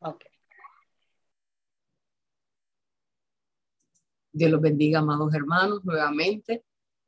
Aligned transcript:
Ok. 0.00 0.24
Dios 4.32 4.50
los 4.50 4.60
bendiga, 4.60 5.00
amados 5.00 5.34
hermanos, 5.34 5.84
nuevamente. 5.84 6.64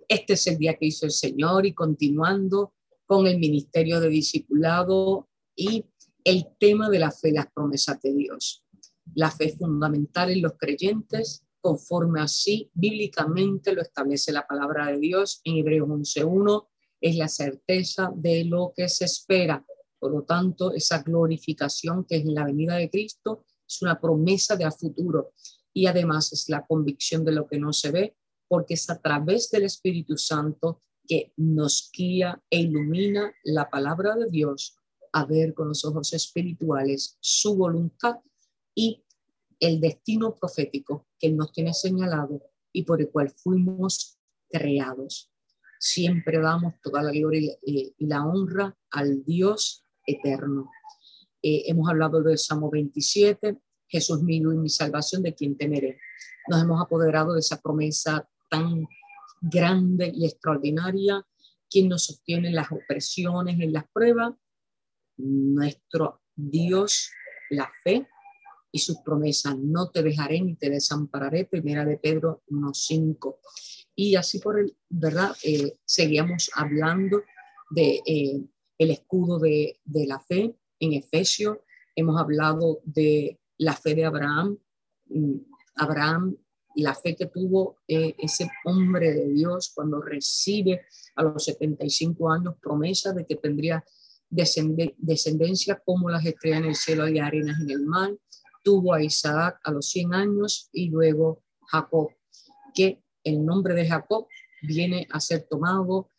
Este 0.08 0.34
es 0.34 0.46
el 0.46 0.58
día 0.58 0.74
que 0.74 0.86
hizo 0.86 1.06
el 1.06 1.12
Señor 1.12 1.64
y 1.64 1.72
continuando 1.72 2.74
con 3.06 3.26
el 3.26 3.38
ministerio 3.38 4.00
de 4.00 4.08
discipulado 4.08 5.28
y 5.54 5.84
el 6.24 6.48
tema 6.58 6.90
de 6.90 6.98
la 6.98 7.10
fe, 7.10 7.32
las 7.32 7.50
promesas 7.52 8.00
de 8.02 8.12
Dios. 8.12 8.64
La 9.14 9.30
fe 9.30 9.50
fundamental 9.56 10.30
en 10.30 10.42
los 10.42 10.52
creyentes, 10.58 11.44
conforme 11.60 12.20
así 12.20 12.70
bíblicamente 12.74 13.72
lo 13.72 13.82
establece 13.82 14.32
la 14.32 14.46
palabra 14.46 14.86
de 14.86 14.98
Dios 14.98 15.40
en 15.44 15.56
Hebreos 15.56 15.88
11.1, 15.88 16.68
es 17.00 17.16
la 17.16 17.28
certeza 17.28 18.12
de 18.14 18.44
lo 18.44 18.72
que 18.76 18.88
se 18.88 19.04
espera. 19.04 19.64
Por 20.02 20.10
lo 20.10 20.24
tanto, 20.24 20.72
esa 20.74 21.00
glorificación 21.00 22.04
que 22.04 22.16
es 22.16 22.22
en 22.22 22.34
la 22.34 22.44
venida 22.44 22.74
de 22.74 22.90
Cristo 22.90 23.44
es 23.64 23.82
una 23.82 24.00
promesa 24.00 24.56
de 24.56 24.64
a 24.64 24.72
futuro 24.72 25.30
y 25.72 25.86
además 25.86 26.32
es 26.32 26.48
la 26.48 26.66
convicción 26.66 27.24
de 27.24 27.30
lo 27.30 27.46
que 27.46 27.56
no 27.56 27.72
se 27.72 27.92
ve, 27.92 28.16
porque 28.48 28.74
es 28.74 28.90
a 28.90 29.00
través 29.00 29.48
del 29.52 29.62
Espíritu 29.62 30.18
Santo 30.18 30.82
que 31.06 31.32
nos 31.36 31.88
guía 31.96 32.42
e 32.50 32.62
ilumina 32.62 33.32
la 33.44 33.70
palabra 33.70 34.16
de 34.16 34.28
Dios 34.28 34.76
a 35.12 35.24
ver 35.24 35.54
con 35.54 35.68
los 35.68 35.84
ojos 35.84 36.12
espirituales 36.14 37.16
su 37.20 37.54
voluntad 37.54 38.16
y 38.74 39.04
el 39.60 39.80
destino 39.80 40.34
profético 40.34 41.06
que 41.16 41.30
nos 41.30 41.52
tiene 41.52 41.74
señalado 41.74 42.42
y 42.72 42.82
por 42.82 43.00
el 43.00 43.08
cual 43.08 43.30
fuimos 43.30 44.18
creados. 44.50 45.30
Siempre 45.78 46.40
damos 46.40 46.74
toda 46.82 47.04
la 47.04 47.12
gloria 47.12 47.56
y 47.62 47.94
la 48.04 48.26
honra 48.26 48.76
al 48.90 49.24
Dios 49.24 49.82
eterno. 50.06 50.70
Eh, 51.42 51.64
hemos 51.66 51.88
hablado 51.88 52.22
del 52.22 52.38
Salmo 52.38 52.70
27, 52.70 53.58
Jesús 53.88 54.22
mío 54.22 54.52
y 54.52 54.56
mi 54.56 54.68
salvación, 54.68 55.22
de 55.22 55.34
quien 55.34 55.56
temeré. 55.56 55.98
Nos 56.48 56.62
hemos 56.62 56.80
apoderado 56.80 57.34
de 57.34 57.40
esa 57.40 57.60
promesa 57.60 58.28
tan 58.48 58.86
grande 59.40 60.10
y 60.14 60.24
extraordinaria, 60.24 61.26
quien 61.68 61.88
nos 61.88 62.04
sostiene 62.04 62.48
en 62.48 62.54
las 62.54 62.70
opresiones, 62.70 63.58
en 63.60 63.72
las 63.72 63.84
pruebas, 63.92 64.34
nuestro 65.16 66.22
Dios, 66.34 67.10
la 67.50 67.70
fe 67.82 68.06
y 68.70 68.78
sus 68.78 68.98
promesas. 68.98 69.56
No 69.58 69.90
te 69.90 70.02
dejaré 70.02 70.40
ni 70.40 70.56
te 70.56 70.70
desampararé, 70.70 71.44
primera 71.44 71.84
de 71.84 71.98
Pedro 71.98 72.42
1.5. 72.48 73.36
Y 73.94 74.16
así 74.16 74.38
por 74.38 74.58
el, 74.58 74.76
¿verdad? 74.88 75.36
Eh, 75.42 75.76
seguíamos 75.84 76.50
hablando 76.54 77.22
de 77.70 78.00
eh, 78.06 78.40
el 78.82 78.90
escudo 78.90 79.38
de, 79.38 79.80
de 79.84 80.06
la 80.06 80.20
fe 80.20 80.54
en 80.80 80.92
Efesios. 80.92 81.58
Hemos 81.94 82.20
hablado 82.20 82.80
de 82.84 83.40
la 83.58 83.74
fe 83.74 83.94
de 83.94 84.04
Abraham. 84.04 84.58
Mm, 85.06 85.36
Abraham 85.76 86.36
la 86.76 86.94
fe 86.94 87.14
que 87.14 87.26
tuvo 87.26 87.78
eh, 87.86 88.14
ese 88.18 88.50
hombre 88.64 89.12
de 89.12 89.28
Dios 89.28 89.72
cuando 89.74 90.00
recibe 90.00 90.86
a 91.16 91.22
los 91.22 91.44
75 91.44 92.30
años 92.30 92.54
promesa 92.60 93.12
de 93.12 93.26
que 93.26 93.36
tendría 93.36 93.84
descendencia 94.30 95.82
como 95.84 96.08
las 96.08 96.24
estrellas 96.24 96.60
en 96.60 96.64
el 96.66 96.74
cielo 96.74 97.08
y 97.08 97.18
arenas 97.18 97.60
en 97.60 97.70
el 97.70 97.84
mar. 97.84 98.10
Tuvo 98.62 98.94
a 98.94 99.02
Isaac 99.02 99.60
a 99.64 99.70
los 99.70 99.88
100 99.88 100.14
años 100.14 100.70
y 100.72 100.88
luego 100.88 101.42
Jacob, 101.66 102.08
que 102.74 103.02
el 103.24 103.44
nombre 103.44 103.74
de 103.74 103.86
Jacob 103.86 104.26
viene 104.62 105.06
a 105.10 105.20
ser 105.20 105.46
tomado 105.48 106.10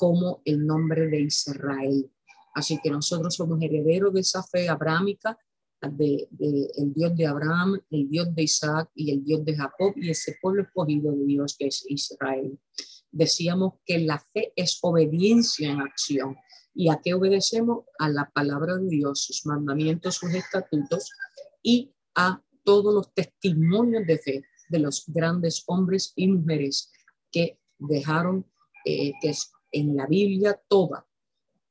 como 0.00 0.40
el 0.46 0.66
nombre 0.66 1.08
de 1.08 1.20
Israel. 1.20 2.10
Así 2.54 2.80
que 2.82 2.90
nosotros 2.90 3.34
somos 3.34 3.60
herederos 3.60 4.14
de 4.14 4.20
esa 4.20 4.42
fe 4.42 4.66
abrámica 4.66 5.38
de, 5.82 6.26
el 6.78 6.94
Dios 6.94 7.14
de 7.14 7.26
Abraham, 7.26 7.78
el 7.90 8.08
Dios 8.08 8.34
de 8.34 8.44
Isaac 8.44 8.90
y 8.94 9.10
el 9.10 9.22
Dios 9.22 9.44
de 9.44 9.54
Jacob 9.54 9.92
y 9.96 10.08
ese 10.08 10.36
pueblo 10.40 10.62
escogido 10.62 11.12
de 11.12 11.26
Dios 11.26 11.54
que 11.58 11.66
es 11.66 11.84
Israel. 11.86 12.58
Decíamos 13.12 13.74
que 13.84 13.98
la 13.98 14.18
fe 14.18 14.54
es 14.56 14.78
obediencia 14.80 15.70
en 15.70 15.82
acción. 15.82 16.34
¿Y 16.74 16.88
a 16.88 16.98
qué 17.04 17.12
obedecemos? 17.12 17.84
A 17.98 18.08
la 18.08 18.30
palabra 18.30 18.78
de 18.78 18.88
Dios, 18.88 19.24
sus 19.24 19.44
mandamientos, 19.44 20.14
sus 20.14 20.32
estatutos 20.32 21.10
y 21.62 21.92
a 22.14 22.42
todos 22.64 22.94
los 22.94 23.12
testimonios 23.12 24.06
de 24.06 24.18
fe 24.18 24.44
de 24.70 24.78
los 24.78 25.04
grandes 25.08 25.62
hombres 25.66 26.14
y 26.16 26.26
mujeres 26.28 26.90
que 27.30 27.58
dejaron, 27.78 28.46
eh, 28.86 29.12
que 29.20 29.34
en 29.72 29.96
la 29.96 30.06
Biblia 30.06 30.60
toda. 30.68 31.06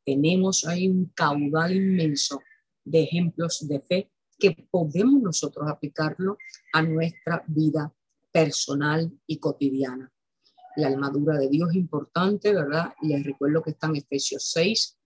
Tenemos 0.06 0.66
ahí 0.66 0.88
un 0.88 1.12
caudal 1.16 1.76
inmenso 1.76 2.42
de 2.84 3.04
ejemplos 3.04 3.68
de 3.68 3.80
fe 3.82 4.12
que 4.40 4.68
podemos 4.72 5.22
nosotros 5.22 5.68
aplicarlo 5.70 6.38
a 6.74 6.82
nuestra 6.82 7.44
vida 7.48 7.94
personal 8.32 9.12
y 9.28 9.38
cotidiana. 9.38 10.12
La 10.78 10.88
armadura 10.88 11.38
de 11.38 11.50
Dios 11.50 11.72
es 11.72 11.76
importante, 11.76 12.54
¿verdad? 12.54 12.94
Les 13.02 13.24
recuerdo 13.24 13.62
que 13.62 13.72
está 13.72 13.88
en 13.88 13.98
Efesios 13.98 14.50
6. 14.52 14.98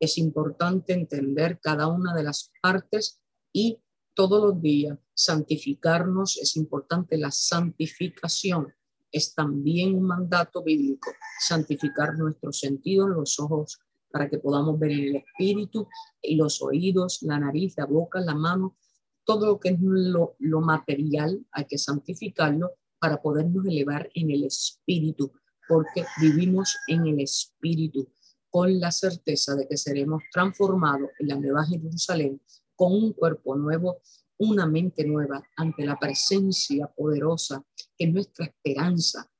Es 0.00 0.18
importante 0.18 0.92
entender 0.92 1.60
cada 1.60 1.86
una 1.86 2.14
de 2.14 2.24
las 2.24 2.50
partes 2.60 3.20
y 3.52 3.80
todos 4.14 4.42
los 4.42 4.60
días 4.60 4.98
santificarnos. 5.14 6.36
Es 6.38 6.56
importante 6.56 7.16
la 7.16 7.30
santificación. 7.30 8.74
Es 9.12 9.34
también 9.34 9.94
un 9.94 10.04
mandato 10.04 10.62
bíblico, 10.62 11.10
santificar 11.40 12.16
nuestros 12.16 12.58
sentidos, 12.58 13.10
los 13.10 13.38
ojos 13.40 13.80
para 14.10 14.28
que 14.28 14.38
podamos 14.38 14.78
ver 14.78 14.92
el 14.92 15.16
espíritu, 15.16 15.88
los 16.22 16.62
oídos, 16.62 17.22
la 17.22 17.38
nariz, 17.38 17.74
la 17.76 17.86
boca, 17.86 18.20
la 18.20 18.34
mano, 18.34 18.76
todo 19.24 19.46
lo 19.46 19.60
que 19.60 19.70
es 19.70 19.78
lo, 19.80 20.34
lo 20.38 20.60
material, 20.60 21.44
hay 21.52 21.64
que 21.66 21.78
santificarlo 21.78 22.72
para 22.98 23.22
podernos 23.22 23.64
elevar 23.66 24.10
en 24.14 24.30
el 24.30 24.44
espíritu, 24.44 25.32
porque 25.68 26.04
vivimos 26.20 26.76
en 26.88 27.06
el 27.06 27.20
espíritu 27.20 28.12
con 28.50 28.80
la 28.80 28.90
certeza 28.90 29.54
de 29.54 29.68
que 29.68 29.76
seremos 29.76 30.22
transformados 30.32 31.10
en 31.20 31.28
la 31.28 31.36
nueva 31.36 31.64
Jerusalén 31.64 32.40
con 32.74 32.92
un 32.92 33.12
cuerpo 33.12 33.56
nuevo, 33.56 34.00
una 34.40 34.66
mente 34.66 35.04
nueva 35.04 35.42
ante 35.56 35.84
la 35.84 35.98
presencia 35.98 36.86
poderosa 36.86 37.62
que 37.96 38.06
es 38.06 38.12
nuestra 38.12 38.46
esperanza, 38.46 39.30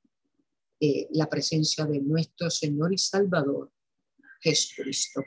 eh, 0.79 1.09
la 1.13 1.27
presencia 1.27 1.87
de 1.87 2.01
nuestro 2.01 2.51
Señor 2.51 2.93
y 2.93 2.99
Salvador, 2.99 3.73
Jesucristo. 4.43 5.23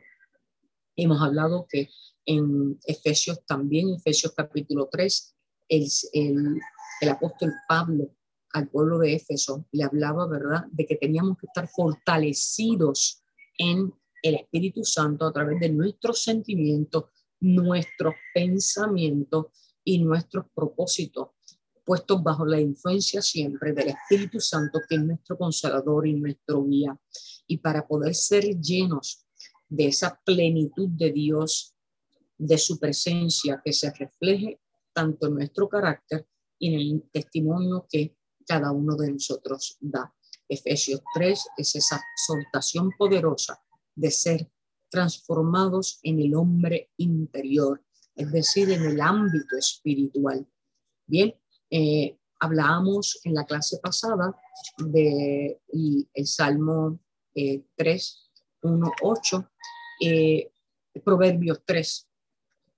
Hemos 0.95 1.19
hablado 1.21 1.65
que 1.67 1.89
en 2.25 2.79
Efesios 2.85 3.43
también, 3.47 3.95
Efesios 3.95 4.33
capítulo 4.35 4.89
3, 4.91 5.35
el, 5.69 5.87
el, 7.01 7.09
apóstol 7.09 7.51
Pablo 7.67 8.15
al 8.51 8.69
pueblo 8.69 8.99
de 8.99 9.15
Éfeso 9.15 9.65
le 9.71 9.83
hablaba, 9.83 10.27
¿verdad?, 10.27 10.65
de 10.71 10.85
que 10.85 10.97
teníamos 10.97 11.39
que 11.39 11.47
estar 11.47 11.67
fortalecidos 11.67 13.23
en 13.57 13.91
el 14.21 14.35
Espíritu 14.35 14.83
Santo 14.83 15.25
a 15.25 15.33
través 15.33 15.59
de 15.59 15.69
nuestros 15.69 16.21
sentimientos, 16.21 17.05
nuestros 17.39 18.13
pensamientos 18.35 19.47
y 19.83 19.99
nuestros 19.99 20.45
propósitos, 20.53 21.29
puestos 21.85 22.23
bajo 22.23 22.45
la 22.45 22.59
influencia 22.59 23.21
siempre 23.21 23.73
del 23.73 23.89
Espíritu 23.89 24.39
Santo, 24.39 24.79
que 24.87 24.95
es 24.95 25.03
nuestro 25.03 25.37
consolador 25.37 26.07
y 26.07 26.13
nuestro 26.13 26.63
guía 26.63 26.97
y 27.47 27.57
para 27.57 27.85
poder 27.85 28.15
ser 28.15 28.43
llenos 28.59 29.25
de 29.67 29.87
esa 29.87 30.19
plenitud 30.23 30.89
de 30.89 31.11
Dios, 31.11 31.75
de 32.37 32.57
su 32.57 32.79
presencia 32.79 33.61
que 33.63 33.73
se 33.73 33.91
refleje 33.91 34.59
tanto 34.93 35.27
en 35.27 35.35
nuestro 35.35 35.67
carácter 35.67 36.27
y 36.59 36.73
en 36.73 36.79
el 36.79 37.03
testimonio 37.11 37.85
que 37.89 38.15
cada 38.45 38.71
uno 38.71 38.95
de 38.95 39.11
nosotros 39.11 39.77
da. 39.79 40.13
Efesios 40.47 41.01
3 41.15 41.39
es 41.57 41.75
esa 41.75 42.01
exhortación 42.15 42.91
poderosa 42.97 43.61
de 43.95 44.11
ser 44.11 44.51
transformados 44.89 45.99
en 46.03 46.19
el 46.19 46.35
hombre 46.35 46.91
interior, 46.97 47.83
es 48.15 48.31
decir, 48.31 48.71
en 48.71 48.83
el 48.83 49.01
ámbito 49.01 49.57
espiritual. 49.57 50.45
Bien, 51.05 51.33
eh, 51.69 52.17
hablábamos 52.39 53.19
en 53.23 53.33
la 53.33 53.45
clase 53.45 53.79
pasada 53.79 54.35
de 54.77 55.59
el 56.13 56.27
Salmo 56.27 56.99
3, 57.33 58.31
1, 58.61 58.91
8, 59.01 59.49
Proverbios 61.03 61.61
3, 61.65 62.07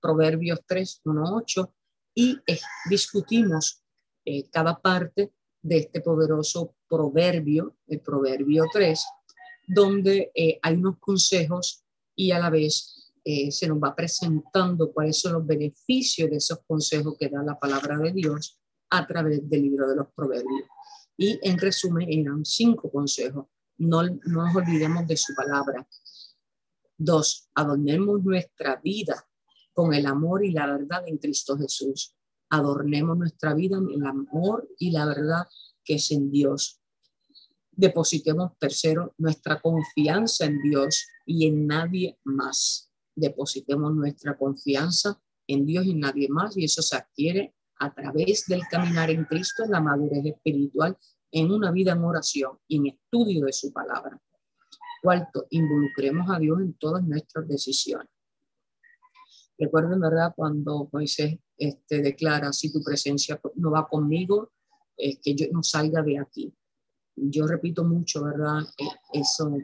Proverbios 0.00 0.60
3, 0.66 1.00
1, 1.04 1.24
8, 1.36 1.74
y 2.14 2.40
discutimos 2.88 3.82
eh, 4.24 4.48
cada 4.50 4.80
parte 4.80 5.32
de 5.62 5.76
este 5.78 6.00
poderoso 6.00 6.74
proverbio, 6.88 7.76
el 7.86 8.00
proverbio 8.00 8.64
3, 8.72 9.04
donde 9.68 10.32
eh, 10.34 10.58
hay 10.62 10.74
unos 10.74 10.98
consejos 10.98 11.84
y 12.14 12.30
a 12.30 12.38
la 12.38 12.50
vez 12.50 12.95
eh, 13.26 13.50
se 13.50 13.66
nos 13.66 13.78
va 13.78 13.94
presentando 13.94 14.92
cuáles 14.92 15.18
son 15.18 15.32
los 15.34 15.46
beneficios 15.46 16.30
de 16.30 16.36
esos 16.36 16.60
consejos 16.66 17.16
que 17.18 17.28
da 17.28 17.42
la 17.42 17.58
palabra 17.58 17.98
de 17.98 18.12
Dios 18.12 18.60
a 18.90 19.06
través 19.06 19.48
del 19.50 19.62
libro 19.62 19.88
de 19.88 19.96
los 19.96 20.06
proverbios. 20.14 20.62
Y 21.16 21.38
en 21.42 21.58
resumen 21.58 22.06
eran 22.08 22.44
cinco 22.44 22.90
consejos 22.90 23.46
no, 23.78 24.02
nos 24.02 24.56
olvidemos 24.56 25.06
de 25.06 25.16
su 25.16 25.34
palabra. 25.34 25.86
Dos, 26.96 27.48
adornemos 27.54 28.22
nuestra 28.24 28.76
vida 28.76 29.28
con 29.72 29.92
el 29.92 30.06
amor 30.06 30.44
y 30.44 30.52
la 30.52 30.66
verdad 30.66 31.06
en 31.06 31.18
Cristo 31.18 31.56
Jesús. 31.58 32.14
Adornemos 32.48 33.18
nuestra 33.18 33.54
vida 33.54 33.76
en 33.76 33.90
el 33.90 34.06
amor 34.06 34.68
y 34.78 34.90
la 34.92 35.06
verdad 35.06 35.46
que 35.84 35.94
es 35.94 36.10
en 36.10 36.30
Dios. 36.30 36.80
Depositemos, 37.70 38.52
tercero, 38.58 39.14
nuestra 39.18 39.60
confianza 39.60 40.46
en 40.46 40.62
Dios 40.62 41.06
y 41.26 41.46
en 41.46 41.66
nadie 41.66 42.18
más. 42.24 42.85
Depositemos 43.16 43.94
nuestra 43.94 44.36
confianza 44.36 45.20
en 45.46 45.66
Dios 45.66 45.86
y 45.86 45.92
en 45.92 46.00
nadie 46.00 46.28
más 46.28 46.56
y 46.56 46.64
eso 46.64 46.82
se 46.82 46.96
adquiere 46.96 47.54
a 47.78 47.92
través 47.92 48.46
del 48.46 48.62
caminar 48.70 49.10
en 49.10 49.24
Cristo, 49.24 49.64
la 49.68 49.80
madurez 49.80 50.24
espiritual, 50.24 50.96
en 51.30 51.50
una 51.50 51.70
vida 51.72 51.92
en 51.92 52.04
oración 52.04 52.58
y 52.68 52.76
en 52.76 52.86
estudio 52.86 53.44
de 53.44 53.52
su 53.52 53.72
palabra. 53.72 54.20
Cuarto, 55.02 55.46
involucremos 55.50 56.30
a 56.30 56.38
Dios 56.38 56.60
en 56.60 56.74
todas 56.74 57.04
nuestras 57.04 57.46
decisiones. 57.48 58.08
Recuerden, 59.58 60.00
¿verdad? 60.00 60.32
Cuando 60.36 60.88
Moisés 60.92 61.38
este, 61.56 62.02
declara, 62.02 62.52
si 62.52 62.72
tu 62.72 62.82
presencia 62.82 63.40
no 63.54 63.70
va 63.70 63.88
conmigo, 63.88 64.52
es 64.96 65.18
que 65.22 65.34
yo 65.34 65.46
no 65.52 65.62
salga 65.62 66.02
de 66.02 66.18
aquí. 66.18 66.54
Yo 67.16 67.46
repito 67.46 67.82
mucho, 67.84 68.24
¿verdad? 68.24 68.62
E, 68.78 69.18
eso, 69.20 69.56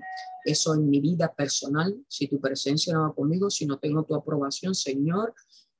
eso 0.45 0.75
en 0.75 0.89
mi 0.89 1.01
vida 1.01 1.33
personal, 1.33 2.05
si 2.09 2.27
tu 2.29 2.41
presencia 2.41 2.95
no 2.95 3.03
va 3.03 3.15
conmigo, 3.15 3.51
si 3.51 3.67
no 3.67 3.79
tengo 3.79 4.05
tu 4.05 4.15
aprobación, 4.15 4.75
Señor, 4.75 5.35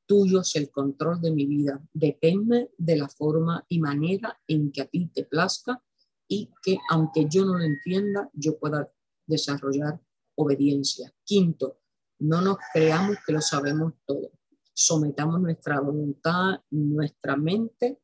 tuyo 0.07 0.41
es 0.41 0.55
el 0.57 0.71
control 0.71 1.21
de 1.21 1.31
mi 1.31 1.47
vida. 1.47 1.83
Depende 1.93 2.71
de 2.77 2.97
la 2.97 3.09
forma 3.09 3.65
y 3.69 3.81
manera 3.81 4.39
en 4.47 4.71
que 4.71 4.83
a 4.83 4.87
ti 4.87 5.11
te 5.15 5.25
plazca 5.25 5.83
y 6.29 6.51
que 6.63 6.79
aunque 6.91 7.27
yo 7.29 7.45
no 7.45 7.57
lo 7.57 7.65
entienda, 7.65 8.31
yo 8.33 8.59
pueda 8.59 8.91
desarrollar 9.27 10.01
obediencia. 10.35 11.13
Quinto, 11.25 11.81
no 12.19 12.41
nos 12.41 12.57
creamos 12.73 13.17
que 13.27 13.33
lo 13.33 13.41
sabemos 13.41 13.95
todo. 14.07 14.31
Sometamos 14.75 15.41
nuestra 15.41 15.81
voluntad, 15.81 16.61
nuestra 16.71 17.37
mente 17.37 18.01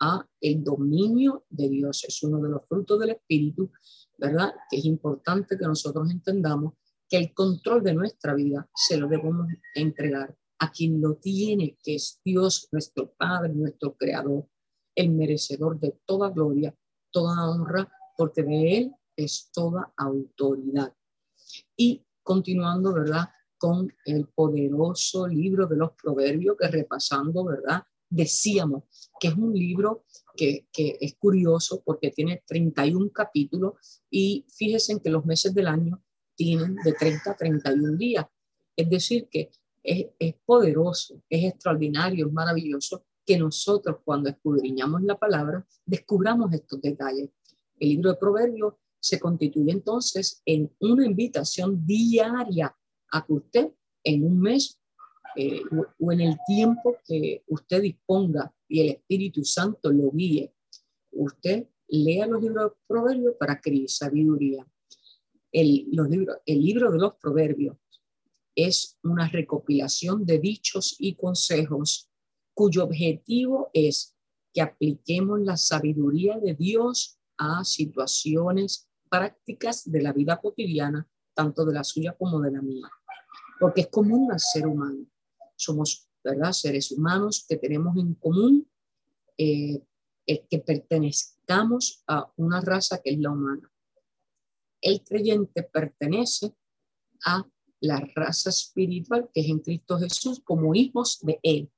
a 0.00 0.26
el 0.40 0.64
dominio 0.64 1.44
de 1.48 1.68
Dios. 1.68 2.04
Es 2.04 2.22
uno 2.22 2.40
de 2.40 2.48
los 2.48 2.66
frutos 2.66 2.98
del 2.98 3.10
Espíritu, 3.10 3.70
¿verdad? 4.18 4.52
Que 4.68 4.78
es 4.78 4.84
importante 4.84 5.56
que 5.56 5.66
nosotros 5.66 6.10
entendamos 6.10 6.74
que 7.08 7.18
el 7.18 7.34
control 7.34 7.82
de 7.82 7.94
nuestra 7.94 8.34
vida 8.34 8.68
se 8.74 8.96
lo 8.96 9.08
debemos 9.08 9.46
entregar 9.74 10.36
a 10.58 10.70
quien 10.70 11.00
lo 11.00 11.16
tiene, 11.16 11.76
que 11.82 11.96
es 11.96 12.20
Dios, 12.24 12.68
nuestro 12.70 13.12
Padre, 13.12 13.52
nuestro 13.52 13.96
Creador, 13.96 14.46
el 14.94 15.10
merecedor 15.10 15.78
de 15.80 15.98
toda 16.04 16.30
gloria, 16.30 16.74
toda 17.10 17.48
honra, 17.50 17.90
porque 18.16 18.42
de 18.42 18.78
Él 18.78 18.94
es 19.16 19.50
toda 19.52 19.92
autoridad. 19.96 20.94
Y 21.76 22.04
continuando, 22.22 22.92
¿verdad? 22.92 23.28
Con 23.58 23.92
el 24.04 24.28
poderoso 24.28 25.26
libro 25.26 25.66
de 25.66 25.76
los 25.76 25.92
proverbios 25.92 26.56
que 26.58 26.68
repasando, 26.68 27.44
¿verdad? 27.44 27.82
Decíamos 28.10 28.84
que 29.20 29.28
es 29.28 29.34
un 29.34 29.54
libro 29.54 30.04
que, 30.36 30.66
es 30.72 31.14
curioso 31.14 31.82
porque 31.84 32.10
tiene 32.10 32.42
31 32.46 33.10
capítulos 33.12 34.02
y 34.10 34.44
fíjense 34.48 35.00
que 35.00 35.10
los 35.10 35.24
meses 35.24 35.54
del 35.54 35.68
año 35.68 36.02
tienen 36.34 36.74
de 36.84 36.92
30 36.92 37.30
a 37.30 37.36
31 37.36 37.96
días. 37.96 38.26
Es 38.74 38.90
decir, 38.90 39.28
que 39.30 39.50
es, 39.82 40.06
es, 40.18 40.34
poderoso, 40.44 41.22
es 41.28 41.44
extraordinario, 41.44 42.26
es 42.26 42.32
maravilloso 42.32 43.04
que 43.24 43.38
nosotros 43.38 43.98
cuando 44.04 44.28
escudriñamos 44.28 45.02
la 45.02 45.18
palabra 45.18 45.64
descubramos 45.86 46.52
estos 46.52 46.80
detalles. 46.80 47.30
El 47.78 47.90
libro 47.90 48.10
de 48.10 48.16
Proverbios 48.16 48.74
se 48.98 49.20
constituye 49.20 49.70
entonces 49.70 50.42
en 50.44 50.74
una 50.80 51.06
invitación 51.06 51.86
diaria 51.86 52.74
a 53.12 53.24
que 53.24 53.32
usted 53.32 53.72
en 54.02 54.24
un 54.24 54.40
mes 54.40 54.79
eh, 55.36 55.62
o 55.98 56.12
en 56.12 56.20
el 56.20 56.36
tiempo 56.46 56.96
que 57.04 57.44
usted 57.48 57.82
disponga 57.82 58.52
y 58.68 58.80
el 58.80 58.88
Espíritu 58.90 59.44
Santo 59.44 59.90
lo 59.90 60.10
guíe, 60.10 60.54
usted 61.12 61.66
lea 61.88 62.26
los 62.26 62.42
libros 62.42 62.70
de 62.70 62.76
proverbios 62.86 63.34
para 63.38 63.54
adquirir 63.54 63.88
sabiduría. 63.90 64.66
El, 65.52 65.86
los 65.92 66.08
libros, 66.08 66.36
el 66.46 66.60
libro 66.62 66.90
de 66.92 66.98
los 66.98 67.14
proverbios 67.14 67.76
es 68.54 68.98
una 69.02 69.28
recopilación 69.28 70.24
de 70.24 70.38
dichos 70.38 70.96
y 70.98 71.14
consejos 71.14 72.10
cuyo 72.54 72.84
objetivo 72.84 73.70
es 73.72 74.16
que 74.52 74.60
apliquemos 74.60 75.40
la 75.40 75.56
sabiduría 75.56 76.38
de 76.38 76.54
Dios 76.54 77.18
a 77.38 77.64
situaciones 77.64 78.88
prácticas 79.08 79.90
de 79.90 80.02
la 80.02 80.12
vida 80.12 80.40
cotidiana, 80.40 81.08
tanto 81.34 81.64
de 81.64 81.74
la 81.74 81.84
suya 81.84 82.14
como 82.18 82.40
de 82.40 82.50
la 82.50 82.60
mía, 82.60 82.88
porque 83.58 83.82
es 83.82 83.86
común 83.88 84.30
al 84.30 84.40
ser 84.40 84.66
humano. 84.66 85.06
Somos, 85.60 86.08
¿verdad?, 86.24 86.52
seres 86.52 86.90
humanos 86.90 87.44
que 87.48 87.56
tenemos 87.56 87.96
en 87.96 88.14
común 88.14 88.66
eh, 89.36 89.82
que 90.48 90.58
pertenezcamos 90.58 92.02
a 92.06 92.32
una 92.36 92.60
raza 92.60 93.00
que 93.02 93.10
es 93.10 93.18
la 93.18 93.30
humana. 93.30 93.70
El 94.80 95.02
creyente 95.02 95.62
pertenece 95.62 96.54
a 97.24 97.46
la 97.80 98.00
raza 98.14 98.50
espiritual 98.50 99.30
que 99.32 99.40
es 99.40 99.48
en 99.48 99.58
Cristo 99.58 99.98
Jesús 99.98 100.40
como 100.44 100.74
hijos 100.74 101.18
de 101.22 101.40
Él, 101.42 101.70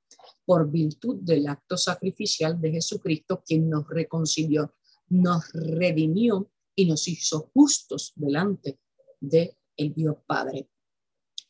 por 0.44 0.70
virtud 0.70 1.20
del 1.22 1.48
acto 1.48 1.76
sacrificial 1.76 2.60
de 2.60 2.72
Jesucristo, 2.72 3.42
quien 3.44 3.70
nos 3.70 3.88
reconcilió, 3.88 4.74
nos 5.08 5.50
redimió 5.52 6.50
y 6.74 6.86
nos 6.86 7.08
hizo 7.08 7.50
justos 7.54 8.12
delante 8.14 8.78
de 9.20 9.56
el 9.76 9.94
Dios 9.94 10.16
Padre. 10.26 10.68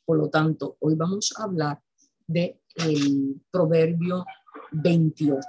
Por 0.04 0.18
lo 0.18 0.30
tanto, 0.30 0.76
hoy 0.80 0.94
vamos 0.94 1.34
a 1.36 1.44
hablar 1.44 1.82
del 2.32 2.56
el 2.76 3.40
proverbio 3.50 4.24
28. 4.72 5.40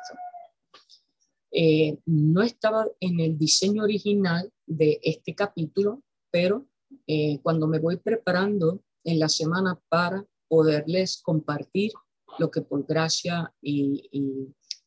Eh, 1.52 2.00
no 2.06 2.42
estaba 2.42 2.88
en 3.00 3.20
el 3.20 3.38
diseño 3.38 3.84
original 3.84 4.52
de 4.66 5.00
este 5.04 5.36
capítulo, 5.36 6.02
pero 6.32 6.66
eh, 7.08 7.40
cuando 7.42 7.68
me 7.68 7.80
voy 7.80 7.98
preparando 7.98 8.84
en 9.04 9.20
la 9.20 9.30
semana 9.30 9.80
para 9.90 10.26
poderles 10.48 11.22
compartir 11.22 11.92
lo 12.40 12.50
que 12.50 12.62
por 12.62 12.86
gracia 12.86 13.54
y 13.62 14.10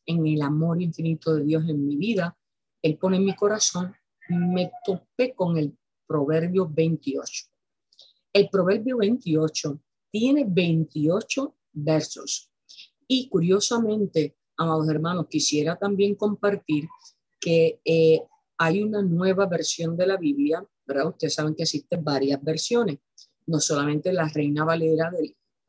en 0.05 0.27
el 0.27 0.41
amor 0.41 0.81
infinito 0.81 1.35
de 1.35 1.43
Dios 1.43 1.63
en 1.69 1.85
mi 1.85 1.95
vida, 1.95 2.37
Él 2.81 2.97
pone 2.97 3.17
en 3.17 3.25
mi 3.25 3.35
corazón, 3.35 3.93
me 4.29 4.71
topé 4.85 5.33
con 5.33 5.57
el 5.57 5.77
proverbio 6.05 6.67
28. 6.69 7.45
El 8.33 8.49
proverbio 8.49 8.97
28 8.97 9.79
tiene 10.11 10.45
28 10.47 11.56
versos. 11.83 12.51
Y 13.07 13.29
curiosamente, 13.29 14.37
amados 14.57 14.89
hermanos, 14.89 15.27
quisiera 15.29 15.77
también 15.77 16.15
compartir 16.15 16.87
que 17.39 17.79
eh, 17.85 18.21
hay 18.57 18.81
una 18.81 19.01
nueva 19.01 19.45
versión 19.45 19.95
de 19.95 20.07
la 20.07 20.17
Biblia, 20.17 20.65
¿verdad? 20.85 21.09
Ustedes 21.09 21.35
saben 21.35 21.55
que 21.55 21.63
existen 21.63 22.03
varias 22.03 22.43
versiones, 22.43 22.99
no 23.45 23.59
solamente 23.59 24.11
la 24.11 24.27
Reina 24.27 24.65
Valera 24.65 25.11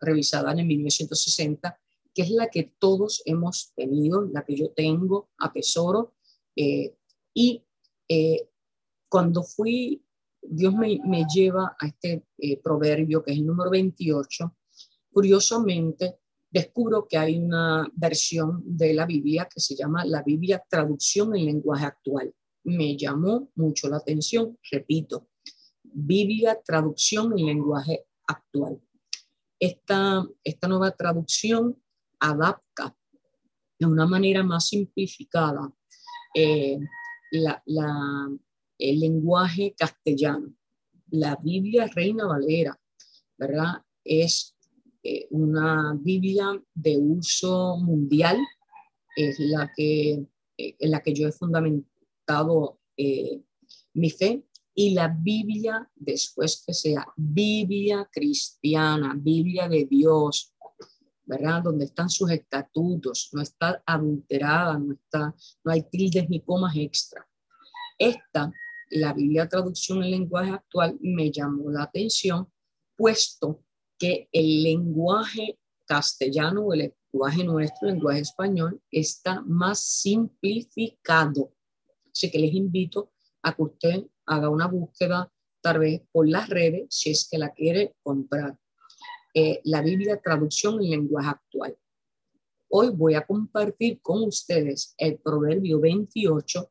revisada 0.00 0.52
en 0.52 0.66
1960, 0.66 1.78
que 2.14 2.22
es 2.22 2.30
la 2.30 2.48
que 2.48 2.74
todos 2.78 3.22
hemos 3.26 3.72
tenido, 3.76 4.22
la 4.22 4.44
que 4.44 4.56
yo 4.56 4.70
tengo, 4.70 5.30
atesoro, 5.38 6.14
eh, 6.56 6.96
y 7.34 7.64
eh, 8.08 8.48
cuando 9.08 9.42
fui, 9.44 10.04
Dios 10.42 10.74
me, 10.74 10.98
me 11.04 11.24
lleva 11.32 11.76
a 11.78 11.86
este 11.86 12.24
eh, 12.38 12.60
proverbio 12.60 13.22
que 13.22 13.32
es 13.32 13.38
el 13.38 13.46
número 13.46 13.70
28, 13.70 14.56
curiosamente 15.10 16.18
descubro 16.50 17.06
que 17.06 17.18
hay 17.18 17.38
una 17.38 17.90
versión 17.94 18.62
de 18.64 18.94
la 18.94 19.06
Biblia 19.06 19.48
que 19.52 19.60
se 19.60 19.76
llama 19.76 20.04
la 20.04 20.22
Biblia 20.22 20.62
traducción 20.68 21.36
en 21.36 21.46
lenguaje 21.46 21.84
actual. 21.84 22.34
Me 22.64 22.96
llamó 22.96 23.50
mucho 23.54 23.88
la 23.88 23.98
atención, 23.98 24.58
repito, 24.70 25.28
Biblia 25.82 26.58
traducción 26.64 27.38
en 27.38 27.46
lenguaje 27.46 28.06
actual. 28.26 28.80
Esta, 29.58 30.26
esta 30.44 30.68
nueva 30.68 30.90
traducción 30.92 31.82
adapta 32.20 32.96
de 33.78 33.86
una 33.86 34.06
manera 34.06 34.42
más 34.42 34.68
simplificada 34.68 35.72
eh, 36.34 36.78
el 38.78 39.00
lenguaje 39.00 39.74
castellano. 39.76 40.54
La 41.10 41.36
Biblia 41.36 41.86
Reina 41.94 42.26
Valera, 42.26 42.78
¿verdad? 43.36 43.82
Es 44.04 44.57
eh, 45.10 45.26
una 45.30 45.96
Biblia 45.98 46.62
de 46.74 46.98
uso 46.98 47.78
mundial, 47.78 48.36
es 49.16 49.38
la 49.38 49.72
que, 49.74 50.26
eh, 50.58 50.76
en 50.78 50.90
la 50.90 51.00
que 51.00 51.14
yo 51.14 51.26
he 51.26 51.32
fundamentado 51.32 52.78
eh, 52.94 53.40
mi 53.94 54.10
fe, 54.10 54.44
y 54.74 54.90
la 54.90 55.08
Biblia, 55.08 55.90
después 55.96 56.62
que 56.64 56.74
sea 56.74 57.06
Biblia 57.16 58.06
cristiana, 58.12 59.14
Biblia 59.16 59.66
de 59.66 59.86
Dios, 59.86 60.54
¿verdad? 61.24 61.62
Donde 61.62 61.86
están 61.86 62.10
sus 62.10 62.30
estatutos, 62.30 63.30
no 63.32 63.40
está 63.40 63.82
adulterada, 63.86 64.78
no, 64.78 64.92
está, 64.92 65.34
no 65.64 65.72
hay 65.72 65.84
tildes 65.84 66.28
ni 66.28 66.42
comas 66.42 66.76
extra. 66.76 67.26
Esta 67.98 68.52
la 68.90 69.14
Biblia 69.14 69.48
traducción 69.48 70.02
en 70.02 70.10
lenguaje 70.10 70.50
actual 70.50 70.98
me 71.00 71.30
llamó 71.30 71.70
la 71.70 71.84
atención, 71.84 72.46
puesto 72.94 73.64
que 73.98 74.28
el 74.32 74.62
lenguaje 74.62 75.58
castellano 75.86 76.66
o 76.66 76.72
el 76.74 76.94
lenguaje 77.12 77.44
nuestro, 77.44 77.88
el 77.88 77.94
lenguaje 77.94 78.20
español, 78.20 78.80
está 78.90 79.42
más 79.42 79.80
simplificado. 79.80 81.52
Así 82.12 82.30
que 82.30 82.38
les 82.38 82.54
invito 82.54 83.12
a 83.42 83.54
que 83.54 83.62
usted 83.62 84.06
haga 84.26 84.50
una 84.50 84.66
búsqueda 84.66 85.32
tal 85.60 85.80
vez 85.80 86.02
por 86.12 86.28
las 86.28 86.48
redes 86.48 86.86
si 86.90 87.10
es 87.10 87.28
que 87.30 87.38
la 87.38 87.52
quiere 87.52 87.96
comprar. 88.02 88.58
Eh, 89.34 89.60
la 89.64 89.82
Biblia 89.82 90.20
traducción 90.20 90.82
en 90.82 90.90
lenguaje 90.90 91.28
actual. 91.30 91.76
Hoy 92.70 92.90
voy 92.90 93.14
a 93.14 93.26
compartir 93.26 94.00
con 94.02 94.22
ustedes 94.24 94.94
el 94.98 95.18
Proverbio 95.18 95.80
28 95.80 96.70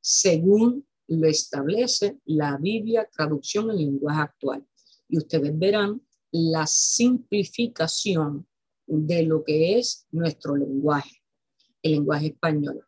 según 0.00 0.86
lo 1.08 1.26
establece 1.26 2.20
la 2.26 2.56
Biblia 2.56 3.08
traducción 3.12 3.70
en 3.70 3.78
lenguaje 3.78 4.20
actual. 4.20 4.66
Y 5.08 5.18
ustedes 5.18 5.56
verán 5.58 6.05
la 6.36 6.66
simplificación 6.66 8.46
de 8.86 9.22
lo 9.22 9.42
que 9.44 9.78
es 9.78 10.06
nuestro 10.10 10.56
lenguaje, 10.56 11.22
el 11.82 11.92
lenguaje 11.92 12.26
español. 12.28 12.86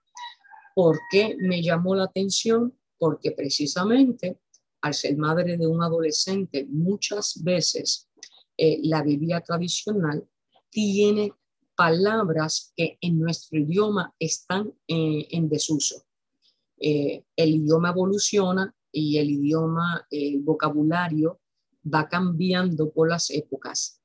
¿Por 0.75 0.99
qué 1.11 1.37
me 1.39 1.63
llamó 1.63 1.95
la 1.95 2.05
atención? 2.05 2.79
Porque 2.99 3.33
precisamente 3.33 4.39
al 4.81 4.95
ser 4.95 5.17
madre 5.17 5.57
de 5.57 5.67
un 5.67 5.83
adolescente, 5.83 6.67
muchas 6.69 7.43
veces 7.43 8.09
eh, 8.57 8.79
la 8.83 9.03
Biblia 9.03 9.41
tradicional 9.41 10.29
tiene 10.71 11.33
palabras 11.75 12.73
que 12.77 12.99
en 13.01 13.19
nuestro 13.19 13.59
idioma 13.59 14.15
están 14.19 14.73
eh, 14.87 15.27
en 15.31 15.49
desuso. 15.49 16.05
Eh, 16.81 17.25
el 17.37 17.55
idioma 17.57 17.91
evoluciona 17.91 18.73
y 18.93 19.19
el 19.19 19.31
idioma, 19.31 20.07
el 20.11 20.41
vocabulario 20.41 21.41
va 21.93 22.09
cambiando 22.09 22.91
por 22.91 23.09
las 23.09 23.31
épocas. 23.31 24.01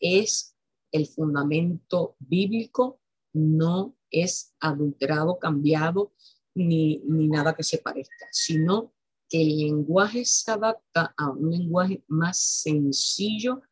Es 0.00 0.56
el 0.92 1.06
fundamento 1.06 2.16
bíblico, 2.18 3.00
no 3.32 3.96
es 4.10 4.54
adulterado, 4.60 5.38
cambiado, 5.38 6.12
ni, 6.54 7.02
ni 7.04 7.28
nada 7.28 7.54
que 7.54 7.62
se 7.62 7.78
parezca, 7.78 8.26
sino 8.32 8.92
que 9.28 9.42
el 9.42 9.58
lenguaje 9.58 10.24
se 10.24 10.50
adapta 10.50 11.14
a 11.16 11.30
un 11.30 11.50
lenguaje 11.50 12.02
más 12.08 12.38
sencillo 12.38 13.62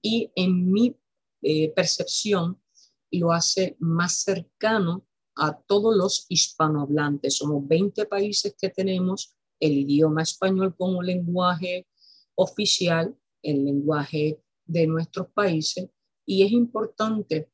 y 0.00 0.30
en 0.34 0.70
mi 0.70 0.96
eh, 1.42 1.70
percepción 1.70 2.60
lo 3.10 3.32
hace 3.32 3.76
más 3.80 4.22
cercano 4.22 5.06
a 5.34 5.58
todos 5.58 5.96
los 5.96 6.26
hispanohablantes. 6.28 7.36
Somos 7.36 7.66
20 7.66 8.06
países 8.06 8.54
que 8.58 8.68
tenemos 8.68 9.34
el 9.58 9.72
idioma 9.72 10.22
español 10.22 10.74
como 10.76 11.02
lenguaje 11.02 11.86
oficial, 12.42 13.14
el 13.42 13.64
lenguaje 13.64 14.40
de 14.64 14.86
nuestros 14.86 15.28
países, 15.28 15.90
y 16.24 16.42
es 16.42 16.52
importante 16.52 17.50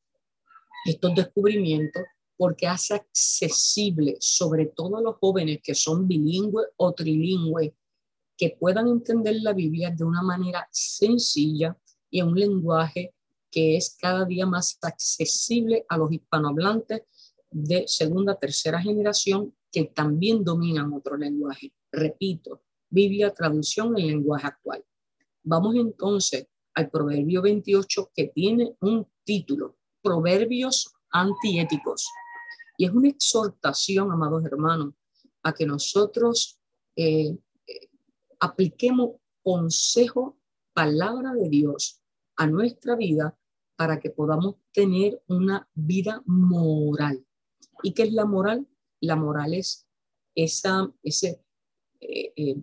estos 0.85 1.13
descubrimientos 1.13 2.03
porque 2.37 2.67
hace 2.67 2.93
accesible, 2.93 4.15
sobre 4.19 4.67
todo 4.67 4.97
a 4.97 5.01
los 5.01 5.15
jóvenes 5.17 5.59
que 5.61 5.75
son 5.75 6.07
bilingües 6.07 6.67
o 6.77 6.93
trilingües, 6.93 7.73
que 8.37 8.55
puedan 8.59 8.87
entender 8.87 9.35
la 9.41 9.51
Biblia 9.51 9.89
de 9.89 10.03
una 10.03 10.21
manera 10.21 10.67
sencilla 10.71 11.75
y 12.09 12.19
en 12.19 12.27
un 12.27 12.39
lenguaje 12.39 13.13
que 13.51 13.75
es 13.75 13.97
cada 13.99 14.23
día 14.23 14.45
más 14.45 14.77
accesible 14.81 15.85
a 15.89 15.97
los 15.97 16.11
hispanohablantes 16.11 17.01
de 17.49 17.87
segunda, 17.87 18.35
tercera 18.35 18.79
generación 18.79 19.53
que 19.71 19.85
también 19.85 20.43
dominan 20.43 20.93
otro 20.93 21.17
lenguaje. 21.17 21.73
Repito, 21.91 22.61
Biblia 22.89 23.33
traducción 23.33 23.97
en 23.97 24.07
lenguaje 24.07 24.47
actual. 24.47 24.83
Vamos 25.43 25.75
entonces 25.75 26.47
al 26.73 26.89
Proverbio 26.89 27.41
28 27.41 28.11
que 28.13 28.27
tiene 28.27 28.75
un 28.81 29.07
título, 29.23 29.77
Proverbios 30.01 30.93
antiéticos. 31.11 32.07
Y 32.77 32.85
es 32.85 32.91
una 32.91 33.09
exhortación, 33.09 34.11
amados 34.11 34.45
hermanos, 34.45 34.93
a 35.43 35.53
que 35.53 35.65
nosotros 35.65 36.59
eh, 36.95 37.35
eh, 37.65 37.89
apliquemos 38.39 39.15
consejo, 39.41 40.37
palabra 40.73 41.33
de 41.33 41.49
Dios 41.49 42.01
a 42.35 42.45
nuestra 42.45 42.95
vida 42.95 43.37
para 43.75 43.99
que 43.99 44.09
podamos 44.09 44.55
tener 44.71 45.23
una 45.27 45.67
vida 45.73 46.21
moral. 46.25 47.25
¿Y 47.81 47.93
qué 47.93 48.03
es 48.03 48.13
la 48.13 48.25
moral? 48.25 48.67
La 48.99 49.15
moral 49.15 49.53
es 49.53 49.87
esa, 50.35 50.91
ese, 51.01 51.41
eh, 51.99 52.61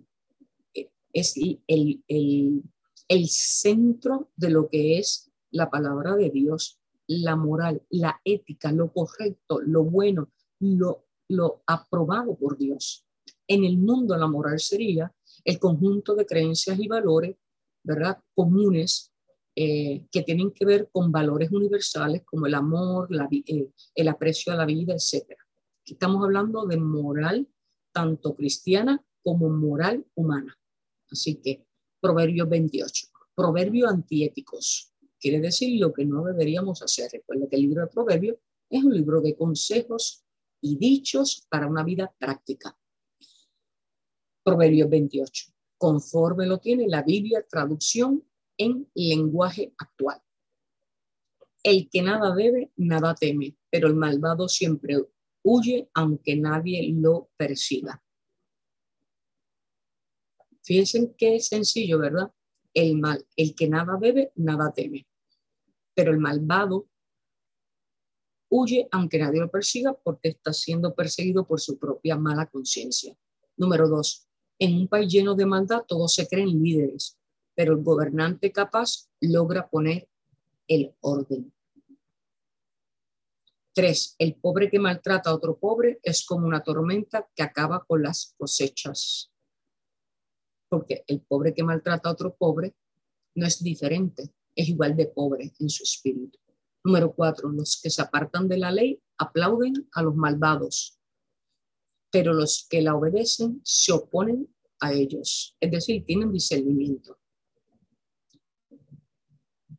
es 1.15 1.35
el, 1.37 2.03
el, 2.07 2.61
el 3.07 3.27
centro 3.27 4.29
de 4.35 4.49
lo 4.51 4.69
que 4.69 4.99
es 4.99 5.31
la 5.49 5.69
palabra 5.71 6.15
de 6.15 6.29
Dios 6.29 6.79
la 7.07 7.35
moral, 7.35 7.83
la 7.89 8.19
ética, 8.23 8.71
lo 8.71 8.91
correcto, 8.91 9.61
lo 9.61 9.83
bueno, 9.83 10.31
lo, 10.59 11.05
lo 11.29 11.61
aprobado 11.67 12.35
por 12.35 12.57
Dios. 12.57 13.05
En 13.47 13.63
el 13.63 13.77
mundo 13.77 14.17
la 14.17 14.27
moral 14.27 14.59
sería 14.59 15.13
el 15.43 15.59
conjunto 15.59 16.15
de 16.15 16.25
creencias 16.25 16.79
y 16.79 16.87
valores, 16.87 17.35
¿verdad? 17.83 18.17
Comunes 18.33 19.11
eh, 19.55 20.05
que 20.11 20.23
tienen 20.23 20.51
que 20.51 20.65
ver 20.65 20.89
con 20.91 21.11
valores 21.11 21.51
universales 21.51 22.23
como 22.25 22.47
el 22.47 22.55
amor, 22.55 23.07
la, 23.11 23.29
eh, 23.31 23.69
el 23.93 24.07
aprecio 24.07 24.51
a 24.51 24.55
la 24.55 24.65
vida, 24.65 24.93
etc. 24.93 25.37
Estamos 25.85 26.23
hablando 26.23 26.65
de 26.65 26.77
moral 26.77 27.47
tanto 27.93 28.35
cristiana 28.35 29.03
como 29.23 29.49
moral 29.49 30.05
humana. 30.15 30.57
Así 31.15 31.35
que 31.35 31.65
Proverbio 32.01 32.45
28, 32.45 33.07
Proverbios 33.33 33.89
antiéticos 33.89 34.93
quiere 35.17 35.39
decir 35.39 35.79
lo 35.79 35.93
que 35.93 36.03
no 36.03 36.25
deberíamos 36.25 36.81
hacer. 36.81 37.09
Recuerda 37.09 37.47
que 37.49 37.55
el 37.55 37.61
libro 37.61 37.81
de 37.83 37.87
Proverbios 37.87 38.37
es 38.69 38.83
un 38.83 38.93
libro 38.93 39.21
de 39.21 39.33
consejos 39.33 40.25
y 40.61 40.77
dichos 40.77 41.47
para 41.49 41.67
una 41.67 41.85
vida 41.85 42.13
práctica. 42.19 42.77
Proverbios 44.43 44.89
28. 44.89 45.53
Conforme 45.77 46.47
lo 46.47 46.59
tiene 46.59 46.85
la 46.89 47.01
Biblia, 47.01 47.45
traducción 47.49 48.21
en 48.57 48.89
lenguaje 48.93 49.73
actual. 49.77 50.21
El 51.63 51.89
que 51.89 52.01
nada 52.01 52.35
debe, 52.35 52.73
nada 52.75 53.15
teme, 53.15 53.55
pero 53.69 53.87
el 53.87 53.95
malvado 53.95 54.49
siempre 54.49 54.97
huye 55.43 55.89
aunque 55.93 56.35
nadie 56.35 56.93
lo 56.93 57.29
persiga. 57.37 58.04
Fíjense 60.65 61.13
qué 61.17 61.39
sencillo, 61.39 61.99
¿verdad? 61.99 62.31
El 62.73 62.97
mal, 62.97 63.25
el 63.37 63.55
que 63.55 63.69
nada 63.69 63.97
debe, 64.01 64.31
nada 64.35 64.73
teme 64.73 65.07
pero 65.95 66.11
el 66.11 66.19
malvado 66.19 66.87
huye 68.49 68.87
aunque 68.91 69.17
nadie 69.17 69.39
lo 69.39 69.49
persiga 69.49 69.93
porque 69.93 70.29
está 70.29 70.53
siendo 70.53 70.93
perseguido 70.93 71.47
por 71.47 71.59
su 71.59 71.79
propia 71.79 72.15
mala 72.17 72.45
conciencia. 72.45 73.17
Número 73.57 73.87
dos, 73.87 74.27
en 74.59 74.75
un 74.75 74.87
país 74.87 75.11
lleno 75.11 75.33
de 75.33 75.45
maldad 75.45 75.83
todos 75.87 76.13
se 76.13 76.27
creen 76.27 76.61
líderes, 76.61 77.17
pero 77.55 77.73
el 77.73 77.81
gobernante 77.81 78.51
capaz 78.51 79.09
logra 79.21 79.67
poner 79.67 80.07
el 80.67 80.93
orden. 80.99 81.51
Tres, 83.73 84.15
el 84.19 84.35
pobre 84.35 84.69
que 84.69 84.79
maltrata 84.79 85.29
a 85.29 85.35
otro 85.35 85.57
pobre 85.57 85.99
es 86.03 86.25
como 86.25 86.47
una 86.47 86.63
tormenta 86.63 87.27
que 87.35 87.43
acaba 87.43 87.83
con 87.85 88.03
las 88.03 88.33
cosechas. 88.37 89.31
Porque 90.69 91.03
el 91.07 91.21
pobre 91.21 91.53
que 91.53 91.63
maltrata 91.63 92.09
a 92.09 92.13
otro 92.13 92.35
pobre 92.35 92.75
no 93.35 93.45
es 93.45 93.61
diferente 93.61 94.33
es 94.55 94.69
igual 94.69 94.95
de 94.95 95.07
pobre 95.07 95.53
en 95.59 95.69
su 95.69 95.83
espíritu. 95.83 96.39
Número 96.83 97.13
cuatro, 97.13 97.49
los 97.49 97.79
que 97.81 97.89
se 97.89 98.01
apartan 98.01 98.47
de 98.47 98.57
la 98.57 98.71
ley 98.71 99.01
aplauden 99.17 99.73
a 99.93 100.03
los 100.03 100.15
malvados, 100.15 100.99
pero 102.11 102.33
los 102.33 102.67
que 102.69 102.81
la 102.81 102.95
obedecen 102.95 103.59
se 103.63 103.91
oponen 103.91 104.53
a 104.79 104.93
ellos, 104.93 105.57
es 105.59 105.71
decir, 105.71 106.05
tienen 106.05 106.31
discernimiento. 106.31 107.19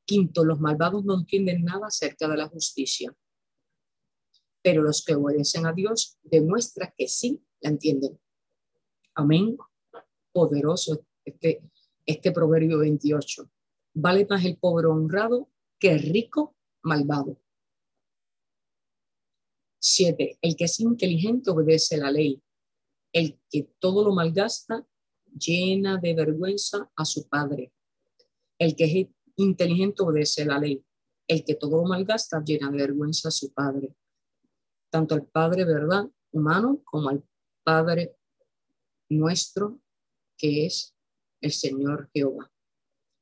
Quinto, 0.04 0.44
los 0.44 0.60
malvados 0.60 1.04
no 1.04 1.14
entienden 1.14 1.64
nada 1.64 1.86
acerca 1.86 2.28
de 2.28 2.36
la 2.36 2.48
justicia, 2.48 3.14
pero 4.62 4.82
los 4.82 5.04
que 5.04 5.14
obedecen 5.14 5.66
a 5.66 5.72
Dios 5.72 6.18
demuestran 6.22 6.92
que 6.96 7.08
sí 7.08 7.42
la 7.60 7.70
entienden. 7.70 8.18
Amén. 9.14 9.56
Poderoso 10.36 11.06
este, 11.24 11.62
este 12.04 12.30
proverbio 12.30 12.80
28. 12.80 13.50
Vale 13.94 14.26
más 14.28 14.44
el 14.44 14.58
pobre 14.58 14.86
honrado 14.86 15.48
que 15.78 15.92
el 15.92 16.00
rico 16.00 16.54
malvado. 16.82 17.40
Siete, 19.80 20.38
el 20.42 20.54
que 20.54 20.64
es 20.64 20.78
inteligente 20.80 21.50
obedece 21.50 21.96
la 21.96 22.10
ley. 22.10 22.42
El 23.14 23.40
que 23.48 23.62
todo 23.78 24.04
lo 24.04 24.12
malgasta 24.12 24.86
llena 25.34 25.96
de 25.96 26.12
vergüenza 26.12 26.90
a 26.94 27.06
su 27.06 27.26
padre. 27.30 27.72
El 28.58 28.76
que 28.76 28.84
es 28.84 29.08
inteligente 29.36 30.02
obedece 30.02 30.44
la 30.44 30.58
ley. 30.58 30.84
El 31.26 31.44
que 31.46 31.54
todo 31.54 31.78
lo 31.78 31.84
malgasta 31.84 32.44
llena 32.44 32.70
de 32.70 32.76
vergüenza 32.76 33.28
a 33.28 33.32
su 33.32 33.54
padre. 33.54 33.96
Tanto 34.90 35.14
al 35.14 35.26
Padre, 35.26 35.64
¿verdad? 35.64 36.10
Humano 36.30 36.82
como 36.84 37.08
al 37.08 37.24
Padre 37.64 38.18
nuestro, 39.08 39.80
que 40.36 40.66
es 40.66 40.94
el 41.40 41.52
Señor 41.52 42.10
Jehová. 42.12 42.50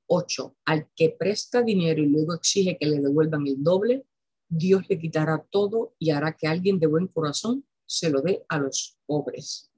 8. 0.06 0.56
Al 0.66 0.88
que 0.94 1.10
presta 1.18 1.62
dinero 1.62 2.02
y 2.02 2.06
luego 2.06 2.34
exige 2.34 2.76
que 2.78 2.86
le 2.86 3.00
devuelvan 3.00 3.46
el 3.46 3.62
doble, 3.62 4.06
Dios 4.48 4.84
le 4.88 4.98
quitará 4.98 5.44
todo 5.50 5.94
y 5.98 6.10
hará 6.10 6.36
que 6.36 6.46
alguien 6.46 6.78
de 6.78 6.86
buen 6.86 7.08
corazón 7.08 7.64
se 7.86 8.10
lo 8.10 8.20
dé 8.20 8.44
a 8.48 8.58
los 8.58 8.98
pobres. 9.06 9.70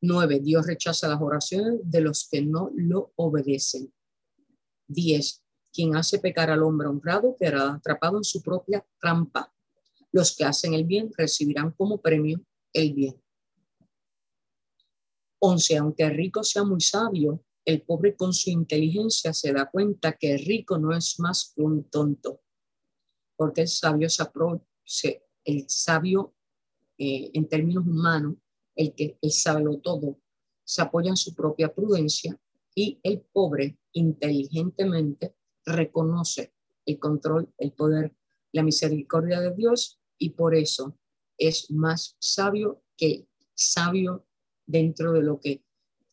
9. 0.00 0.40
Dios 0.40 0.66
rechaza 0.66 1.08
las 1.08 1.20
oraciones 1.20 1.80
de 1.84 2.00
los 2.00 2.28
que 2.28 2.42
no 2.42 2.70
lo 2.74 3.12
obedecen. 3.16 3.92
10. 4.88 5.42
Quien 5.72 5.96
hace 5.96 6.18
pecar 6.18 6.50
al 6.50 6.62
hombre 6.62 6.88
honrado 6.88 7.36
quedará 7.38 7.74
atrapado 7.74 8.18
en 8.18 8.24
su 8.24 8.42
propia 8.42 8.84
trampa. 9.00 9.52
Los 10.10 10.36
que 10.36 10.44
hacen 10.44 10.74
el 10.74 10.84
bien 10.84 11.10
recibirán 11.16 11.70
como 11.70 12.00
premio 12.00 12.44
el 12.72 12.92
bien. 12.92 13.21
11. 15.44 15.76
Aunque 15.76 16.04
el 16.04 16.14
rico 16.14 16.44
sea 16.44 16.62
muy 16.62 16.80
sabio, 16.80 17.44
el 17.64 17.82
pobre 17.82 18.16
con 18.16 18.32
su 18.32 18.50
inteligencia 18.50 19.32
se 19.32 19.52
da 19.52 19.68
cuenta 19.70 20.12
que 20.12 20.34
el 20.34 20.44
rico 20.44 20.78
no 20.78 20.96
es 20.96 21.18
más 21.18 21.52
que 21.54 21.62
un 21.62 21.84
tonto, 21.90 22.40
porque 23.36 23.62
el 23.62 23.68
sabio 23.68 24.08
se, 24.08 25.24
el 25.44 25.64
sabio 25.68 26.34
eh, 26.98 27.30
en 27.34 27.48
términos 27.48 27.84
humanos, 27.86 28.36
el 28.76 28.94
que 28.94 29.18
él 29.20 29.32
sabe 29.32 29.64
lo 29.64 29.78
todo, 29.78 30.18
se 30.64 30.82
apoya 30.82 31.10
en 31.10 31.16
su 31.16 31.34
propia 31.34 31.74
prudencia 31.74 32.38
y 32.74 33.00
el 33.02 33.20
pobre 33.20 33.78
inteligentemente 33.92 35.34
reconoce 35.64 36.54
el 36.86 36.98
control, 36.98 37.52
el 37.58 37.72
poder, 37.72 38.14
la 38.52 38.62
misericordia 38.62 39.40
de 39.40 39.54
Dios 39.54 40.00
y 40.18 40.30
por 40.30 40.54
eso 40.54 40.98
es 41.36 41.70
más 41.70 42.16
sabio 42.20 42.82
que 42.96 43.26
sabio 43.54 44.26
dentro 44.72 45.12
de 45.12 45.22
lo 45.22 45.38
que 45.38 45.62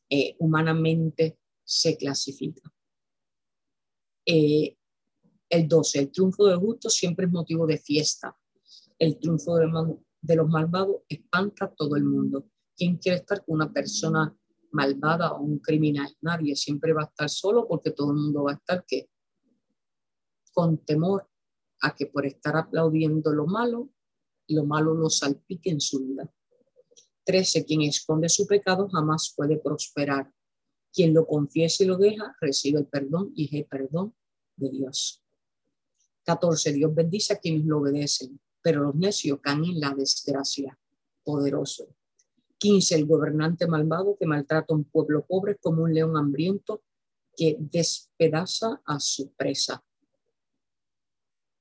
eh, 0.09 0.35
humanamente 0.39 1.39
se 1.63 1.95
clasifica. 1.95 2.71
Eh, 4.25 4.75
el 5.49 5.67
12, 5.67 5.99
el 5.99 6.11
triunfo 6.11 6.45
del 6.45 6.59
justo 6.59 6.89
siempre 6.89 7.25
es 7.25 7.31
motivo 7.31 7.65
de 7.65 7.77
fiesta. 7.77 8.37
El 8.99 9.17
triunfo 9.17 9.55
de, 9.55 9.67
de 10.21 10.35
los 10.35 10.49
malvados 10.49 10.97
espanta 11.07 11.65
a 11.65 11.73
todo 11.73 11.95
el 11.95 12.03
mundo. 12.03 12.49
¿Quién 12.75 12.97
quiere 12.97 13.19
estar 13.19 13.43
con 13.45 13.55
una 13.55 13.71
persona 13.71 14.35
malvada 14.71 15.31
o 15.33 15.41
un 15.41 15.59
criminal? 15.59 16.13
Nadie 16.21 16.55
siempre 16.55 16.93
va 16.93 17.03
a 17.03 17.05
estar 17.05 17.29
solo 17.29 17.67
porque 17.67 17.91
todo 17.91 18.11
el 18.11 18.17
mundo 18.17 18.43
va 18.43 18.51
a 18.51 18.55
estar 18.55 18.85
que 18.85 19.09
con 20.51 20.83
temor 20.85 21.29
a 21.81 21.95
que 21.95 22.07
por 22.07 22.25
estar 22.25 22.57
aplaudiendo 22.57 23.31
lo 23.31 23.47
malo, 23.47 23.89
lo 24.49 24.65
malo 24.65 24.93
lo 24.93 25.09
salpique 25.09 25.69
en 25.69 25.79
su 25.79 26.05
vida. 26.05 26.29
13. 27.29 27.63
Quien 27.63 27.83
esconde 27.83 28.27
su 28.27 28.47
pecado 28.47 28.89
jamás 28.89 29.31
puede 29.37 29.57
prosperar. 29.57 30.33
Quien 30.91 31.13
lo 31.13 31.27
confiesa 31.27 31.83
y 31.83 31.85
lo 31.85 31.95
deja, 31.95 32.35
recibe 32.41 32.79
el 32.79 32.87
perdón 32.87 33.31
y 33.35 33.55
el 33.55 33.65
perdón 33.65 34.15
de 34.55 34.71
Dios. 34.71 35.23
14. 36.23 36.73
Dios 36.73 36.91
bendice 36.95 37.33
a 37.33 37.37
quienes 37.37 37.65
lo 37.65 37.81
obedecen, 37.81 38.41
pero 38.63 38.81
los 38.81 38.95
necios 38.95 39.39
caen 39.43 39.63
en 39.63 39.79
la 39.79 39.93
desgracia. 39.93 40.75
Poderoso. 41.23 41.95
15. 42.57 42.95
El 42.95 43.05
gobernante 43.05 43.67
malvado 43.67 44.17
que 44.19 44.25
maltrata 44.25 44.73
a 44.73 44.77
un 44.77 44.85
pueblo 44.85 45.23
pobre 45.23 45.55
como 45.57 45.83
un 45.83 45.93
león 45.93 46.17
hambriento 46.17 46.81
que 47.37 47.57
despedaza 47.59 48.81
a 48.83 48.99
su 48.99 49.33
presa. 49.33 49.83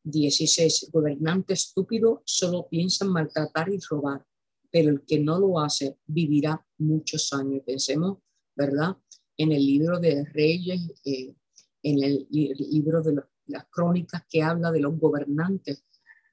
16. 0.02 0.88
Gobernante 0.90 1.52
estúpido 1.52 2.22
solo 2.24 2.66
piensa 2.70 3.04
en 3.04 3.10
maltratar 3.10 3.68
y 3.68 3.78
robar, 3.80 4.24
pero 4.70 4.90
el 4.90 5.02
que 5.02 5.18
no 5.18 5.38
lo 5.38 5.60
hace 5.60 5.98
vivirá 6.06 6.64
muchos 6.78 7.32
años. 7.32 7.62
Pensemos, 7.64 8.18
¿verdad? 8.54 8.96
En 9.36 9.52
el 9.52 9.64
libro 9.64 9.98
de 9.98 10.24
Reyes, 10.24 10.92
eh, 11.04 11.34
en 11.82 12.02
el, 12.02 12.26
libro 12.30 13.02
de 13.02 13.22
las 13.46 13.66
crónicas 13.70 14.24
que 14.28 14.42
habla 14.42 14.70
de 14.70 14.80
los 14.80 14.98
gobernantes, 14.98 15.84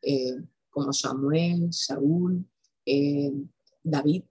eh, 0.01 0.35
como 0.69 0.91
Samuel, 0.91 1.71
Saúl, 1.71 2.45
eh, 2.85 3.31
David. 3.83 4.23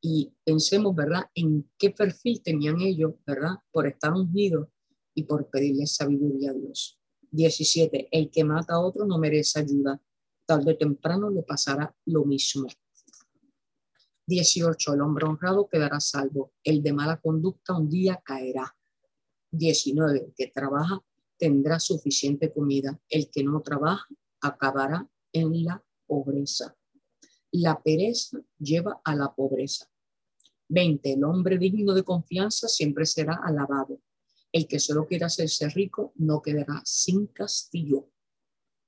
Y 0.00 0.32
pensemos, 0.44 0.94
¿verdad?, 0.94 1.24
en 1.34 1.70
qué 1.78 1.90
perfil 1.90 2.42
tenían 2.42 2.80
ellos, 2.80 3.14
¿verdad?, 3.26 3.56
por 3.72 3.86
estar 3.86 4.12
ungidos 4.12 4.68
y 5.14 5.24
por 5.24 5.48
pedirle 5.48 5.86
sabiduría 5.86 6.50
a 6.50 6.54
Dios. 6.54 7.00
17. 7.30 8.08
El 8.10 8.30
que 8.30 8.44
mata 8.44 8.74
a 8.74 8.80
otro 8.80 9.04
no 9.06 9.18
merece 9.18 9.60
ayuda. 9.60 10.00
Tarde 10.46 10.72
o 10.72 10.76
temprano 10.76 11.30
le 11.30 11.42
pasará 11.42 11.94
lo 12.06 12.24
mismo. 12.24 12.68
18. 14.26 14.94
El 14.94 15.00
hombre 15.02 15.26
honrado 15.26 15.68
quedará 15.68 16.00
salvo. 16.00 16.52
El 16.62 16.82
de 16.82 16.92
mala 16.92 17.20
conducta 17.20 17.76
un 17.76 17.88
día 17.88 18.22
caerá. 18.24 18.76
19. 19.50 20.18
El 20.18 20.34
que 20.34 20.48
trabaja 20.48 21.02
tendrá 21.38 21.78
suficiente 21.78 22.52
comida. 22.52 23.00
El 23.08 23.30
que 23.30 23.44
no 23.44 23.60
trabaja 23.60 24.06
acabará 24.40 25.08
en 25.32 25.64
la 25.64 25.84
pobreza. 26.06 26.76
La 27.52 27.82
pereza 27.82 28.40
lleva 28.58 29.00
a 29.04 29.14
la 29.14 29.34
pobreza. 29.34 29.90
20. 30.68 31.12
El 31.12 31.24
hombre 31.24 31.58
digno 31.58 31.94
de 31.94 32.02
confianza 32.02 32.68
siempre 32.68 33.06
será 33.06 33.40
alabado. 33.44 34.00
El 34.50 34.66
que 34.66 34.78
solo 34.78 35.06
quiera 35.06 35.26
hacerse 35.26 35.68
rico 35.68 36.12
no 36.16 36.40
quedará 36.40 36.80
sin 36.84 37.26
castigo. 37.26 38.10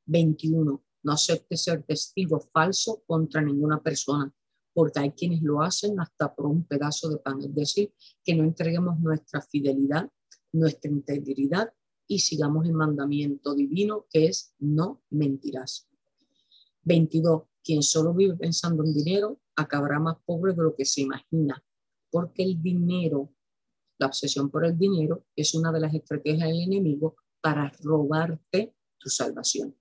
21. 0.06 0.82
No 1.02 1.12
acepte 1.12 1.56
ser 1.56 1.82
testigo 1.82 2.40
falso 2.40 3.02
contra 3.06 3.40
ninguna 3.42 3.82
persona, 3.82 4.32
porque 4.76 5.00
hay 5.00 5.12
quienes 5.12 5.40
lo 5.40 5.62
hacen 5.62 5.98
hasta 5.98 6.34
por 6.34 6.44
un 6.44 6.64
pedazo 6.64 7.08
de 7.08 7.16
pan. 7.16 7.40
Es 7.40 7.54
decir, 7.54 7.94
que 8.22 8.34
no 8.34 8.44
entreguemos 8.44 9.00
nuestra 9.00 9.40
fidelidad, 9.40 10.10
nuestra 10.52 10.90
integridad 10.90 11.72
y 12.06 12.18
sigamos 12.18 12.66
el 12.66 12.74
mandamiento 12.74 13.54
divino 13.54 14.04
que 14.10 14.26
es 14.26 14.52
no 14.58 15.02
mentirás. 15.08 15.88
22. 16.82 17.44
Quien 17.64 17.82
solo 17.82 18.12
vive 18.12 18.36
pensando 18.36 18.84
en 18.84 18.92
dinero 18.92 19.40
acabará 19.54 19.98
más 19.98 20.18
pobre 20.26 20.52
de 20.52 20.62
lo 20.62 20.76
que 20.76 20.84
se 20.84 21.00
imagina, 21.00 21.64
porque 22.10 22.42
el 22.42 22.62
dinero 22.62 23.32
la 23.96 24.08
obsesión 24.08 24.50
por 24.50 24.66
el 24.66 24.76
dinero 24.76 25.24
es 25.34 25.54
una 25.54 25.72
de 25.72 25.80
las 25.80 25.94
estrategias 25.94 26.50
del 26.50 26.64
enemigo 26.64 27.16
para 27.40 27.72
robarte 27.82 28.74
tu 28.98 29.08
salvación. 29.08 29.74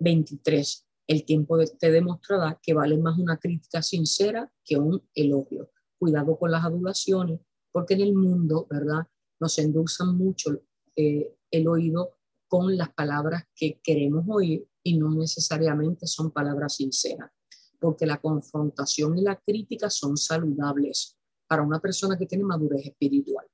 23. 0.00 0.87
El 1.08 1.24
tiempo 1.24 1.56
te 1.80 1.90
demostrará 1.90 2.60
que 2.62 2.74
vale 2.74 2.98
más 2.98 3.18
una 3.18 3.38
crítica 3.38 3.80
sincera 3.82 4.52
que 4.62 4.76
un 4.76 5.02
elogio. 5.14 5.70
Cuidado 5.98 6.38
con 6.38 6.50
las 6.50 6.64
adulaciones, 6.64 7.40
porque 7.72 7.94
en 7.94 8.02
el 8.02 8.14
mundo, 8.14 8.66
¿verdad? 8.68 9.08
Nos 9.40 9.58
endulzan 9.58 10.16
mucho 10.18 10.60
eh, 10.94 11.34
el 11.50 11.66
oído 11.66 12.18
con 12.46 12.76
las 12.76 12.92
palabras 12.92 13.44
que 13.56 13.80
queremos 13.82 14.26
oír 14.28 14.68
y 14.82 14.98
no 14.98 15.14
necesariamente 15.14 16.06
son 16.06 16.30
palabras 16.30 16.76
sinceras, 16.76 17.30
porque 17.80 18.04
la 18.04 18.20
confrontación 18.20 19.16
y 19.16 19.22
la 19.22 19.36
crítica 19.40 19.88
son 19.88 20.18
saludables 20.18 21.16
para 21.46 21.62
una 21.62 21.80
persona 21.80 22.18
que 22.18 22.26
tiene 22.26 22.44
madurez 22.44 22.84
espiritual. 22.84 23.46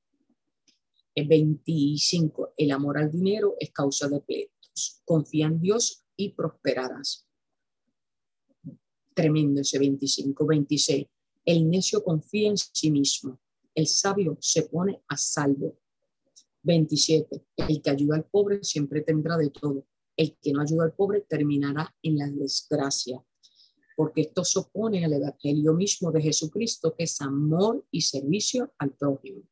El 1.15 1.29
25, 1.29 2.55
el 2.57 2.73
amor 2.73 2.99
al 2.99 3.13
dinero 3.13 3.55
es 3.61 3.71
causa 3.71 4.09
de 4.09 4.21
pleitos. 4.21 5.01
Confía 5.05 5.47
en 5.47 5.61
Dios 5.61 6.05
y 6.17 6.35
prosperarás. 6.35 7.24
Tremendo 9.15 9.61
ese 9.61 9.79
25. 9.79 10.47
26, 10.47 11.07
el 11.45 11.71
necio 11.71 12.03
confía 12.03 12.51
en 12.51 12.59
sí 12.59 12.91
mismo. 12.91 13.41
El 13.75 13.87
sabio 13.87 14.37
se 14.41 14.63
pone 14.63 15.03
a 15.09 15.17
salvo. 15.17 15.79
27, 16.63 17.45
el 17.57 17.83
que 17.83 17.91
ayuda 17.91 18.17
al 18.17 18.25
pobre 18.25 18.63
siempre 18.63 19.03
tendrá 19.03 19.37
de 19.37 19.51
todo. 19.51 19.87
El 20.17 20.37
que 20.37 20.53
no 20.53 20.61
ayuda 20.61 20.85
al 20.85 20.95
pobre 20.95 21.21
terminará 21.29 21.95
en 22.03 22.19
la 22.19 22.29
desgracia 22.29 23.23
porque 23.97 24.23
esto 24.23 24.45
se 24.45 24.59
opone 24.59 25.05
al 25.05 25.13
evangelio 25.13 25.73
mismo 25.75 26.11
de 26.11 26.23
Jesucristo, 26.23 26.95
que 26.97 27.05
es 27.05 27.21
amor 27.21 27.85
y 27.91 28.01
servicio 28.01 28.73
al 28.79 28.93
prójimo. 28.93 29.43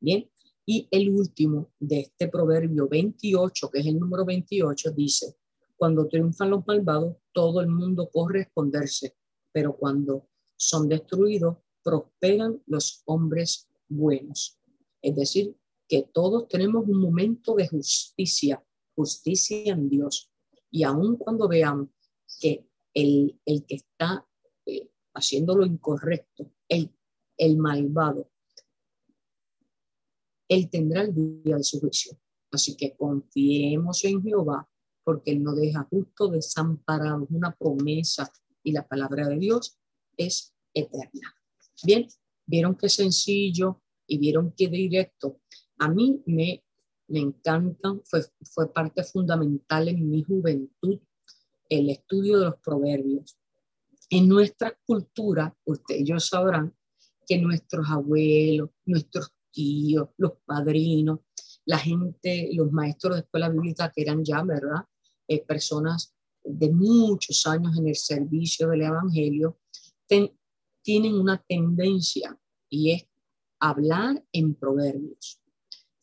Bien, 0.00 0.30
y 0.66 0.86
el 0.90 1.10
último 1.10 1.72
de 1.78 2.00
este 2.00 2.28
proverbio 2.28 2.88
28, 2.88 3.70
que 3.70 3.80
es 3.80 3.86
el 3.86 3.98
número 3.98 4.24
28, 4.24 4.90
dice, 4.92 5.36
cuando 5.78 6.08
triunfan 6.08 6.50
los 6.50 6.66
malvados, 6.66 7.16
todo 7.32 7.60
el 7.60 7.68
mundo 7.68 8.10
corre 8.12 8.40
a 8.40 8.42
esconderse, 8.42 9.16
pero 9.52 9.76
cuando 9.76 10.28
son 10.56 10.88
destruidos, 10.88 11.56
prosperan 11.82 12.60
los 12.66 13.02
hombres 13.06 13.70
buenos. 13.88 14.58
Es 15.00 15.14
decir, 15.14 15.56
que 15.88 16.02
todos 16.12 16.48
tenemos 16.48 16.86
un 16.86 17.00
momento 17.00 17.54
de 17.54 17.68
justicia, 17.68 18.62
justicia 18.94 19.72
en 19.72 19.88
Dios. 19.88 20.30
Y 20.70 20.82
aun 20.82 21.16
cuando 21.16 21.48
veamos 21.48 21.88
que 22.40 22.68
el, 22.92 23.40
que 23.46 23.76
está 23.76 24.26
eh, 24.66 24.90
haciendo 25.14 25.56
lo 25.56 25.64
incorrecto, 25.64 26.50
el, 26.68 26.92
el 27.36 27.56
malvado, 27.56 28.30
él 30.48 30.68
tendrá 30.68 31.02
el 31.02 31.14
día 31.14 31.56
de 31.56 31.64
su 31.64 31.78
juicio. 31.78 32.18
Así 32.50 32.76
que 32.76 32.96
confiemos 32.96 34.04
en 34.04 34.22
Jehová, 34.22 34.68
porque 35.08 35.30
él 35.30 35.42
no 35.42 35.54
deja 35.54 35.88
justo 35.90 36.28
desamparado. 36.28 37.26
Una 37.30 37.56
promesa 37.56 38.30
y 38.62 38.72
la 38.72 38.86
palabra 38.86 39.26
de 39.26 39.38
Dios 39.38 39.78
es 40.18 40.52
eterna. 40.74 41.34
Bien, 41.82 42.06
vieron 42.44 42.74
qué 42.74 42.90
sencillo 42.90 43.80
y 44.06 44.18
vieron 44.18 44.52
que 44.52 44.68
directo 44.68 45.40
a 45.78 45.88
mí 45.88 46.22
me, 46.26 46.62
me 47.06 47.20
encantan, 47.20 48.02
fue, 48.04 48.20
fue 48.52 48.70
parte 48.70 49.02
fundamental 49.02 49.88
en 49.88 50.10
mi 50.10 50.24
juventud 50.24 50.98
el 51.70 51.88
estudio 51.88 52.40
de 52.40 52.44
los 52.44 52.56
proverbios. 52.56 53.38
En 54.10 54.28
nuestra 54.28 54.78
cultura, 54.84 55.56
ustedes 55.64 56.02
ellos 56.02 56.26
sabrán 56.26 56.76
que 57.26 57.38
nuestros 57.38 57.88
abuelos, 57.88 58.68
nuestros 58.84 59.32
tíos, 59.52 60.10
los 60.18 60.32
padrinos, 60.44 61.20
la 61.64 61.78
gente, 61.78 62.50
los 62.52 62.70
maestros 62.72 63.14
de 63.14 63.20
escuela 63.20 63.48
bíblica 63.48 63.90
que 63.90 64.02
eran 64.02 64.22
ya, 64.22 64.42
¿verdad? 64.42 64.84
Eh, 65.28 65.44
personas 65.44 66.14
de 66.42 66.70
muchos 66.70 67.46
años 67.46 67.76
en 67.76 67.88
el 67.88 67.96
servicio 67.96 68.68
del 68.68 68.82
Evangelio, 68.82 69.58
tienen 70.82 71.14
una 71.14 71.36
tendencia 71.46 72.38
y 72.70 72.92
es 72.92 73.06
hablar 73.60 74.24
en 74.32 74.54
proverbios, 74.54 75.38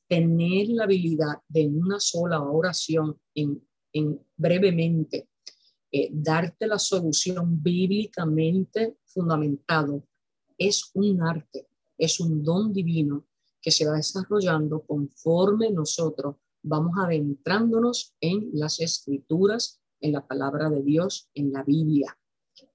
tener 0.08 0.68
la 0.70 0.84
habilidad 0.84 1.42
de 1.48 1.68
una 1.68 2.00
sola 2.00 2.44
oración, 2.44 3.20
en, 3.34 3.64
brevemente, 4.38 5.30
eh, 5.92 6.10
darte 6.12 6.68
la 6.68 6.78
solución 6.78 7.64
bíblicamente 7.64 8.98
fundamentado, 9.06 10.04
es 10.58 10.92
un 10.94 11.22
arte, 11.24 11.68
es 11.98 12.20
un 12.20 12.44
don 12.44 12.72
divino 12.72 13.26
que 13.60 13.72
se 13.72 13.88
va 13.88 13.96
desarrollando 13.96 14.82
conforme 14.82 15.72
nosotros 15.72 16.36
vamos 16.66 16.94
adentrándonos 16.98 18.16
en 18.20 18.50
las 18.54 18.80
escrituras, 18.80 19.82
en 20.02 20.14
la 20.14 20.26
palabra 20.26 20.70
de 20.70 20.82
Dios, 20.82 21.30
en 21.34 21.52
la 21.52 21.64
Biblia. 21.64 22.18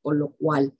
Por 0.00 0.16
lo 0.16 0.30
cual, 0.30 0.72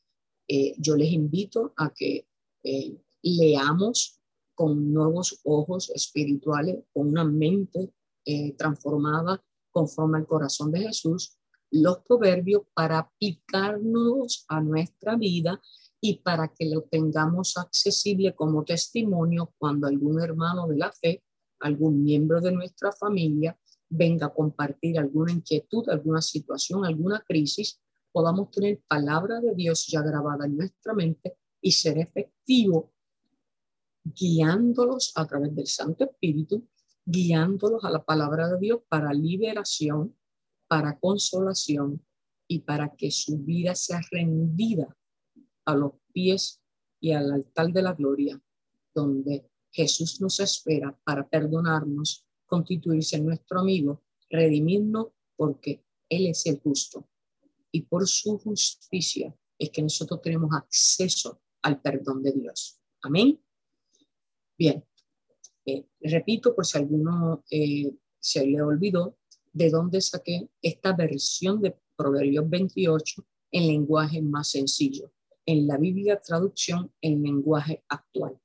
eh, 0.49 0.75
yo 0.79 0.97
les 0.97 1.13
invito 1.13 1.73
a 1.77 1.93
que 1.95 2.27
eh, 2.63 2.97
leamos 3.23 4.21
con 4.55 4.93
nuevos 4.93 5.41
ojos 5.45 5.91
espirituales, 5.91 6.85
con 6.93 7.09
una 7.09 7.25
mente 7.25 7.93
eh, 8.25 8.53
transformada 8.57 9.43
conforme 9.71 10.19
al 10.19 10.27
corazón 10.27 10.71
de 10.71 10.81
Jesús, 10.81 11.39
los 11.71 11.99
proverbios 11.99 12.63
para 12.75 12.99
aplicarnos 12.99 14.45
a 14.49 14.61
nuestra 14.61 15.17
vida 15.17 15.61
y 16.01 16.19
para 16.19 16.49
que 16.49 16.67
lo 16.67 16.83
tengamos 16.83 17.57
accesible 17.57 18.35
como 18.35 18.65
testimonio 18.65 19.53
cuando 19.59 19.87
algún 19.87 20.21
hermano 20.21 20.67
de 20.67 20.77
la 20.77 20.93
fe, 20.93 21.23
algún 21.61 22.03
miembro 22.03 22.41
de 22.41 22.53
nuestra 22.53 22.93
familia 22.93 23.59
venga 23.89 24.27
a 24.27 24.35
compartir 24.35 24.99
alguna 24.99 25.33
inquietud, 25.33 25.89
alguna 25.89 26.23
situación, 26.23 26.85
alguna 26.85 27.21
crisis, 27.27 27.81
podamos 28.13 28.51
tener 28.51 28.81
palabra 28.87 29.41
de 29.41 29.55
Dios 29.55 29.87
ya 29.87 30.03
grabada 30.03 30.47
en 30.47 30.57
nuestra 30.57 30.95
mente 30.95 31.37
y 31.61 31.73
ser 31.73 31.99
efectivo 31.99 32.93
guiándolos 34.05 35.13
a 35.15 35.27
través 35.27 35.55
del 35.55 35.67
Santo 35.67 36.05
Espíritu, 36.05 36.67
guiándolos 37.05 37.85
a 37.85 37.91
la 37.91 38.05
palabra 38.05 38.49
de 38.49 38.59
Dios 38.59 38.81
para 38.89 39.13
liberación, 39.13 40.17
para 40.69 40.99
consolación 40.99 42.05
y 42.49 42.61
para 42.61 42.95
que 42.95 43.11
su 43.11 43.39
vida 43.39 43.75
sea 43.75 44.01
rendida 44.11 44.97
a 45.65 45.75
los 45.75 45.93
pies 46.13 46.61
y 47.01 47.13
al 47.13 47.33
altar 47.33 47.73
de 47.73 47.83
la 47.83 47.95
gloria, 47.95 48.41
donde 48.95 49.50
Jesús 49.73 50.21
nos 50.21 50.41
espera 50.41 50.99
para 51.05 51.29
perdonarnos, 51.29 52.27
constituirse 52.47 53.21
nuestro 53.21 53.61
amigo, 53.61 54.03
redimirnos, 54.29 55.09
porque 55.37 55.85
Él 56.09 56.27
es 56.27 56.47
el 56.47 56.61
justo. 56.61 57.09
Y 57.73 57.83
por 57.83 58.07
su 58.07 58.39
justicia 58.39 59.35
es 59.59 59.71
que 59.71 59.83
nosotros 59.83 60.21
tenemos 60.23 60.51
acceso 60.55 61.41
al 61.63 61.81
perdón 61.81 62.23
de 62.23 62.33
Dios. 62.33 62.81
Amén. 63.03 63.41
Bien, 64.59 64.85
eh, 65.65 65.87
repito 66.01 66.55
por 66.55 66.67
si 66.67 66.79
alguno 66.79 67.45
eh, 67.51 67.95
se 68.19 68.47
le 68.47 68.61
olvidó 68.61 69.19
de 69.53 69.71
dónde 69.71 70.01
saqué 70.01 70.49
esta 70.61 70.93
versión 70.95 71.61
de 71.61 71.77
Proverbios 71.97 72.49
28 72.49 73.27
en 73.53 73.67
lenguaje 73.67 74.23
más 74.23 74.51
sencillo, 74.51 75.13
en 75.47 75.67
la 75.67 75.77
Biblia 75.77 76.21
traducción 76.21 76.93
en 77.01 77.23
lenguaje 77.23 77.85
actual. 77.89 78.39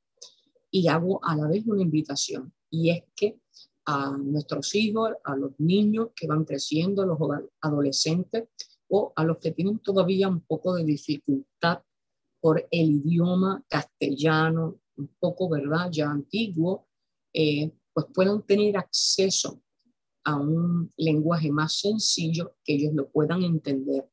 Y 0.75 0.89
hago 0.89 1.23
a 1.23 1.37
la 1.37 1.47
vez 1.47 1.65
una 1.67 1.83
invitación, 1.83 2.51
y 2.69 2.89
es 2.89 3.05
que 3.15 3.39
a 3.85 4.17
nuestros 4.17 4.75
hijos, 4.75 5.11
a 5.23 5.33
los 5.33 5.57
niños 5.57 6.09
que 6.13 6.27
van 6.27 6.43
creciendo, 6.43 7.01
a 7.01 7.05
los 7.05 7.17
adolescentes 7.61 8.49
o 8.89 9.13
a 9.15 9.23
los 9.23 9.37
que 9.37 9.51
tienen 9.51 9.79
todavía 9.79 10.27
un 10.27 10.41
poco 10.41 10.75
de 10.75 10.83
dificultad 10.83 11.81
por 12.41 12.67
el 12.69 12.91
idioma 12.91 13.63
castellano, 13.69 14.81
un 14.97 15.07
poco, 15.17 15.47
¿verdad?, 15.47 15.87
ya 15.89 16.09
antiguo, 16.09 16.89
eh, 17.31 17.71
pues 17.93 18.07
puedan 18.13 18.43
tener 18.43 18.75
acceso 18.75 19.61
a 20.25 20.35
un 20.35 20.91
lenguaje 20.97 21.53
más 21.53 21.79
sencillo 21.79 22.57
que 22.65 22.73
ellos 22.73 22.93
lo 22.93 23.07
puedan 23.07 23.43
entender. 23.43 24.09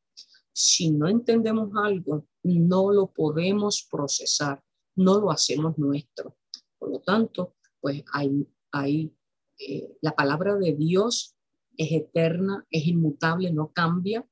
Si 0.53 0.93
no 0.93 1.09
entendemos 1.09 1.73
algo, 1.75 2.25
no 2.45 2.93
lo 2.93 3.09
podemos 3.09 3.85
procesar, 3.91 4.63
no 4.95 5.19
lo 5.19 5.33
hacemos 5.33 5.77
nuestro. 5.77 6.37
Por 6.83 6.91
lo 6.91 6.99
tanto, 6.99 7.55
pues 7.81 8.03
hay, 8.13 8.45
hay 8.73 9.15
eh, 9.57 9.97
la 10.01 10.17
palabra 10.17 10.57
de 10.57 10.75
Dios 10.75 11.37
es 11.77 11.93
eterna, 11.93 12.67
es 12.73 12.89
inmutable, 12.89 13.53
no 13.53 13.73
cambia, 13.73 14.29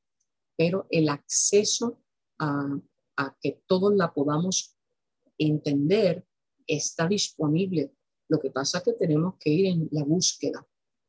pero 0.56 0.88
el 0.90 1.10
acceso 1.10 2.02
a, 2.40 2.80
que 3.40 3.62
todos 3.68 3.94
la 3.94 4.12
podamos 4.12 4.76
entender 5.38 6.26
está 6.66 7.06
disponible. 7.06 7.94
Lo 8.26 8.40
que 8.40 8.50
pasa 8.50 8.78
es 8.78 8.84
que 8.84 8.92
tenemos 8.94 9.34
que 9.38 9.50
ir 9.50 9.66
en 9.66 9.88
la 9.92 10.02
búsqueda. 10.02 10.66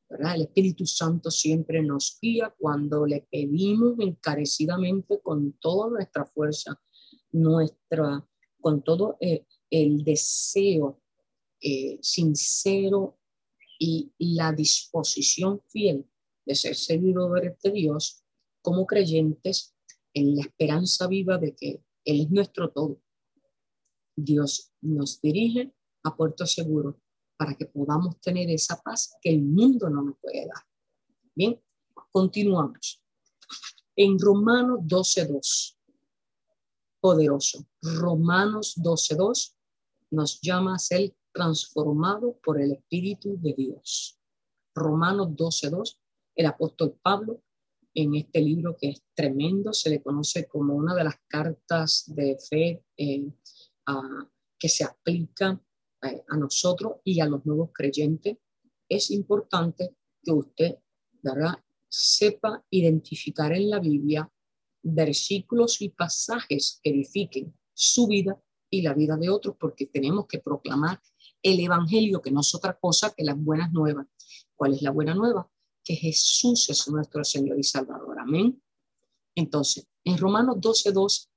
¿verdad? 0.08 0.36
El 0.36 0.44
Espíritu 0.44 0.86
Santo 0.86 1.32
siempre 1.32 1.82
nos 1.82 2.20
guía 2.22 2.54
cuando 2.56 3.08
le 3.08 3.28
pedimos 3.32 3.96
encarecidamente 3.98 5.20
con 5.22 5.54
toda 5.54 5.90
nuestra 5.90 6.24
fuerza, 6.24 6.80
nuestra, 7.32 8.24
con 8.60 8.84
todo 8.84 9.18
eh, 9.20 9.48
el, 9.72 10.04
deseo 10.04 11.01
eh, 11.62 12.00
sincero 12.02 13.18
y 13.80 14.12
la 14.20 14.52
disposición 14.52 15.62
fiel 15.68 16.06
de 16.46 16.56
ser 16.56 16.76
servidores 16.76 17.60
de 17.64 17.72
Dios 17.72 18.24
como 18.62 18.86
creyentes 18.86 19.76
en 20.14 20.36
la 20.36 20.42
esperanza 20.42 21.08
viva 21.08 21.38
de 21.38 21.56
que 21.56 21.84
Él 22.06 22.22
es 22.22 22.30
nuestro 22.30 22.72
todo 22.72 23.02
Dios 24.16 24.72
nos 24.82 25.22
dirige 25.22 25.74
a 26.04 26.16
puerto 26.16 26.46
seguro 26.46 27.00
para 27.38 27.56
que 27.56 27.66
podamos 27.66 28.20
tener 28.20 28.50
esa 28.50 28.82
paz 28.82 29.16
que 29.22 29.30
el 29.30 29.42
mundo 29.42 29.90
no 29.90 30.04
nos 30.04 30.18
puede 30.20 30.46
dar. 30.46 30.64
Bien, 31.34 31.60
continuamos. 32.12 33.04
En 33.96 34.20
Romanos 34.20 34.82
12.2, 34.82 35.78
poderoso. 37.00 37.66
Romanos 37.82 38.76
12.2 38.78 39.56
nos 40.12 40.40
llama 40.42 40.76
a 40.76 40.80
ser 40.80 41.16
transformado 41.32 42.38
por 42.44 42.62
el 42.62 42.74
Espíritu 42.74 43.38
de 43.42 43.54
Dios. 43.54 44.20
Romanos 44.74 45.30
12.2, 45.30 45.98
el 46.36 46.46
apóstol 46.46 46.98
Pablo, 47.02 47.42
en 47.94 48.16
este 48.16 48.40
libro 48.42 48.78
que 48.80 48.90
es 48.90 49.04
tremendo, 49.14 49.74
se 49.74 49.90
le 49.90 50.02
conoce 50.02 50.48
como 50.48 50.76
una 50.76 50.96
de 50.96 51.04
las 51.04 51.16
cartas 51.28 52.06
de 52.08 52.38
fe 52.38 52.86
eh, 52.96 53.32
que 54.58 54.70
se 54.70 54.84
aplica 54.84 55.62
eh, 56.04 56.24
a 56.30 56.38
nosotros 56.38 56.98
y 57.04 57.20
a 57.20 57.26
los 57.26 57.46
nuevos 57.46 57.72
creyentes, 57.74 58.38
es 58.88 59.12
importante 59.12 59.96
que 60.24 60.32
usted, 60.32 60.78
sepa 61.88 62.66
identificar 62.70 63.52
en 63.54 63.70
la 63.70 63.80
Biblia 63.80 64.32
versículos 64.82 65.82
y 65.82 65.90
pasajes 65.90 66.80
que 66.82 66.90
edifiquen 66.90 67.54
su 67.74 68.08
vida 68.08 68.42
y 68.70 68.82
la 68.82 68.94
vida 68.94 69.18
de 69.18 69.30
otros, 69.30 69.56
porque 69.60 69.86
tenemos 69.86 70.26
que 70.26 70.40
proclamar 70.40 71.00
el 71.44 71.60
Evangelio, 71.60 72.22
que 72.22 72.32
no 72.32 72.42
es 72.42 72.54
otra 72.56 72.78
cosa 72.78 73.14
que 73.16 73.24
las 73.24 73.38
buenas 73.38 73.72
nuevas. 73.72 74.08
¿Cuál 74.56 74.74
es 74.74 74.82
la 74.82 74.92
buena 74.92 75.14
nueva? 75.14 75.50
Que 75.84 75.96
Jesús 75.96 76.70
es 76.70 76.88
nuestro 76.88 77.24
Señor 77.24 77.60
y 77.60 77.64
Salvador. 77.64 78.20
Amén. 78.20 78.62
Entonces, 79.36 79.88
en 80.04 80.18
Romanos 80.18 80.58
12.2 80.58 81.30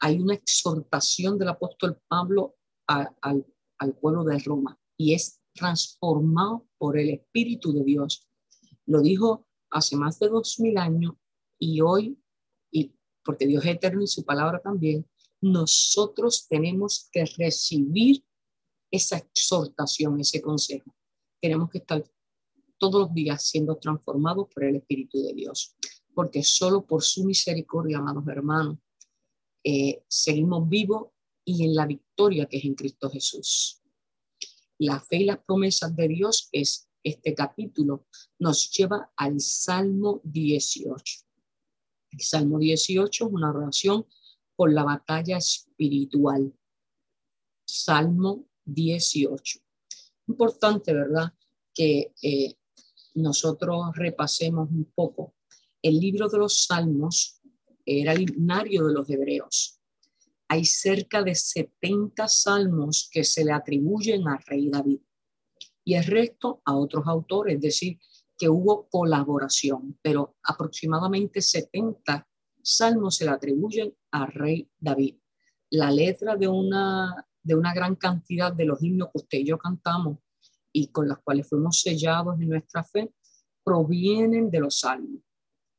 hay 0.00 0.20
una 0.20 0.34
exhortación 0.34 1.38
del 1.38 1.48
apóstol 1.48 2.00
Pablo 2.08 2.56
al, 2.86 3.14
al 3.78 3.94
pueblo 3.94 4.24
de 4.24 4.38
Roma 4.38 4.78
y 4.96 5.14
es 5.14 5.40
transformado 5.54 6.68
por 6.78 6.98
el 6.98 7.10
Espíritu 7.10 7.72
de 7.72 7.84
Dios. 7.84 8.28
Lo 8.86 9.00
dijo 9.00 9.46
hace 9.70 9.96
más 9.96 10.18
de 10.18 10.28
dos 10.28 10.60
mil 10.60 10.78
años 10.78 11.14
y 11.58 11.80
hoy, 11.80 12.18
y 12.70 12.94
porque 13.24 13.46
Dios 13.46 13.64
es 13.64 13.72
eterno 13.72 14.02
y 14.02 14.06
su 14.06 14.24
palabra 14.24 14.60
también, 14.60 15.08
nosotros 15.40 16.46
tenemos 16.48 17.08
que 17.12 17.24
recibir 17.24 18.24
esa 18.90 19.18
exhortación, 19.18 20.20
ese 20.20 20.40
consejo. 20.40 20.94
Tenemos 21.40 21.70
que 21.70 21.78
estar 21.78 22.04
todos 22.78 23.00
los 23.02 23.14
días 23.14 23.42
siendo 23.42 23.76
transformados 23.76 24.48
por 24.52 24.64
el 24.64 24.76
Espíritu 24.76 25.22
de 25.22 25.32
Dios, 25.32 25.76
porque 26.14 26.42
solo 26.42 26.86
por 26.86 27.02
su 27.02 27.24
misericordia, 27.24 27.98
amados 27.98 28.26
hermanos, 28.28 28.78
eh, 29.64 30.04
seguimos 30.08 30.68
vivos 30.68 31.08
y 31.44 31.64
en 31.64 31.74
la 31.74 31.86
victoria 31.86 32.46
que 32.46 32.58
es 32.58 32.64
en 32.64 32.74
Cristo 32.74 33.10
Jesús. 33.10 33.82
la 34.78 35.00
fe 35.00 35.16
y 35.16 35.24
las 35.24 35.38
promesas 35.38 35.96
de 35.96 36.06
Dios 36.06 36.50
es 36.52 36.86
este 37.02 37.34
capítulo, 37.34 38.06
nos 38.38 38.70
lleva 38.70 39.10
al 39.16 39.40
Salmo 39.40 40.20
18. 40.24 41.24
El 42.10 42.20
Salmo 42.20 42.58
18 42.58 43.26
es 43.26 43.32
una 43.32 43.50
oración 43.50 44.06
por 44.54 44.72
la 44.72 44.84
batalla 44.84 45.38
espiritual. 45.38 46.52
Salmo 47.64 48.48
18. 48.66 49.60
Importante, 50.28 50.92
¿verdad? 50.92 51.32
Que 51.72 52.12
eh, 52.22 52.54
nosotros 53.14 53.94
repasemos 53.94 54.70
un 54.70 54.92
poco. 54.94 55.34
El 55.80 55.98
libro 55.98 56.28
de 56.28 56.38
los 56.38 56.64
Salmos 56.64 57.40
era 57.84 58.12
el 58.12 58.22
himnario 58.22 58.86
de 58.86 58.92
los 58.92 59.08
hebreos. 59.08 59.80
Hay 60.48 60.64
cerca 60.64 61.22
de 61.22 61.34
70 61.34 62.28
salmos 62.28 63.08
que 63.10 63.24
se 63.24 63.44
le 63.44 63.52
atribuyen 63.52 64.28
al 64.28 64.38
rey 64.46 64.68
David 64.68 65.00
y 65.84 65.94
el 65.94 66.04
resto 66.04 66.60
a 66.64 66.76
otros 66.76 67.06
autores, 67.06 67.54
es 67.54 67.60
decir, 67.60 67.98
que 68.36 68.48
hubo 68.48 68.88
colaboración, 68.88 69.98
pero 70.02 70.36
aproximadamente 70.42 71.40
70 71.40 72.28
salmos 72.62 73.16
se 73.16 73.24
le 73.24 73.30
atribuyen 73.30 73.96
al 74.10 74.26
rey 74.32 74.68
David. 74.78 75.16
La 75.70 75.90
letra 75.90 76.36
de 76.36 76.48
una, 76.48 77.26
de 77.46 77.54
una 77.54 77.72
gran 77.72 77.94
cantidad 77.94 78.52
de 78.52 78.64
los 78.64 78.82
himnos 78.82 79.08
que 79.12 79.18
usted 79.18 79.38
y 79.38 79.44
yo 79.44 79.56
cantamos 79.56 80.18
y 80.72 80.88
con 80.88 81.08
las 81.08 81.18
cuales 81.18 81.48
fuimos 81.48 81.80
sellados 81.80 82.40
en 82.40 82.48
nuestra 82.48 82.82
fe, 82.82 83.14
provienen 83.64 84.50
de 84.50 84.60
los 84.60 84.80
salmos. 84.80 85.22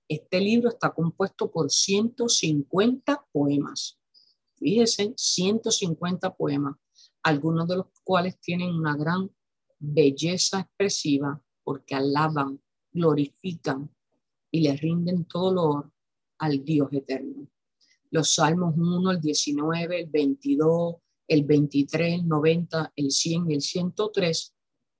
Este 0.07 0.39
libro 0.39 0.69
está 0.69 0.93
compuesto 0.93 1.51
por 1.51 1.69
150 1.69 3.25
poemas. 3.31 3.99
Fíjense, 4.55 5.13
150 5.15 6.35
poemas, 6.35 6.77
algunos 7.21 7.67
de 7.67 7.75
los 7.75 7.87
cuales 8.03 8.39
tienen 8.39 8.73
una 8.73 8.95
gran 8.95 9.29
belleza 9.77 10.61
expresiva 10.61 11.39
porque 11.63 11.93
alaban, 11.93 12.61
glorifican 12.91 13.93
y 14.49 14.61
le 14.61 14.77
rinden 14.77 15.25
todo 15.25 15.63
honor 15.63 15.91
al 16.39 16.63
Dios 16.63 16.87
eterno. 16.93 17.49
Los 18.09 18.35
Salmos 18.35 18.73
1, 18.77 19.11
el 19.11 19.21
19, 19.21 19.99
el 19.99 20.09
22, 20.09 20.95
el 21.27 21.43
23, 21.43 22.21
el 22.21 22.27
90, 22.27 22.93
el 22.95 23.11
100 23.11 23.51
y 23.51 23.53
el 23.55 23.61
103 23.61 24.55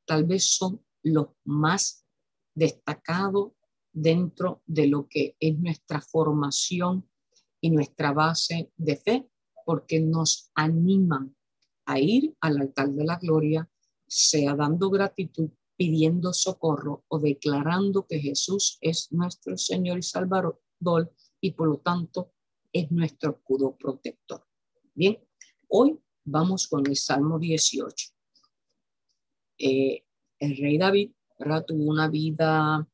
tal 0.05 0.23
vez 0.25 0.45
son 0.45 0.83
los 1.03 1.27
más 1.43 2.05
destacados 2.53 3.51
dentro 3.91 4.61
de 4.65 4.87
lo 4.87 5.07
que 5.07 5.35
es 5.39 5.57
nuestra 5.57 6.01
formación 6.01 7.09
y 7.61 7.71
nuestra 7.71 8.13
base 8.13 8.71
de 8.77 8.95
fe, 8.95 9.29
porque 9.65 9.99
nos 9.99 10.51
animan 10.55 11.35
a 11.85 11.99
ir 11.99 12.35
al 12.41 12.59
altar 12.61 12.89
de 12.89 13.05
la 13.05 13.17
gloria, 13.17 13.69
sea 14.07 14.55
dando 14.55 14.89
gratitud, 14.89 15.49
pidiendo 15.75 16.33
socorro 16.33 17.03
o 17.07 17.19
declarando 17.19 18.05
que 18.07 18.19
Jesús 18.19 18.77
es 18.81 19.11
nuestro 19.11 19.57
Señor 19.57 19.99
y 19.99 20.03
Salvador 20.03 20.61
y 21.41 21.51
por 21.51 21.67
lo 21.67 21.77
tanto 21.77 22.33
es 22.71 22.91
nuestro 22.91 23.31
escudo 23.31 23.75
protector. 23.77 24.45
Bien, 24.93 25.19
hoy 25.69 25.99
vamos 26.27 26.67
con 26.67 26.85
el 26.85 26.95
Salmo 26.95 27.39
18. 27.39 28.09
Eh, 29.59 30.03
el 30.39 30.57
rey 30.57 30.77
David 30.77 31.11
tuvo 31.65 31.85
una 31.85 32.09
vida 32.09 32.87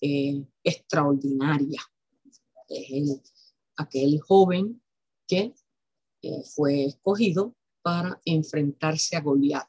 eh, 0.00 0.44
extraordinaria. 0.62 1.80
Es 2.68 3.20
aquel 3.76 4.20
joven 4.20 4.80
que 5.26 5.54
eh, 6.22 6.42
fue 6.54 6.84
escogido 6.84 7.56
para 7.82 8.20
enfrentarse 8.24 9.16
a 9.16 9.20
Goliat. 9.20 9.68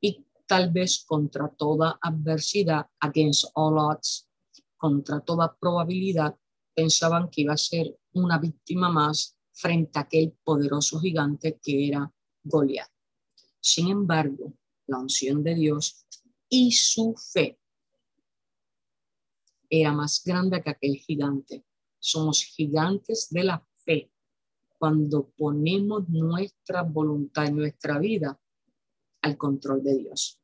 Y 0.00 0.26
tal 0.46 0.72
vez 0.72 1.04
contra 1.06 1.48
toda 1.48 1.98
adversidad, 2.00 2.86
against 3.00 3.46
all 3.54 3.78
odds, 3.78 4.28
contra 4.76 5.20
toda 5.20 5.56
probabilidad, 5.60 6.36
pensaban 6.74 7.30
que 7.30 7.42
iba 7.42 7.54
a 7.54 7.58
ser 7.58 7.96
una 8.14 8.38
víctima 8.38 8.90
más 8.90 9.36
frente 9.52 9.98
a 9.98 10.02
aquel 10.02 10.32
poderoso 10.42 10.98
gigante 10.98 11.60
que 11.62 11.88
era 11.88 12.12
Goliat. 12.44 12.88
Sin 13.60 13.88
embargo, 13.88 14.52
la 14.86 14.98
unción 14.98 15.42
de 15.42 15.54
Dios 15.54 16.06
y 16.48 16.72
su 16.72 17.14
fe 17.14 17.58
era 19.70 19.92
más 19.92 20.22
grande 20.24 20.62
que 20.62 20.70
aquel 20.70 20.96
gigante. 20.96 21.64
Somos 21.98 22.42
gigantes 22.42 23.28
de 23.30 23.44
la 23.44 23.66
fe 23.84 24.10
cuando 24.78 25.30
ponemos 25.30 26.08
nuestra 26.08 26.82
voluntad 26.82 27.46
y 27.46 27.52
nuestra 27.52 27.98
vida 27.98 28.38
al 29.22 29.36
control 29.36 29.82
de 29.82 29.96
Dios. 29.98 30.40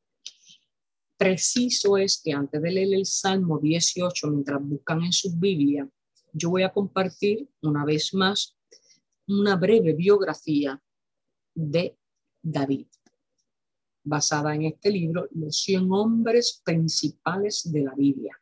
Preciso 1.17 1.99
es 1.99 2.23
que 2.23 2.33
antes 2.33 2.63
de 2.63 2.71
leer 2.71 2.95
el 2.95 3.05
Salmo 3.05 3.59
18, 3.59 4.29
mientras 4.29 4.63
buscan 4.63 5.03
en 5.03 5.13
su 5.13 5.37
Biblia, 5.37 5.91
yo 6.33 6.51
voy 6.51 6.63
a 6.63 6.73
compartir 6.73 7.51
una 7.63 7.85
vez 7.85 8.15
más 8.15 8.57
una 9.27 9.57
breve 9.57 9.93
biografía 9.95 10.81
de 11.59 11.99
David 12.41 12.87
basada 14.09 14.55
en 14.55 14.65
este 14.65 14.91
libro, 14.91 15.29
Los 15.33 15.61
100 15.63 15.93
hombres 15.93 16.63
principales 16.65 17.71
de 17.71 17.83
la 17.83 17.95
Biblia. 17.95 18.41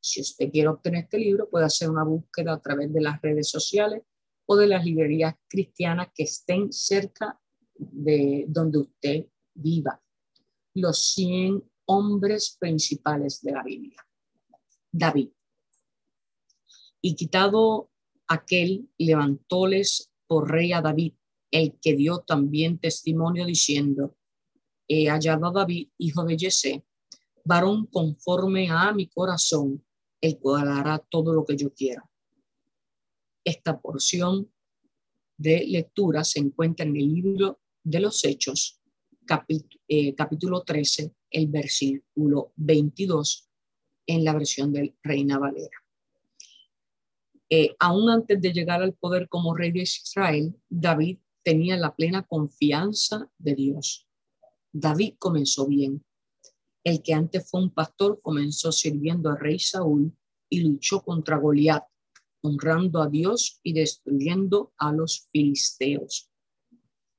Si 0.00 0.20
usted 0.20 0.50
quiere 0.50 0.68
obtener 0.68 1.04
este 1.04 1.18
libro, 1.18 1.50
puede 1.50 1.66
hacer 1.66 1.90
una 1.90 2.04
búsqueda 2.04 2.54
a 2.54 2.60
través 2.60 2.92
de 2.92 3.00
las 3.00 3.20
redes 3.20 3.50
sociales 3.50 4.02
o 4.46 4.56
de 4.56 4.68
las 4.68 4.84
librerías 4.84 5.34
cristianas 5.46 6.08
que 6.14 6.22
estén 6.22 6.72
cerca 6.72 7.38
de 7.74 8.46
donde 8.48 8.78
usted 8.78 9.26
viva. 9.54 10.00
Los 10.74 11.12
100 11.14 11.62
hombres 11.86 12.56
principales 12.58 13.42
de 13.42 13.52
la 13.52 13.62
Biblia. 13.62 14.06
David. 14.90 15.30
Y 17.02 17.14
quitado 17.14 17.90
aquel, 18.26 18.88
levantóles 18.96 20.10
por 20.26 20.50
rey 20.50 20.72
a 20.72 20.80
David, 20.80 21.14
el 21.50 21.78
que 21.80 21.94
dio 21.94 22.20
también 22.20 22.78
testimonio 22.78 23.46
diciendo, 23.46 24.16
he 24.86 25.08
hallado 25.08 25.46
a 25.46 25.52
David, 25.52 25.88
hijo 25.98 26.24
de 26.24 26.38
Jesse, 26.38 26.82
varón 27.44 27.86
conforme 27.86 28.70
a 28.70 28.92
mi 28.92 29.08
corazón, 29.08 29.84
el 30.20 30.38
cual 30.38 30.68
hará 30.68 30.98
todo 30.98 31.32
lo 31.32 31.44
que 31.44 31.56
yo 31.56 31.72
quiera. 31.72 32.08
Esta 33.44 33.80
porción 33.80 34.50
de 35.36 35.64
lectura 35.66 36.24
se 36.24 36.40
encuentra 36.40 36.84
en 36.84 36.96
el 36.96 37.14
libro 37.14 37.60
de 37.82 38.00
los 38.00 38.24
Hechos, 38.24 38.80
eh, 39.88 40.14
capítulo, 40.14 40.62
13, 40.62 41.14
el 41.30 41.46
versículo 41.48 42.52
22, 42.56 43.48
en 44.06 44.24
la 44.24 44.32
versión 44.32 44.72
del 44.72 44.94
Reina 45.02 45.38
Valera. 45.38 45.76
Eh, 47.50 47.74
aún 47.78 48.10
antes 48.10 48.40
de 48.40 48.52
llegar 48.52 48.82
al 48.82 48.94
poder 48.94 49.28
como 49.28 49.54
rey 49.54 49.72
de 49.72 49.82
Israel, 49.82 50.54
David 50.68 51.18
tenía 51.42 51.76
la 51.76 51.94
plena 51.94 52.22
confianza 52.22 53.30
de 53.38 53.54
Dios. 53.54 54.08
David 54.72 55.14
comenzó 55.18 55.66
bien. 55.66 56.04
El 56.84 57.02
que 57.02 57.14
antes 57.14 57.50
fue 57.50 57.62
un 57.62 57.70
pastor 57.70 58.20
comenzó 58.22 58.72
sirviendo 58.72 59.30
al 59.30 59.38
rey 59.38 59.58
Saúl 59.58 60.16
y 60.48 60.60
luchó 60.60 61.02
contra 61.02 61.38
Goliat, 61.38 61.84
honrando 62.42 63.02
a 63.02 63.08
Dios 63.08 63.60
y 63.62 63.72
destruyendo 63.72 64.72
a 64.78 64.92
los 64.92 65.28
filisteos. 65.32 66.30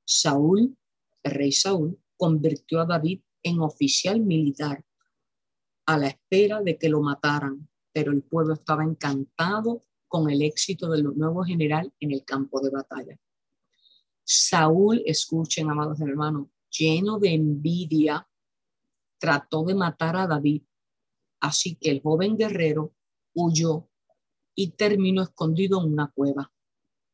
Saúl, 0.04 0.76
el 1.22 1.32
rey 1.32 1.52
Saúl, 1.52 2.00
convirtió 2.16 2.80
a 2.80 2.86
David 2.86 3.20
en 3.42 3.60
oficial 3.60 4.20
militar 4.20 4.84
a 5.86 5.98
la 5.98 6.08
espera 6.08 6.62
de 6.62 6.78
que 6.78 6.88
lo 6.88 7.00
mataran, 7.00 7.68
pero 7.92 8.12
el 8.12 8.22
pueblo 8.22 8.54
estaba 8.54 8.84
encantado 8.84 9.84
con 10.06 10.30
el 10.30 10.42
éxito 10.42 10.88
del 10.88 11.04
nuevo 11.16 11.42
general 11.44 11.92
en 12.00 12.12
el 12.12 12.24
campo 12.24 12.60
de 12.60 12.70
batalla. 12.70 13.18
Saúl, 14.32 15.02
escuchen, 15.06 15.70
amados 15.70 16.00
hermanos, 16.00 16.46
lleno 16.70 17.18
de 17.18 17.34
envidia, 17.34 18.28
trató 19.18 19.64
de 19.64 19.74
matar 19.74 20.14
a 20.14 20.28
David. 20.28 20.62
Así 21.40 21.74
que 21.74 21.90
el 21.90 22.00
joven 22.00 22.36
guerrero 22.36 22.94
huyó 23.34 23.88
y 24.54 24.70
terminó 24.70 25.24
escondido 25.24 25.82
en 25.82 25.94
una 25.94 26.12
cueva. 26.12 26.52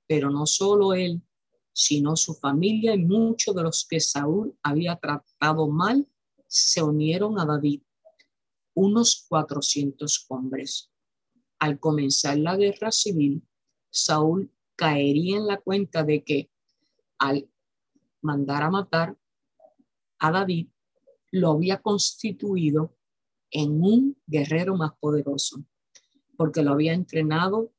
Pero 0.07 0.29
no 0.31 0.45
solo 0.45 0.93
él, 0.93 1.23
sino 1.73 2.17
su 2.17 2.35
familia 2.35 2.95
y 2.95 2.99
muchos 2.99 3.55
de 3.55 3.63
los 3.63 3.87
que 3.89 3.99
Saúl 3.99 4.55
había 4.63 4.97
tratado 4.97 5.69
mal 5.69 6.07
se 6.47 6.83
unieron 6.83 7.39
a 7.39 7.47
David, 7.47 7.81
unos 8.75 9.25
400 9.27 10.27
hombres. 10.29 10.91
Al 11.61 11.81
comenzar 11.81 12.37
la 12.37 12.57
guerra 12.57 12.93
civil, 12.93 13.43
Saúl 13.89 14.53
caería 14.77 15.39
en 15.39 15.47
la 15.47 15.57
cuenta 15.57 16.05
de 16.05 16.23
que 16.23 16.51
al 17.19 17.49
mandar 18.23 18.63
a 18.63 18.71
matar 18.71 19.17
a 20.19 20.31
David, 20.31 20.69
lo 21.33 21.53
había 21.53 21.81
constituido 21.81 22.97
en 23.51 23.83
un 23.83 24.17
guerrero 24.27 24.77
más 24.77 24.93
poderoso, 24.99 25.65
porque 26.37 26.63
lo 26.63 26.73
había 26.73 26.93
entrenado 26.93 27.73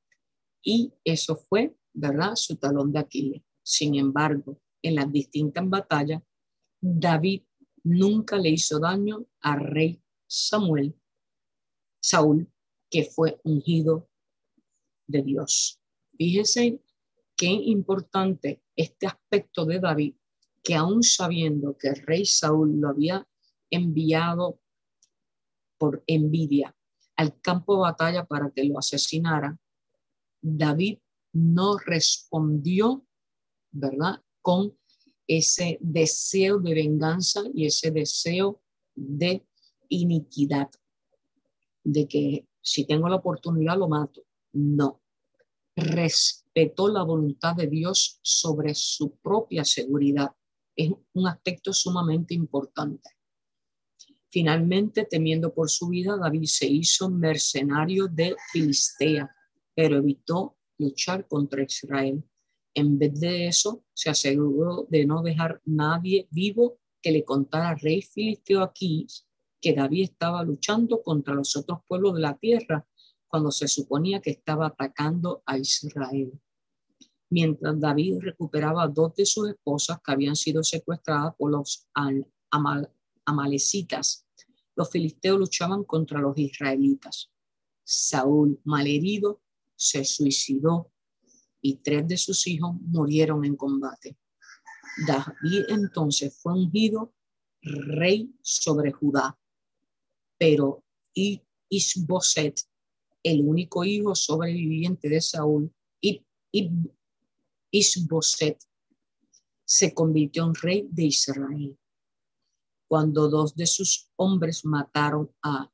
y 0.62 0.94
eso 1.04 1.36
fue, 1.36 1.78
¿verdad?, 1.94 2.36
su 2.36 2.56
talón 2.58 2.92
de 2.92 3.00
Aquiles. 3.00 3.44
Sin 3.64 3.96
embargo, 3.96 4.62
en 4.82 4.96
las 4.96 5.12
distintas 5.12 5.68
batallas, 5.68 6.22
David 6.80 7.44
nunca 7.84 8.38
le 8.38 8.50
hizo 8.50 8.80
daño 8.80 9.26
al 9.42 9.60
rey 9.62 10.02
Samuel, 10.28 10.96
Saúl, 12.00 12.52
que 12.90 13.04
fue 13.04 13.40
ungido 13.44 14.10
de 15.08 15.24
Dios. 15.24 15.82
Fíjese 16.18 16.82
qué 17.36 17.48
importante 17.48 18.62
este 18.78 19.08
aspecto 19.08 19.66
de 19.66 19.80
David, 19.80 20.16
que 20.64 20.76
aún 20.76 21.04
sabiendo 21.04 21.76
que 21.78 21.90
el 21.90 21.96
rey 22.06 22.26
Saúl 22.26 22.80
lo 22.80 22.90
había 22.90 23.28
enviado 23.70 24.62
por 25.78 26.04
envidia 26.08 26.74
al 27.18 27.40
campo 27.42 27.76
de 27.76 27.82
batalla 27.82 28.26
para 28.26 28.52
que 28.52 28.64
lo 28.64 28.78
asesinara, 28.80 29.60
David 30.42 31.00
no 31.34 31.78
respondió, 31.78 33.06
¿verdad? 33.72 34.22
Con 34.42 34.78
ese 35.26 35.78
deseo 35.82 36.60
de 36.60 36.74
venganza 36.74 37.42
y 37.54 37.66
ese 37.66 37.92
deseo 37.92 38.62
de 38.96 39.46
iniquidad, 39.90 40.70
de 41.84 42.08
que 42.08 42.48
si 42.62 42.86
tengo 42.86 43.10
la 43.10 43.18
oportunidad 43.18 43.78
lo 43.78 43.88
mato. 43.88 44.24
No, 44.54 45.02
respetó 46.58 46.88
la 46.88 47.04
voluntad 47.04 47.56
de 47.56 47.68
Dios 47.68 48.20
sobre 48.24 48.74
su 48.74 49.16
propia 49.18 49.64
seguridad. 49.64 50.32
Es 50.76 50.92
un 51.14 51.28
aspecto 51.28 51.72
sumamente 51.72 52.34
importante. 52.34 53.12
Finalmente, 54.32 55.06
temiendo 55.06 55.54
por 55.54 55.70
su 55.70 55.88
vida, 55.90 56.18
David 56.18 56.46
se 56.46 56.66
hizo 56.66 57.12
mercenario 57.12 58.08
de 58.08 58.36
Filistea, 58.52 59.30
pero 59.76 59.98
evitó 59.98 60.58
luchar 60.80 61.28
contra 61.28 61.64
Israel. 61.64 62.24
En 62.74 62.98
vez 62.98 63.20
de 63.20 63.48
eso, 63.48 63.84
se 63.94 64.10
aseguró 64.10 64.88
de 64.90 65.06
no 65.06 65.22
dejar 65.22 65.62
nadie 65.64 66.28
vivo 66.32 66.80
que 67.02 67.12
le 67.12 67.24
contara 67.24 67.70
al 67.70 67.80
rey 67.80 68.02
filisteo 68.02 68.64
aquí 68.64 69.06
que 69.62 69.74
David 69.74 70.04
estaba 70.04 70.44
luchando 70.44 71.04
contra 71.04 71.36
los 71.36 71.56
otros 71.56 71.80
pueblos 71.88 72.16
de 72.16 72.22
la 72.22 72.36
tierra 72.36 72.88
cuando 73.28 73.52
se 73.52 73.68
suponía 73.68 74.22
que 74.22 74.32
estaba 74.32 74.68
atacando 74.68 75.44
a 75.46 75.58
Israel. 75.58 76.40
Mientras 77.30 77.80
David 77.80 78.20
recuperaba 78.22 78.88
dos 78.88 79.16
de 79.16 79.26
sus 79.26 79.50
esposas 79.50 80.00
que 80.02 80.12
habían 80.12 80.36
sido 80.36 80.64
secuestradas 80.64 81.36
por 81.38 81.52
los 81.52 81.88
amalecitas, 83.26 84.26
los 84.76 84.90
filisteos 84.90 85.40
luchaban 85.40 85.84
contra 85.84 86.22
los 86.22 86.38
israelitas. 86.38 87.32
Saúl, 87.84 88.60
malherido, 88.64 89.42
se 89.76 90.06
suicidó 90.06 90.92
y 91.62 91.78
tres 91.78 92.08
de 92.08 92.18
sus 92.18 92.48
hijos 92.48 92.76
murieron 92.82 93.44
en 93.44 93.56
combate. 93.56 94.18
David 95.06 95.66
entonces 95.70 96.38
fue 96.42 96.54
ungido 96.54 97.14
rey 97.62 98.34
sobre 98.42 98.92
Judá, 98.92 99.38
pero 100.38 100.84
Isboset, 101.70 102.62
el 103.24 103.42
único 103.42 103.84
hijo 103.84 104.16
sobreviviente 104.16 105.10
de 105.10 105.22
Saúl, 105.22 105.74
y 106.00 106.24
Isboset, 107.72 108.58
se 109.66 109.94
convirtió 109.94 110.46
en 110.46 110.56
rey 110.56 110.88
de 110.90 111.06
Israel. 111.06 111.78
Cuando 112.88 113.30
dos 113.30 113.56
de 113.56 113.66
sus 113.66 114.10
hombres 114.16 114.64
mataron 114.64 115.30
a 115.44 115.70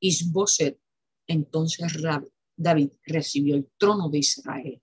Isboset, 0.00 0.80
entonces 1.26 2.02
David 2.56 2.90
recibió 3.04 3.56
el 3.56 3.70
trono 3.76 4.08
de 4.08 4.18
Israel. 4.18 4.82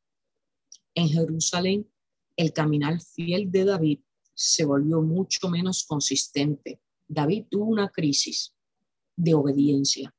En 0.94 1.10
Jerusalén, 1.10 1.90
el 2.36 2.54
caminar 2.54 3.02
fiel 3.02 3.52
de 3.52 3.66
David 3.66 4.00
se 4.34 4.66
volvió 4.66 5.02
mucho 5.02 5.50
menos 5.50 5.84
consistente. 5.86 6.82
David 7.08 7.46
tuvo 7.50 7.66
una 7.66 7.90
crisis 7.90 8.54
de 9.16 9.34
obediencia. 9.34 10.14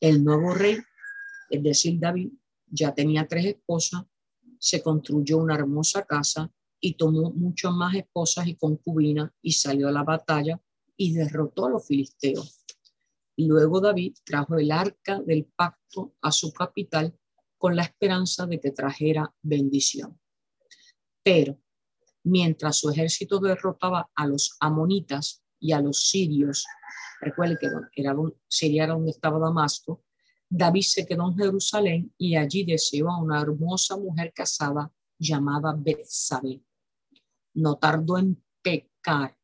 El 0.00 0.24
nuevo 0.24 0.54
rey, 0.54 0.78
es 1.50 1.62
decir, 1.62 1.98
David, 1.98 2.30
ya 2.66 2.94
tenía 2.94 3.26
tres 3.26 3.46
esposas, 3.46 4.04
se 4.60 4.82
construyó 4.82 5.38
una 5.38 5.54
hermosa 5.54 6.04
casa 6.04 6.52
y 6.78 6.94
tomó 6.94 7.30
muchas 7.30 7.72
más 7.72 7.94
esposas 7.94 8.46
y 8.46 8.56
concubinas 8.56 9.30
y 9.42 9.52
salió 9.52 9.88
a 9.88 9.92
la 9.92 10.04
batalla 10.04 10.60
y 10.96 11.14
derrotó 11.14 11.66
a 11.66 11.70
los 11.70 11.86
filisteos. 11.86 12.64
Luego 13.36 13.80
David 13.80 14.14
trajo 14.22 14.56
el 14.58 14.70
arca 14.70 15.20
del 15.20 15.46
pacto 15.46 16.14
a 16.20 16.30
su 16.30 16.52
capital 16.52 17.16
con 17.56 17.74
la 17.74 17.82
esperanza 17.82 18.46
de 18.46 18.60
que 18.60 18.70
trajera 18.70 19.34
bendición. 19.42 20.20
Pero 21.22 21.58
mientras 22.24 22.76
su 22.76 22.90
ejército 22.90 23.38
derrotaba 23.38 24.10
a 24.14 24.26
los 24.26 24.56
amonitas 24.60 25.42
y 25.58 25.72
a 25.72 25.80
los 25.80 26.08
sirios, 26.08 26.66
recuerde 27.20 27.56
que 27.58 27.68
era, 28.00 28.14
Siria 28.48 28.84
era 28.84 28.94
donde 28.94 29.10
estaba 29.10 29.38
Damasco, 29.38 30.04
David 30.52 30.82
se 30.82 31.06
quedó 31.06 31.28
en 31.28 31.36
Jerusalén 31.36 32.14
y 32.18 32.34
allí 32.34 32.64
deseó 32.64 33.08
a 33.08 33.22
una 33.22 33.40
hermosa 33.40 33.96
mujer 33.96 34.32
casada 34.34 34.92
llamada 35.16 35.72
Betsabé. 35.78 36.60
No 37.54 37.76
tardó 37.76 38.18
en 38.18 38.42
pecar 38.60 39.38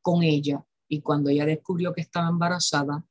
con 0.00 0.22
ella 0.22 0.64
y 0.86 1.00
cuando 1.00 1.28
ella 1.28 1.44
descubrió 1.44 1.92
que 1.92 2.02
estaba 2.02 2.28
embarazada, 2.28 3.04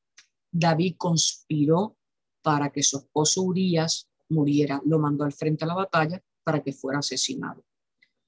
David 0.50 0.96
conspiró 0.98 1.98
para 2.42 2.72
que 2.72 2.82
su 2.82 2.98
esposo 2.98 3.42
Urias 3.42 4.10
muriera. 4.30 4.82
Lo 4.86 5.00
mandó 5.00 5.26
al 5.26 5.34
frente 5.34 5.66
a 5.66 5.68
la 5.68 5.76
batalla 5.76 6.24
para 6.44 6.64
que 6.64 6.72
fuera 6.72 7.00
asesinado. 7.00 7.66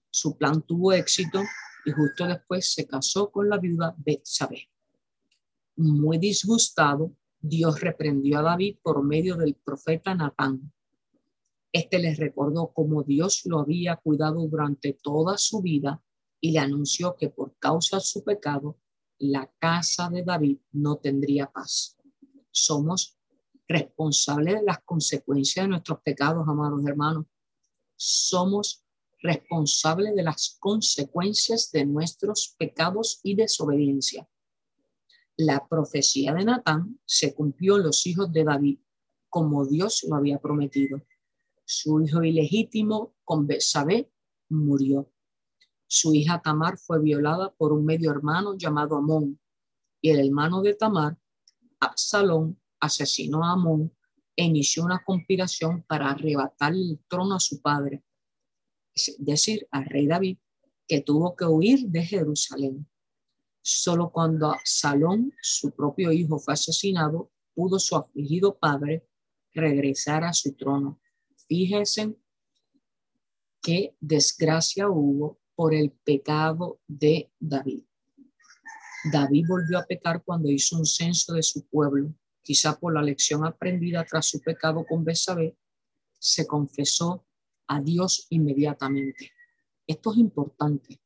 Su 0.09 0.37
plan 0.37 0.61
tuvo 0.61 0.91
éxito 0.91 1.41
y 1.85 1.91
justo 1.91 2.27
después 2.27 2.73
se 2.73 2.85
casó 2.85 3.31
con 3.31 3.47
la 3.47 3.57
viuda 3.57 3.95
Betsabé. 3.97 4.69
Muy 5.77 6.17
disgustado, 6.17 7.15
Dios 7.41 7.81
reprendió 7.81 8.39
a 8.39 8.43
David 8.43 8.77
por 8.83 9.03
medio 9.03 9.35
del 9.35 9.55
profeta 9.55 10.13
Natán. 10.13 10.71
Este 11.71 11.99
le 11.99 12.13
recordó 12.13 12.71
cómo 12.73 13.03
Dios 13.03 13.45
lo 13.45 13.59
había 13.59 13.95
cuidado 13.95 14.45
durante 14.47 14.93
toda 14.93 15.37
su 15.37 15.61
vida 15.61 16.03
y 16.39 16.51
le 16.51 16.59
anunció 16.59 17.15
que 17.15 17.29
por 17.29 17.57
causa 17.57 17.97
de 17.97 18.03
su 18.03 18.23
pecado 18.23 18.77
la 19.17 19.51
casa 19.59 20.09
de 20.09 20.23
David 20.23 20.59
no 20.71 20.97
tendría 20.97 21.51
paz. 21.51 21.97
Somos 22.51 23.17
responsables 23.67 24.55
de 24.55 24.63
las 24.63 24.79
consecuencias 24.83 25.65
de 25.65 25.69
nuestros 25.69 25.99
pecados, 26.01 26.47
amados 26.47 26.85
hermanos. 26.85 27.25
Somos 27.95 28.83
responsables 29.21 30.15
de 30.15 30.23
las 30.23 30.57
consecuencias 30.59 31.71
de 31.71 31.85
nuestros 31.85 32.55
pecados 32.57 33.19
y 33.23 33.35
desobediencia. 33.35 34.27
La 35.43 35.67
profecía 35.67 36.35
de 36.35 36.45
Natán 36.45 36.99
se 37.03 37.33
cumplió 37.33 37.77
en 37.77 37.83
los 37.83 38.05
hijos 38.05 38.31
de 38.31 38.43
David, 38.43 38.77
como 39.27 39.65
Dios 39.65 40.05
lo 40.07 40.15
había 40.15 40.37
prometido. 40.37 41.01
Su 41.65 41.99
hijo 41.99 42.21
ilegítimo, 42.21 43.15
con 43.23 43.47
Besabé, 43.47 44.11
murió. 44.49 45.11
Su 45.87 46.13
hija 46.13 46.43
Tamar 46.43 46.77
fue 46.77 47.01
violada 47.01 47.51
por 47.55 47.73
un 47.73 47.85
medio 47.85 48.11
hermano 48.11 48.55
llamado 48.55 48.95
Amón, 48.95 49.39
y 49.99 50.11
el 50.11 50.27
hermano 50.27 50.61
de 50.61 50.75
Tamar, 50.75 51.17
Absalón, 51.79 52.61
asesinó 52.79 53.43
a 53.43 53.53
Amón 53.53 53.91
e 54.35 54.43
inició 54.43 54.83
una 54.83 55.03
conspiración 55.03 55.83
para 55.87 56.11
arrebatar 56.11 56.73
el 56.73 56.99
trono 57.07 57.33
a 57.33 57.39
su 57.39 57.63
padre, 57.63 58.03
es 58.93 59.15
decir, 59.17 59.67
al 59.71 59.85
rey 59.85 60.05
David, 60.05 60.37
que 60.87 61.01
tuvo 61.01 61.35
que 61.35 61.45
huir 61.45 61.87
de 61.87 62.05
Jerusalén. 62.05 62.87
Solo 63.61 64.11
cuando 64.11 64.51
Absalón, 64.51 65.33
su 65.41 65.71
propio 65.71 66.11
hijo, 66.11 66.39
fue 66.39 66.53
asesinado, 66.53 67.31
pudo 67.53 67.79
su 67.79 67.95
afligido 67.95 68.57
padre 68.57 69.07
regresar 69.53 70.23
a 70.23 70.33
su 70.33 70.53
trono. 70.53 70.99
Fíjense 71.47 72.15
qué 73.61 73.95
desgracia 73.99 74.89
hubo 74.89 75.39
por 75.55 75.73
el 75.73 75.91
pecado 75.91 76.79
de 76.87 77.31
David. 77.39 77.83
David 79.11 79.45
volvió 79.47 79.79
a 79.79 79.85
pecar 79.85 80.23
cuando 80.23 80.49
hizo 80.49 80.77
un 80.77 80.85
censo 80.85 81.33
de 81.33 81.43
su 81.43 81.65
pueblo, 81.67 82.13
quizá 82.41 82.79
por 82.79 82.93
la 82.93 83.01
lección 83.01 83.45
aprendida 83.45 84.05
tras 84.05 84.27
su 84.27 84.39
pecado 84.41 84.85
con 84.85 85.03
Besabé, 85.03 85.57
se 86.19 86.45
confesó 86.45 87.25
a 87.67 87.81
Dios 87.81 88.27
inmediatamente. 88.29 89.31
Esto 89.87 90.11
es 90.11 90.19
importante, 90.19 91.00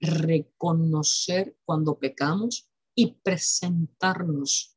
reconocer 0.00 1.56
cuando 1.64 1.98
pecamos 1.98 2.68
y 2.94 3.12
presentarnos 3.22 4.76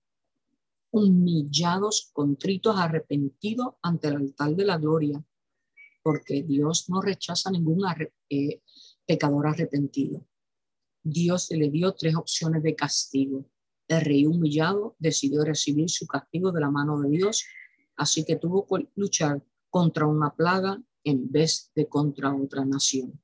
humillados, 0.91 2.11
contritos, 2.13 2.77
arrepentidos 2.77 3.75
ante 3.81 4.09
el 4.09 4.17
altar 4.17 4.55
de 4.55 4.65
la 4.65 4.77
gloria, 4.77 5.25
porque 6.03 6.43
Dios 6.43 6.89
no 6.89 7.01
rechaza 7.01 7.49
ningún 7.49 7.83
eh, 8.29 8.61
pecador 9.05 9.47
arrepentido. 9.47 10.27
Dios 11.01 11.49
le 11.51 11.69
dio 11.69 11.93
tres 11.93 12.15
opciones 12.15 12.61
de 12.61 12.75
castigo. 12.75 13.49
El 13.87 14.01
rey 14.01 14.25
humillado 14.25 14.95
decidió 14.99 15.43
recibir 15.43 15.89
su 15.89 16.05
castigo 16.05 16.51
de 16.51 16.61
la 16.61 16.69
mano 16.69 16.99
de 17.01 17.09
Dios, 17.09 17.43
así 17.95 18.23
que 18.23 18.35
tuvo 18.35 18.67
que 18.67 18.87
luchar 18.95 19.43
contra 19.69 20.05
una 20.05 20.35
plaga 20.35 20.81
en 21.03 21.31
vez 21.31 21.71
de 21.75 21.87
contra 21.87 22.33
otra 22.33 22.63
nación. 22.65 23.19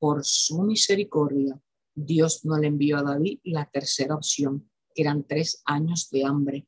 Por 0.00 0.24
su 0.24 0.62
misericordia, 0.62 1.60
Dios 1.94 2.44
no 2.46 2.56
le 2.56 2.68
envió 2.68 2.96
a 2.96 3.02
David 3.02 3.40
la 3.44 3.70
tercera 3.70 4.14
opción, 4.14 4.70
que 4.94 5.02
eran 5.02 5.24
tres 5.24 5.62
años 5.66 6.08
de 6.10 6.24
hambre. 6.24 6.66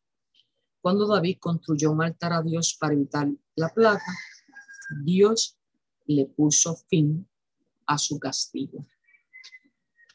Cuando 0.82 1.06
David 1.06 1.38
construyó 1.40 1.92
un 1.92 2.02
altar 2.02 2.34
a 2.34 2.42
Dios 2.42 2.76
para 2.78 2.92
evitar 2.92 3.28
la 3.56 3.70
plaga, 3.70 4.02
Dios 5.02 5.56
le 6.04 6.26
puso 6.26 6.76
fin 6.88 7.26
a 7.86 7.96
su 7.96 8.18
castigo. 8.18 8.86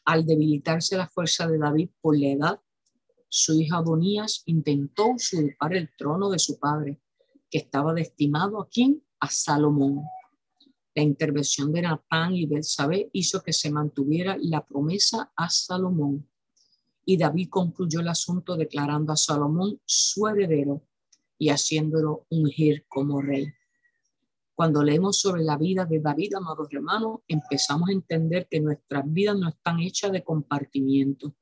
Al 0.06 0.24
debilitarse 0.24 0.96
la 0.96 1.08
fuerza 1.08 1.48
de 1.48 1.58
David 1.58 1.90
por 2.00 2.18
la 2.18 2.28
edad, 2.28 2.62
su 3.30 3.60
hija 3.60 3.78
Adonías 3.78 4.44
intentó 4.46 5.08
usurpar 5.08 5.76
el 5.76 5.90
trono 5.98 6.30
de 6.30 6.38
su 6.38 6.60
padre, 6.60 7.02
que 7.50 7.58
estaba 7.58 7.94
destinado 7.94 8.62
a 8.62 8.70
quién? 8.70 9.04
A 9.20 9.28
Salomón. 9.28 10.04
La 10.98 11.04
intervención 11.04 11.72
de 11.72 11.84
Natán 11.84 12.34
y 12.34 12.48
Belsabé 12.48 13.12
hizo 13.14 13.44
que 13.44 13.54
se 13.54 13.70
mantuviera 13.70 14.36
la 14.42 14.66
promesa 14.66 15.32
a 15.36 15.48
Salomón. 15.48 16.28
Y 17.06 17.18
David 17.18 17.50
concluyó 17.52 18.00
el 18.00 18.08
asunto 18.08 18.58
declarando 18.58 19.14
a 19.14 19.16
Salomón 19.16 19.80
su 19.86 20.26
heredero 20.26 20.82
y 21.38 21.50
haciéndolo 21.50 22.26
ungir 22.32 22.88
como 22.88 23.22
rey. 23.22 23.46
Cuando 24.56 24.82
leemos 24.82 25.20
sobre 25.20 25.44
la 25.44 25.56
vida 25.56 25.86
de 25.86 26.00
David, 26.00 26.34
amados 26.34 26.68
hermanos, 26.72 27.20
empezamos 27.28 27.90
a 27.90 27.94
entender 27.94 28.48
que 28.50 28.60
nuestras 28.60 29.04
vidas 29.06 29.38
no 29.38 29.50
están 29.50 29.80
hechas 29.80 30.12
de 30.12 30.24
compartimiento. 30.24 31.36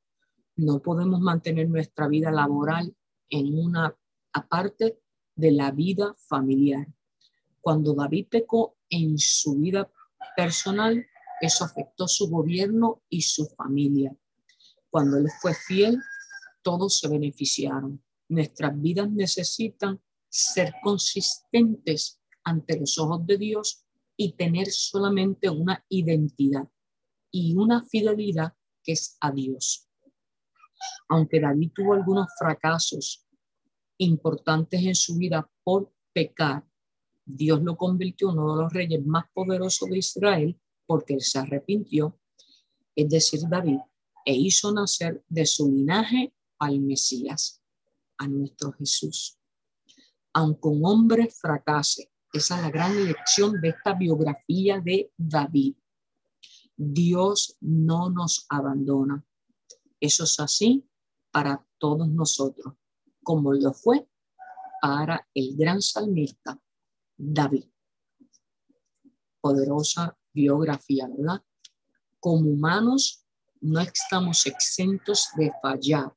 No 0.58 0.82
podemos 0.82 1.22
mantener 1.22 1.70
nuestra 1.70 2.10
vida 2.10 2.30
laboral 2.30 2.94
en 3.30 3.58
una 3.58 3.96
aparte 4.34 5.00
de 5.34 5.52
la 5.54 5.72
vida 5.72 6.14
familiar. 6.18 6.88
Cuando 7.62 7.94
David 7.94 8.28
pecó 8.30 8.75
en 8.90 9.18
su 9.18 9.56
vida 9.56 9.92
personal, 10.36 11.06
eso 11.42 11.66
afectó 11.66 12.08
su 12.08 12.30
gobierno 12.30 13.04
y 13.10 13.22
su 13.22 13.48
familia. 13.48 14.16
Cuando 14.90 15.18
él 15.18 15.28
fue 15.42 15.54
fiel, 15.54 16.00
todos 16.62 17.00
se 17.00 17.08
beneficiaron. 17.08 18.04
Nuestras 18.30 18.80
vidas 18.82 19.10
necesitan 19.12 20.02
ser 20.30 20.74
consistentes 20.84 22.22
ante 22.44 22.80
los 22.80 22.98
ojos 22.98 23.26
de 23.26 23.38
Dios 23.38 23.86
y 24.18 24.34
tener 24.34 24.68
solamente 24.68 25.50
una 25.50 25.86
identidad 25.90 26.68
y 27.32 27.56
una 27.56 27.84
fidelidad 27.84 28.54
que 28.84 28.94
es 28.94 29.18
a 29.20 29.32
Dios. 29.32 29.90
Aunque 31.10 31.40
David 31.40 31.72
tuvo 31.74 31.94
algunos 31.94 32.28
fracasos 32.40 33.26
importantes 33.98 34.84
en 34.84 34.96
su 34.96 35.18
vida 35.18 35.50
por 35.64 35.94
pecar, 36.14 36.66
Dios 37.26 37.62
lo 37.64 37.76
convirtió 37.76 38.32
en 38.32 38.40
uno 38.40 38.56
de 38.56 38.64
los 38.64 38.74
reyes 38.74 39.06
más 39.06 39.26
poderosos 39.34 39.90
de 39.90 39.98
Israel 39.98 40.60
porque 40.86 41.16
él 41.16 41.22
se 41.22 41.40
arrepintió, 41.40 42.20
es 42.96 43.10
decir, 43.10 43.42
David, 43.50 43.80
e 44.26 44.34
hizo 44.34 44.72
nacer 44.72 45.24
de 45.28 45.46
su 45.46 45.72
linaje 45.72 46.34
al 46.60 46.80
Mesías, 46.80 47.62
a 48.18 48.28
nuestro 48.28 48.72
Jesús. 48.74 49.38
Aunque 50.34 50.68
un 50.68 50.86
hombre 50.86 51.30
fracase 51.30 52.12
esa 52.36 52.58
es 52.58 52.62
la 52.64 52.70
gran 52.70 53.06
lección 53.06 53.62
de 53.62 53.70
esta 53.70 53.94
biografía 53.94 54.82
de 54.82 55.10
David. 55.16 55.76
Dios 56.76 57.56
no 57.62 58.10
nos 58.10 58.46
abandona. 58.50 59.26
Eso 60.02 60.26
es 60.26 60.38
así 60.42 60.86
para 61.32 61.66
todos 61.78 62.10
nosotros, 62.10 62.74
como 63.24 63.54
lo 63.54 63.72
fue 63.72 64.06
para 64.82 65.26
el 65.34 65.56
gran 65.56 65.82
salmista 65.82 66.62
David. 67.18 67.66
Poderosa 69.42 70.18
biografía, 70.34 71.08
¿verdad? 71.08 71.44
Como 72.20 72.50
humanos 72.50 73.26
no 73.62 73.80
estamos 73.80 74.46
exentos 74.46 75.30
de 75.38 75.52
fallar. 75.62 76.14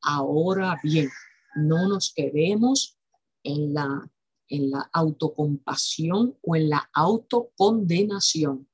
Ahora 0.00 0.78
bien, 0.82 1.08
no 1.54 1.88
nos 1.88 2.12
quedemos 2.14 2.98
en 3.42 3.74
la 3.74 4.10
en 4.52 4.70
la 4.70 4.90
autocompasión 4.92 6.36
o 6.42 6.54
en 6.54 6.68
la 6.68 6.90
autocondenación. 6.92 8.68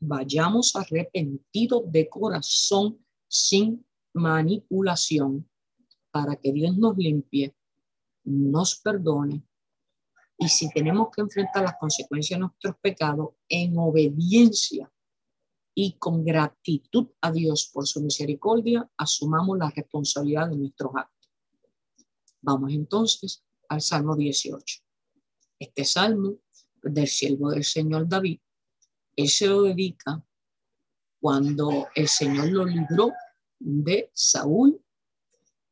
Vayamos 0.00 0.74
arrepentidos 0.74 1.82
de 1.86 2.08
corazón 2.08 2.98
sin 3.28 3.86
manipulación 4.12 5.48
para 6.10 6.34
que 6.34 6.52
Dios 6.52 6.76
nos 6.76 6.96
limpie, 6.96 7.54
nos 8.24 8.74
perdone. 8.80 9.44
Y 10.44 10.48
si 10.48 10.68
tenemos 10.68 11.08
que 11.10 11.22
enfrentar 11.22 11.62
las 11.64 11.76
consecuencias 11.78 12.38
de 12.38 12.42
nuestros 12.42 12.76
pecados 12.82 13.30
en 13.48 13.78
obediencia 13.78 14.92
y 15.74 15.96
con 15.98 16.24
gratitud 16.24 17.08
a 17.20 17.32
Dios 17.32 17.70
por 17.72 17.86
su 17.86 18.02
misericordia, 18.02 18.88
asumamos 18.96 19.58
la 19.58 19.70
responsabilidad 19.70 20.50
de 20.50 20.56
nuestros 20.56 20.92
actos. 20.94 21.30
Vamos 22.42 22.72
entonces 22.72 23.42
al 23.68 23.80
Salmo 23.80 24.14
18 24.14 24.84
este 25.58 25.84
salmo 25.84 26.38
del 26.82 27.08
siervo 27.08 27.50
del 27.50 27.64
Señor 27.64 28.08
David, 28.08 28.38
él 29.16 29.28
se 29.28 29.46
lo 29.46 29.62
dedica 29.62 30.24
cuando 31.20 31.88
el 31.94 32.08
Señor 32.08 32.50
lo 32.50 32.66
libró 32.66 33.12
de 33.58 34.10
Saúl 34.12 34.80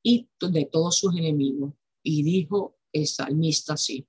y 0.03 0.29
de 0.41 0.65
todos 0.67 0.97
sus 0.97 1.17
enemigos. 1.17 1.75
Y 2.03 2.23
dijo 2.23 2.79
el 2.93 3.07
salmista 3.07 3.75
así, 3.75 4.07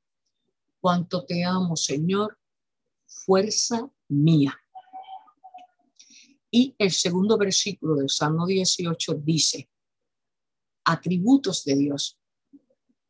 cuánto 0.83 1.23
te 1.23 1.45
amo, 1.45 1.77
Señor, 1.77 2.37
fuerza 3.05 3.89
mía. 4.09 4.53
Y 6.51 6.75
el 6.77 6.91
segundo 6.91 7.37
versículo 7.37 7.95
del 7.95 8.09
Salmo 8.09 8.45
18 8.45 9.13
dice, 9.13 9.69
atributos 10.83 11.63
de 11.63 11.77
Dios. 11.77 12.19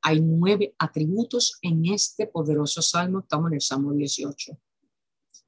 Hay 0.04 0.22
nueve 0.22 0.76
atributos 0.78 1.58
en 1.64 1.88
este 1.88 2.28
poderoso 2.28 2.84
salmo, 2.84 3.22
estamos 3.22 3.48
en 3.48 3.56
el 3.56 3.62
Salmo 3.62 3.92
18, 3.92 4.56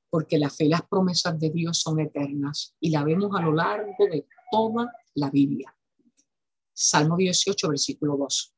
porque 0.09 0.39
la 0.39 0.49
fe 0.49 0.65
y 0.65 0.69
las 0.69 0.81
promesas 0.87 1.39
de 1.39 1.51
Dios 1.51 1.77
son 1.77 1.99
eternas 1.99 2.75
y 2.79 2.89
la 2.89 3.03
vemos 3.03 3.29
a 3.35 3.41
lo 3.43 3.53
largo 3.53 4.03
de 4.11 4.25
toda 4.49 4.91
la 5.13 5.29
Biblia. 5.29 5.77
Salmo 6.73 7.17
18, 7.17 7.69
versículo 7.69 8.17
2. 8.17 8.54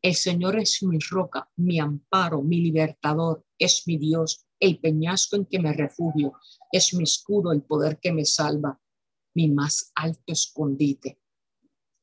El 0.00 0.14
Señor 0.14 0.56
es 0.58 0.82
mi 0.84 0.98
roca, 0.98 1.50
mi 1.56 1.80
amparo, 1.80 2.40
mi 2.40 2.60
libertador, 2.60 3.44
es 3.58 3.82
mi 3.86 3.98
Dios, 3.98 4.46
el 4.60 4.78
peñasco 4.78 5.34
en 5.34 5.46
que 5.46 5.58
me 5.58 5.72
refugio, 5.72 6.34
es 6.70 6.94
mi 6.94 7.02
escudo, 7.02 7.50
el 7.52 7.62
poder 7.62 7.98
que 7.98 8.12
me 8.12 8.24
salva, 8.24 8.80
mi 9.34 9.48
más 9.48 9.90
alto 9.96 10.32
escondite. 10.32 11.20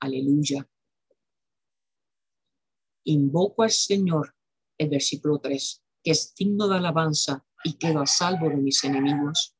Aleluya. 0.01 0.69
Invoco 3.05 3.63
al 3.63 3.71
Señor, 3.71 4.35
el 4.77 4.89
versículo 4.89 5.39
3, 5.39 5.83
que 6.03 6.11
es 6.11 6.35
digno 6.35 6.67
de 6.67 6.77
alabanza 6.77 7.45
y 7.63 7.73
quedo 7.73 8.01
a 8.01 8.07
salvo 8.07 8.49
de 8.49 8.57
mis 8.57 8.83
enemigos. 8.83 9.55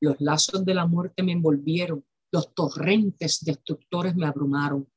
Los 0.00 0.20
lazos 0.20 0.64
de 0.64 0.74
la 0.74 0.86
muerte 0.86 1.22
me 1.24 1.32
envolvieron, 1.32 2.04
los 2.30 2.54
torrentes 2.54 3.44
destructores 3.44 4.14
me 4.14 4.26
abrumaron, 4.26 4.88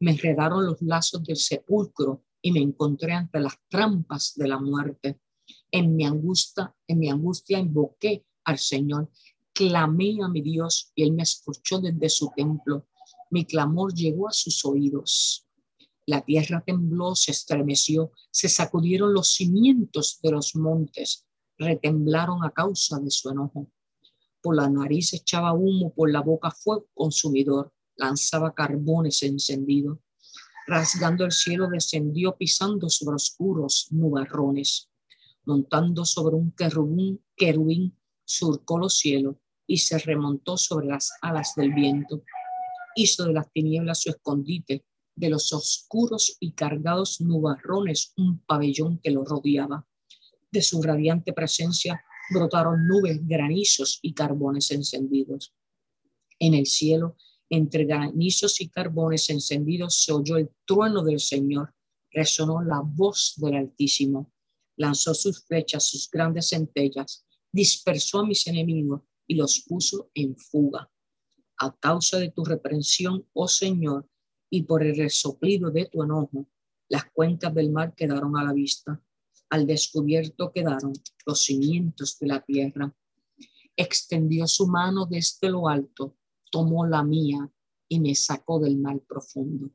me 0.00 0.10
enredaron 0.10 0.66
los 0.66 0.82
lazos 0.82 1.24
del 1.24 1.36
sepulcro 1.36 2.22
y 2.44 2.52
me 2.52 2.60
encontré 2.60 3.14
ante 3.14 3.40
las 3.40 3.54
trampas 3.70 4.34
de 4.36 4.46
la 4.46 4.60
muerte. 4.60 5.18
En 5.70 5.96
mi 5.96 6.04
angustia, 6.04 6.76
en 6.86 6.98
mi 6.98 7.08
angustia 7.08 7.58
invoqué 7.58 8.26
al 8.44 8.58
Señor, 8.58 9.10
clamé 9.54 10.18
a 10.22 10.28
mi 10.28 10.42
Dios 10.42 10.92
y 10.94 11.04
él 11.04 11.12
me 11.12 11.22
escuchó 11.22 11.80
desde 11.80 12.10
su 12.10 12.30
templo. 12.36 12.86
Mi 13.30 13.46
clamor 13.46 13.94
llegó 13.94 14.28
a 14.28 14.32
sus 14.32 14.62
oídos. 14.66 15.48
La 16.04 16.20
tierra 16.20 16.62
tembló, 16.66 17.14
se 17.14 17.30
estremeció, 17.30 18.12
se 18.30 18.50
sacudieron 18.50 19.14
los 19.14 19.32
cimientos 19.32 20.18
de 20.22 20.32
los 20.32 20.54
montes, 20.54 21.26
retemblaron 21.56 22.44
a 22.44 22.50
causa 22.50 22.98
de 23.00 23.10
su 23.10 23.30
enojo. 23.30 23.70
Por 24.42 24.56
la 24.56 24.68
nariz 24.68 25.14
echaba 25.14 25.54
humo, 25.54 25.94
por 25.94 26.10
la 26.10 26.20
boca 26.20 26.50
fuego 26.50 26.88
consumidor, 26.92 27.72
lanzaba 27.96 28.52
carbones 28.52 29.22
encendidos. 29.22 29.98
Rasgando 30.66 31.24
el 31.26 31.32
cielo 31.32 31.68
descendió 31.68 32.36
pisando 32.36 32.88
sobre 32.88 33.16
oscuros 33.16 33.88
nubarrones. 33.90 34.88
Montando 35.44 36.04
sobre 36.06 36.36
un 36.36 36.52
querubín, 36.52 37.22
querubín 37.36 37.98
surcó 38.24 38.78
los 38.78 38.98
cielos 38.98 39.36
y 39.66 39.78
se 39.78 39.98
remontó 39.98 40.56
sobre 40.56 40.86
las 40.86 41.12
alas 41.20 41.52
del 41.56 41.74
viento. 41.74 42.22
Hizo 42.96 43.24
de 43.24 43.34
las 43.34 43.52
tinieblas 43.52 44.00
su 44.00 44.10
escondite 44.10 44.84
de 45.16 45.28
los 45.28 45.52
oscuros 45.52 46.36
y 46.40 46.52
cargados 46.52 47.20
nubarrones 47.20 48.12
un 48.16 48.40
pabellón 48.40 48.98
que 48.98 49.10
lo 49.10 49.24
rodeaba. 49.24 49.86
De 50.50 50.62
su 50.62 50.82
radiante 50.82 51.32
presencia 51.32 52.02
brotaron 52.30 52.86
nubes, 52.86 53.18
granizos 53.26 53.98
y 54.02 54.14
carbones 54.14 54.70
encendidos. 54.70 55.54
En 56.38 56.54
el 56.54 56.66
cielo, 56.66 57.16
entre 57.50 57.84
granizos 57.84 58.60
y 58.60 58.68
carbones 58.68 59.30
encendidos, 59.30 60.02
se 60.02 60.12
oyó 60.12 60.36
el 60.36 60.50
trueno 60.64 61.02
del 61.02 61.20
Señor, 61.20 61.74
resonó 62.10 62.62
la 62.62 62.80
voz 62.80 63.34
del 63.36 63.54
Altísimo, 63.54 64.32
lanzó 64.76 65.14
sus 65.14 65.44
flechas, 65.44 65.84
sus 65.84 66.10
grandes 66.10 66.48
centellas, 66.48 67.26
dispersó 67.52 68.20
a 68.20 68.26
mis 68.26 68.46
enemigos 68.46 69.02
y 69.26 69.34
los 69.34 69.64
puso 69.66 70.10
en 70.14 70.36
fuga. 70.36 70.90
a 71.56 71.72
causa 71.76 72.18
de 72.18 72.30
tu 72.32 72.44
reprensión, 72.44 73.28
oh 73.32 73.46
Señor, 73.46 74.08
y 74.50 74.64
por 74.64 74.82
el 74.82 74.96
resoplido 74.96 75.70
de 75.70 75.86
tu 75.86 76.02
enojo, 76.02 76.48
las 76.88 77.04
cuencas 77.12 77.54
del 77.54 77.70
mar 77.70 77.94
quedaron 77.94 78.36
a 78.36 78.44
la 78.44 78.52
vista. 78.52 79.00
Al 79.50 79.66
descubierto 79.66 80.52
quedaron 80.52 80.92
los 81.26 81.44
cimientos 81.44 82.18
de 82.18 82.26
la 82.26 82.40
tierra. 82.40 82.94
Extendió 83.76 84.46
su 84.46 84.66
mano 84.66 85.06
desde 85.06 85.48
lo 85.48 85.68
alto, 85.68 86.16
tomó 86.54 86.86
la 86.86 87.02
mía 87.02 87.50
y 87.88 87.98
me 87.98 88.14
sacó 88.14 88.60
del 88.60 88.78
mal 88.78 89.00
profundo. 89.00 89.72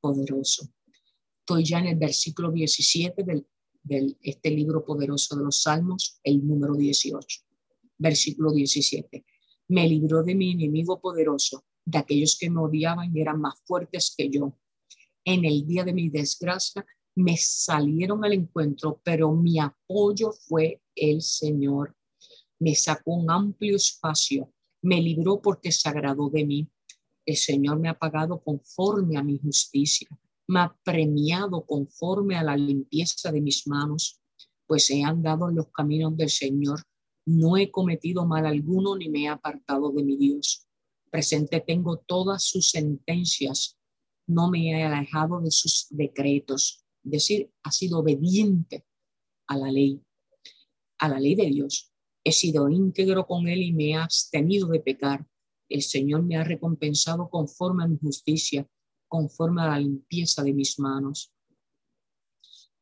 Poderoso. 0.00 0.68
Estoy 1.38 1.62
ya 1.64 1.78
en 1.78 1.86
el 1.86 1.98
versículo 1.98 2.50
17 2.50 3.22
del, 3.22 3.46
del 3.80 4.18
este 4.20 4.50
libro 4.50 4.84
poderoso 4.84 5.36
de 5.36 5.44
los 5.44 5.62
Salmos, 5.62 6.18
el 6.24 6.44
número 6.44 6.74
18. 6.74 7.42
Versículo 7.96 8.50
17. 8.50 9.24
Me 9.68 9.88
libró 9.88 10.24
de 10.24 10.34
mi 10.34 10.50
enemigo 10.50 11.00
poderoso, 11.00 11.64
de 11.84 11.98
aquellos 11.98 12.36
que 12.36 12.50
me 12.50 12.60
odiaban 12.60 13.16
y 13.16 13.20
eran 13.20 13.40
más 13.40 13.54
fuertes 13.64 14.12
que 14.18 14.28
yo. 14.28 14.58
En 15.24 15.44
el 15.44 15.64
día 15.64 15.84
de 15.84 15.92
mi 15.92 16.08
desgracia 16.08 16.84
me 17.14 17.36
salieron 17.36 18.24
al 18.24 18.32
encuentro, 18.32 19.00
pero 19.04 19.30
mi 19.32 19.60
apoyo 19.60 20.32
fue 20.32 20.82
el 20.96 21.22
Señor. 21.22 21.94
Me 22.58 22.74
sacó 22.74 23.12
un 23.12 23.30
amplio 23.30 23.76
espacio, 23.76 24.52
me 24.82 25.00
libró 25.00 25.40
porque 25.40 25.72
se 25.72 25.88
agradó 25.88 26.30
de 26.30 26.44
mí. 26.44 26.68
El 27.26 27.36
Señor 27.36 27.78
me 27.78 27.88
ha 27.88 27.98
pagado 27.98 28.42
conforme 28.42 29.16
a 29.18 29.22
mi 29.22 29.38
justicia, 29.38 30.08
me 30.48 30.60
ha 30.60 30.76
premiado 30.82 31.64
conforme 31.64 32.36
a 32.36 32.42
la 32.42 32.56
limpieza 32.56 33.30
de 33.30 33.40
mis 33.40 33.66
manos, 33.66 34.20
pues 34.66 34.90
he 34.90 35.02
andado 35.02 35.48
en 35.48 35.56
los 35.56 35.68
caminos 35.70 36.16
del 36.16 36.30
Señor, 36.30 36.82
no 37.26 37.56
he 37.56 37.70
cometido 37.70 38.26
mal 38.26 38.46
alguno 38.46 38.96
ni 38.96 39.08
me 39.08 39.24
he 39.24 39.28
apartado 39.28 39.92
de 39.92 40.02
mi 40.02 40.16
Dios. 40.16 40.66
Presente 41.10 41.60
tengo 41.60 41.98
todas 41.98 42.44
sus 42.44 42.70
sentencias, 42.70 43.78
no 44.26 44.50
me 44.50 44.70
he 44.70 44.84
alejado 44.84 45.40
de 45.40 45.50
sus 45.50 45.86
decretos, 45.90 46.84
es 47.04 47.10
decir, 47.10 47.52
ha 47.62 47.70
sido 47.70 47.98
obediente 47.98 48.84
a 49.46 49.56
la 49.56 49.70
ley, 49.70 50.00
a 50.98 51.08
la 51.08 51.18
ley 51.18 51.34
de 51.34 51.46
Dios. 51.46 51.89
He 52.24 52.32
sido 52.32 52.68
íntegro 52.68 53.26
con 53.26 53.48
él 53.48 53.62
y 53.62 53.72
me 53.72 53.90
he 53.90 53.94
abstenido 53.94 54.68
de 54.68 54.80
pecar. 54.80 55.26
El 55.68 55.82
Señor 55.82 56.22
me 56.22 56.36
ha 56.36 56.44
recompensado 56.44 57.30
conforme 57.30 57.84
a 57.84 57.88
mi 57.88 57.96
justicia, 57.98 58.68
conforme 59.08 59.62
a 59.62 59.68
la 59.68 59.78
limpieza 59.78 60.42
de 60.42 60.52
mis 60.52 60.78
manos. 60.78 61.32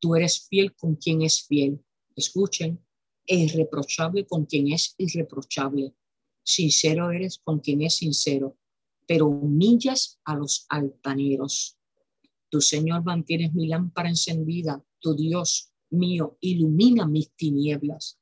Tú 0.01 0.17
eres 0.17 0.47
fiel 0.49 0.75
con 0.75 0.97
quien 0.97 1.23
es 1.23 1.47
fiel. 1.47 1.85
Escuchen, 2.17 2.81
e 3.29 3.37
irreprochable 3.37 4.27
con 4.27 4.47
quien 4.47 4.73
es 4.73 4.95
irreprochable. 4.97 5.95
Sincero 6.43 7.11
eres 7.11 7.39
con 7.45 7.61
quien 7.61 7.83
es 7.83 7.97
sincero, 7.97 8.57
pero 9.07 9.27
humillas 9.27 10.19
a 10.25 10.35
los 10.35 10.65
altaneros. 10.71 11.79
Tu 12.49 12.63
Señor 12.63 13.05
mantienes 13.05 13.53
mi 13.53 13.69
lámpara 13.69 14.09
encendida, 14.09 14.83
tu 14.99 15.15
Dios 15.15 15.71
mío 15.91 16.39
ilumina 16.41 17.07
mis 17.07 17.31
tinieblas. 17.33 18.18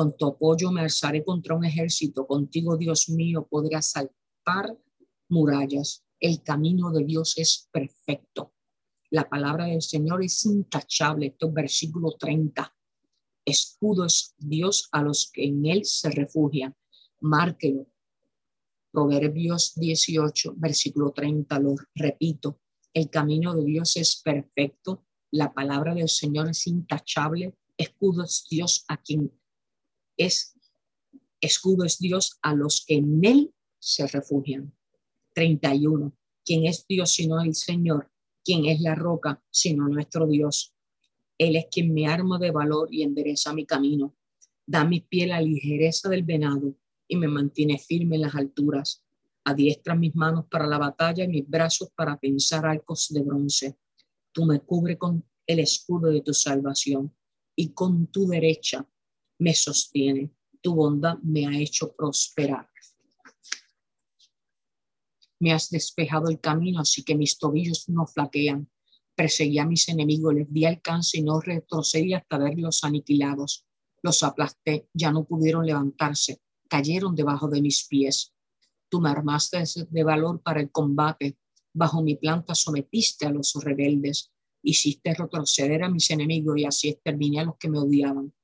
Con 0.00 0.16
tu 0.16 0.28
apoyo 0.28 0.72
me 0.72 0.80
alzaré 0.80 1.22
contra 1.22 1.54
un 1.54 1.62
ejército, 1.62 2.26
contigo 2.26 2.78
Dios 2.78 3.10
mío 3.10 3.46
podré 3.46 3.76
asaltar 3.76 4.74
murallas. 5.28 6.06
El 6.18 6.42
camino 6.42 6.90
de 6.90 7.04
Dios 7.04 7.36
es 7.36 7.68
perfecto. 7.70 8.54
La 9.10 9.28
palabra 9.28 9.66
del 9.66 9.82
Señor 9.82 10.24
es 10.24 10.46
intachable. 10.46 11.26
Esto 11.26 11.48
es 11.48 11.52
versículo 11.52 12.12
30. 12.18 12.74
Escudo 13.44 14.06
es 14.06 14.34
Dios 14.38 14.88
a 14.90 15.02
los 15.02 15.30
que 15.30 15.44
en 15.44 15.66
él 15.66 15.84
se 15.84 16.08
refugian. 16.08 16.74
Márquelo. 17.20 17.86
Proverbios 18.90 19.74
18, 19.74 20.54
versículo 20.56 21.12
30, 21.12 21.58
lo 21.58 21.74
repito. 21.94 22.62
El 22.94 23.10
camino 23.10 23.54
de 23.54 23.66
Dios 23.66 23.98
es 23.98 24.22
perfecto. 24.24 25.04
La 25.30 25.52
palabra 25.52 25.92
del 25.94 26.08
Señor 26.08 26.48
es 26.48 26.66
intachable. 26.66 27.54
Escudo 27.76 28.24
es 28.24 28.46
Dios 28.48 28.86
a 28.88 28.96
quien 28.96 29.30
es. 30.20 30.54
Escudo 31.40 31.84
es 31.84 31.98
Dios 31.98 32.38
a 32.42 32.54
los 32.54 32.84
que 32.84 32.96
en 32.96 33.24
él 33.24 33.54
se 33.78 34.06
refugian. 34.06 34.74
31. 35.34 36.12
¿Quién 36.44 36.66
es 36.66 36.86
Dios 36.86 37.12
sino 37.12 37.40
el 37.40 37.54
Señor? 37.54 38.10
¿Quién 38.44 38.66
es 38.66 38.80
la 38.80 38.94
roca 38.94 39.42
sino 39.50 39.88
nuestro 39.88 40.26
Dios? 40.26 40.74
Él 41.38 41.56
es 41.56 41.66
quien 41.70 41.94
me 41.94 42.06
arma 42.06 42.38
de 42.38 42.50
valor 42.50 42.88
y 42.92 43.02
endereza 43.02 43.54
mi 43.54 43.64
camino. 43.64 44.14
Da 44.66 44.84
mi 44.84 45.00
pie 45.00 45.26
la 45.26 45.40
ligereza 45.40 46.08
del 46.08 46.22
venado 46.22 46.76
y 47.08 47.16
me 47.16 47.28
mantiene 47.28 47.78
firme 47.78 48.16
en 48.16 48.22
las 48.22 48.34
alturas. 48.34 49.04
Adiestra 49.44 49.94
mis 49.94 50.14
manos 50.14 50.44
para 50.50 50.66
la 50.66 50.78
batalla 50.78 51.24
y 51.24 51.28
mis 51.28 51.48
brazos 51.48 51.88
para 51.96 52.18
pensar 52.20 52.66
arcos 52.66 53.08
de 53.10 53.22
bronce. 53.22 53.78
Tú 54.32 54.44
me 54.44 54.60
cubre 54.60 54.98
con 54.98 55.24
el 55.46 55.58
escudo 55.60 56.10
de 56.10 56.20
tu 56.20 56.34
salvación 56.34 57.14
y 57.56 57.70
con 57.70 58.06
tu 58.08 58.28
derecha 58.28 58.86
me 59.40 59.54
sostiene. 59.54 60.30
Tu 60.60 60.74
bondad 60.74 61.18
me 61.22 61.46
ha 61.46 61.58
hecho 61.58 61.92
prosperar. 61.96 62.68
Me 65.40 65.52
has 65.52 65.70
despejado 65.70 66.28
el 66.28 66.38
camino, 66.38 66.80
así 66.80 67.02
que 67.02 67.14
mis 67.14 67.38
tobillos 67.38 67.88
no 67.88 68.06
flaquean. 68.06 68.70
Perseguí 69.16 69.58
a 69.58 69.66
mis 69.66 69.88
enemigos, 69.88 70.34
les 70.34 70.52
di 70.52 70.66
alcance 70.66 71.18
y 71.18 71.22
no 71.22 71.40
retrocedí 71.40 72.12
hasta 72.12 72.38
verlos 72.38 72.84
aniquilados. 72.84 73.66
Los 74.02 74.22
aplasté, 74.22 74.88
ya 74.92 75.10
no 75.10 75.24
pudieron 75.24 75.64
levantarse, 75.66 76.40
cayeron 76.68 77.14
debajo 77.14 77.48
de 77.48 77.62
mis 77.62 77.86
pies. 77.86 78.34
Tú 78.90 79.00
me 79.00 79.08
armaste 79.08 79.64
de 79.88 80.04
valor 80.04 80.42
para 80.42 80.60
el 80.60 80.70
combate, 80.70 81.38
bajo 81.72 82.02
mi 82.02 82.16
planta 82.16 82.54
sometiste 82.54 83.26
a 83.26 83.30
los 83.30 83.54
rebeldes, 83.54 84.32
hiciste 84.62 85.14
retroceder 85.14 85.82
a 85.82 85.88
mis 85.88 86.10
enemigos 86.10 86.58
y 86.58 86.64
así 86.66 86.88
exterminé 86.90 87.40
a 87.40 87.44
los 87.44 87.56
que 87.56 87.70
me 87.70 87.78
odiaban. 87.78 88.34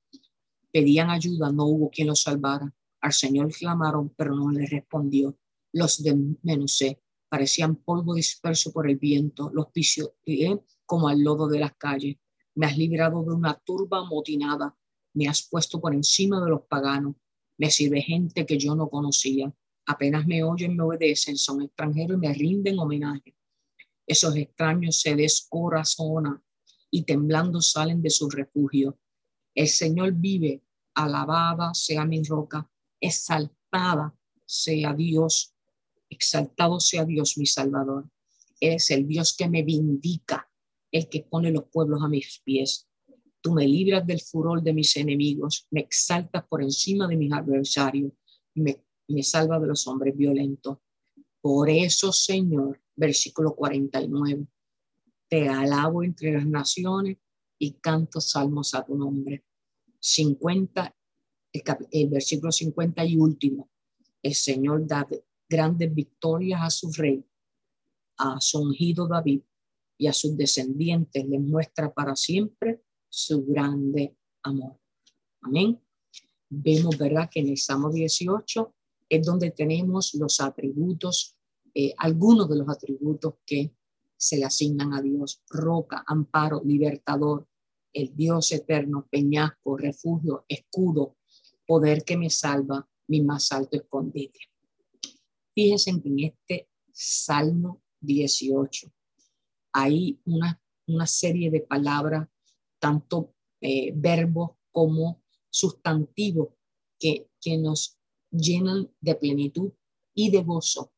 Pedían 0.77 1.09
ayuda, 1.09 1.51
no 1.51 1.65
hubo 1.65 1.89
quien 1.89 2.09
los 2.09 2.21
salvara. 2.21 2.71
Al 3.01 3.15
Señor 3.15 3.51
clamaron, 3.51 4.11
pero 4.15 4.35
no 4.35 4.51
le 4.51 4.67
respondió 4.67 5.39
los 5.73 6.03
desmenuzé, 6.03 7.03
parecían 7.31 7.77
polvo 7.77 8.15
disperso 8.15 8.73
por 8.75 8.87
el 8.89 8.97
viento, 8.97 9.51
los 9.55 9.71
pisoteé 9.71 10.61
como 10.85 11.09
al 11.09 11.23
lodo 11.23 11.49
de 11.49 11.61
las 11.61 11.75
calles. 11.77 12.17
Me 12.55 12.67
has 12.67 12.77
librado 12.77 13.23
de 13.25 13.33
una 13.33 13.55
turba 13.55 14.01
amotinada, 14.01 14.77
me 15.15 15.29
has 15.29 15.49
puesto 15.49 15.81
por 15.81 15.95
encima 15.95 16.45
de 16.45 16.51
los 16.51 16.63
paganos, 16.63 17.17
me 17.57 17.71
sirve 17.71 18.03
gente 18.03 18.45
que 18.45 18.59
yo 18.59 18.75
no 18.75 18.91
conocía. 18.91 19.51
Apenas 19.87 20.27
me 20.27 20.43
oyen, 20.43 20.77
me 20.77 20.83
obedecen, 20.83 21.39
son 21.39 21.63
extranjeros 21.63 22.19
y 22.19 22.27
me 22.27 22.35
rinden 22.35 22.79
homenaje. 22.79 23.35
Esos 24.07 24.37
extraños 24.37 25.01
se 25.01 25.17
descorazonan 25.17 26.45
y 26.91 27.05
temblando 27.05 27.63
salen 27.63 28.03
de 28.03 28.11
su 28.11 28.29
refugio. 28.29 28.99
El 29.55 29.69
Señor 29.69 30.13
vive, 30.13 30.63
alabada 30.97 31.73
sea 31.75 32.05
mi 32.05 32.25
roca, 32.25 32.69
exaltada 33.01 34.13
sea 34.45 34.93
Dios 34.93 35.57
Exaltado 36.09 36.81
sea 36.81 37.05
Dios 37.05 37.37
mi 37.37 37.47
Salvador. 37.47 38.09
Eres 38.61 38.91
el 38.91 39.07
Dios 39.07 39.37
que 39.37 39.49
me 39.49 39.63
vindica, 39.63 40.51
el 40.91 41.09
que 41.09 41.27
pone 41.29 41.51
los 41.51 41.65
pueblos 41.65 42.03
a 42.03 42.09
mis 42.09 42.41
pies. 42.45 42.89
Tú 43.41 43.53
me 43.53 43.67
libras 43.67 44.07
del 44.07 44.21
furor 44.21 44.63
de 44.63 44.73
mis 44.73 44.97
enemigos, 44.97 45.67
me 45.71 45.81
exaltas 45.81 46.45
por 46.49 46.63
encima 46.63 47.07
de 47.07 47.17
mis 47.17 47.33
adversarios 47.33 48.13
me, 48.55 48.83
me 49.09 49.23
salva 49.23 49.61
de 49.61 49.67
los 49.67 49.87
hombres 49.87 50.17
violentos. 50.17 50.79
Por 51.41 51.69
eso, 51.69 52.13
Señor, 52.13 52.81
versículo 52.97 53.55
49, 53.55 54.47
te 55.29 55.49
alabo 55.49 56.03
entre 56.03 56.33
las 56.33 56.47
naciones 56.47 57.19
y 57.59 57.73
canto 57.75 58.21
salmos 58.21 58.75
a 58.75 58.85
tu 58.85 58.97
nombre. 58.97 59.45
50, 60.01 60.95
el, 61.53 61.63
el 61.91 62.09
versículo 62.09 62.53
50 62.53 63.05
y 63.05 63.17
último, 63.17 63.71
el 64.23 64.35
Señor 64.35 64.87
da 64.87 65.07
grandes 65.49 65.95
victorias 65.95 66.61
a 66.63 66.71
su 66.71 66.93
rey, 66.93 67.25
a 68.19 68.41
su 68.41 68.61
ungido 68.61 69.07
David 69.07 69.41
y 69.99 70.07
a 70.07 70.13
sus 70.13 70.37
descendientes, 70.37 71.27
les 71.27 71.41
muestra 71.41 71.93
para 71.93 72.17
siempre 72.17 72.83
su 73.09 73.45
grande 73.47 74.17
amor. 74.43 74.79
Amén. 75.43 75.81
Vemos, 76.49 76.99
¿verdad?, 76.99 77.29
que 77.31 77.41
en 77.41 77.49
el 77.49 77.59
Salmo 77.59 77.91
18 77.91 78.75
es 79.09 79.25
donde 79.25 79.51
tenemos 79.51 80.15
los 80.15 80.41
atributos, 80.41 81.37
eh, 81.75 81.95
algunos 81.99 82.49
de 82.49 82.57
los 82.57 82.69
atributos 82.69 83.35
que 83.45 83.75
se 84.17 84.39
le 84.39 84.45
asignan 84.45 84.93
a 84.93 85.03
Dios, 85.03 85.43
roca, 85.49 86.05
amparo, 86.07 86.63
libertador, 86.65 87.47
el 87.97 88.15
Dios 88.15 88.53
eterno, 88.53 89.09
peñasco, 89.11 89.79
refugio, 89.79 90.45
escudo, 90.49 91.17
poder 91.67 92.05
que 92.05 92.19
me 92.19 92.29
salva, 92.29 92.87
mi 93.09 93.23
más 93.23 93.51
alto 93.53 93.79
escondite. 93.79 94.39
Fíjense 95.55 95.93
que 96.03 96.09
en 96.09 96.19
este 96.21 96.69
Salmo 96.93 97.83
18 98.01 98.93
hay 99.73 100.21
una, 100.27 100.61
una 100.87 101.07
serie 101.07 101.51
de 101.51 101.61
palabras, 101.61 102.29
tanto 102.79 103.35
eh, 103.63 103.93
verbos 103.97 104.51
como 104.71 105.23
sustantivos, 105.49 106.49
que, 106.99 107.31
que 107.41 107.57
nos 107.57 107.99
llenan 108.31 108.91
de 109.01 109.15
plenitud 109.15 109.73
y 110.15 110.31
de 110.31 110.43
gozo. 110.43 110.93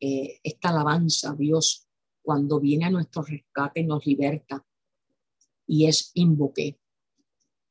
Eh, 0.00 0.40
esta 0.42 0.70
alabanza 0.70 1.30
a 1.30 1.36
Dios 1.36 1.86
cuando 2.22 2.58
viene 2.58 2.86
a 2.86 2.90
nuestro 2.90 3.22
rescate 3.22 3.84
nos 3.84 4.04
liberta. 4.04 4.66
Y 5.66 5.86
es 5.86 6.10
invoqué, 6.14 6.78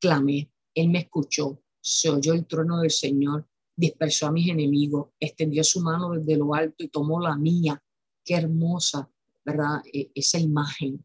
clamé, 0.00 0.50
Él 0.74 0.90
me 0.90 1.00
escuchó, 1.00 1.62
se 1.80 2.10
oyó 2.10 2.32
el 2.32 2.46
trono 2.46 2.80
del 2.80 2.90
Señor, 2.90 3.46
dispersó 3.76 4.26
a 4.26 4.32
mis 4.32 4.48
enemigos, 4.48 5.10
extendió 5.20 5.62
su 5.64 5.80
mano 5.80 6.10
desde 6.12 6.36
lo 6.36 6.54
alto 6.54 6.84
y 6.84 6.88
tomó 6.88 7.20
la 7.20 7.36
mía. 7.36 7.82
Qué 8.24 8.34
hermosa, 8.34 9.10
¿verdad? 9.44 9.82
E, 9.92 10.10
esa 10.14 10.38
imagen. 10.38 11.04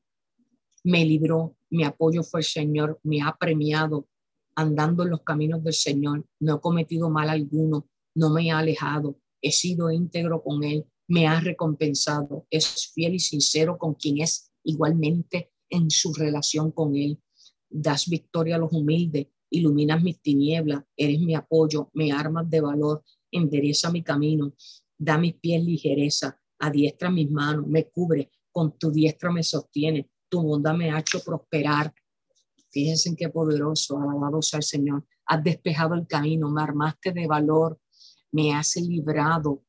Me 0.83 1.05
libró, 1.05 1.57
mi 1.69 1.83
apoyo 1.83 2.23
fue 2.23 2.41
el 2.41 2.45
Señor, 2.45 2.99
me 3.03 3.21
ha 3.21 3.35
premiado 3.37 4.07
andando 4.55 5.03
en 5.03 5.11
los 5.11 5.21
caminos 5.23 5.63
del 5.63 5.73
Señor, 5.73 6.25
no 6.39 6.57
he 6.57 6.61
cometido 6.61 7.09
mal 7.09 7.29
alguno, 7.29 7.87
no 8.15 8.29
me 8.29 8.51
ha 8.51 8.59
alejado, 8.59 9.19
he 9.41 9.51
sido 9.51 9.91
íntegro 9.91 10.43
con 10.43 10.63
Él, 10.63 10.85
me 11.07 11.27
ha 11.27 11.39
recompensado, 11.39 12.45
es 12.49 12.91
fiel 12.93 13.15
y 13.15 13.19
sincero 13.19 13.77
con 13.77 13.93
quien 13.93 14.21
es 14.21 14.51
igualmente 14.63 15.51
en 15.69 15.89
su 15.89 16.13
relación 16.13 16.71
con 16.71 16.95
Él. 16.95 17.19
Das 17.69 18.07
victoria 18.07 18.55
a 18.55 18.59
los 18.59 18.71
humildes, 18.73 19.27
iluminas 19.49 20.01
mis 20.01 20.21
tinieblas, 20.21 20.83
eres 20.95 21.19
mi 21.19 21.35
apoyo, 21.35 21.89
me 21.93 22.11
armas 22.11 22.49
de 22.49 22.61
valor, 22.61 23.03
endereza 23.31 23.91
mi 23.91 24.03
camino, 24.03 24.53
da 24.97 25.17
mis 25.17 25.35
pies 25.35 25.63
ligereza, 25.63 26.39
adiestra 26.59 27.09
mis 27.09 27.29
manos, 27.29 27.67
me 27.67 27.89
cubre, 27.89 28.31
con 28.51 28.77
tu 28.77 28.91
diestra 28.91 29.31
me 29.31 29.43
sostiene, 29.43 30.09
tu 30.27 30.41
bondad 30.41 30.75
me 30.75 30.91
ha 30.91 30.99
hecho 30.99 31.21
prosperar. 31.23 31.93
Fíjense 32.71 33.09
en 33.09 33.15
qué 33.15 33.29
poderoso, 33.29 33.97
alabado 33.99 34.41
sea 34.41 34.57
el 34.57 34.63
Señor. 34.63 35.05
Has 35.25 35.43
despejado 35.43 35.95
el 35.95 36.07
camino, 36.07 36.49
me 36.49 36.61
armaste 36.61 37.11
de 37.11 37.27
valor, 37.27 37.79
me 38.31 38.53
has 38.53 38.75
librado. 38.75 39.63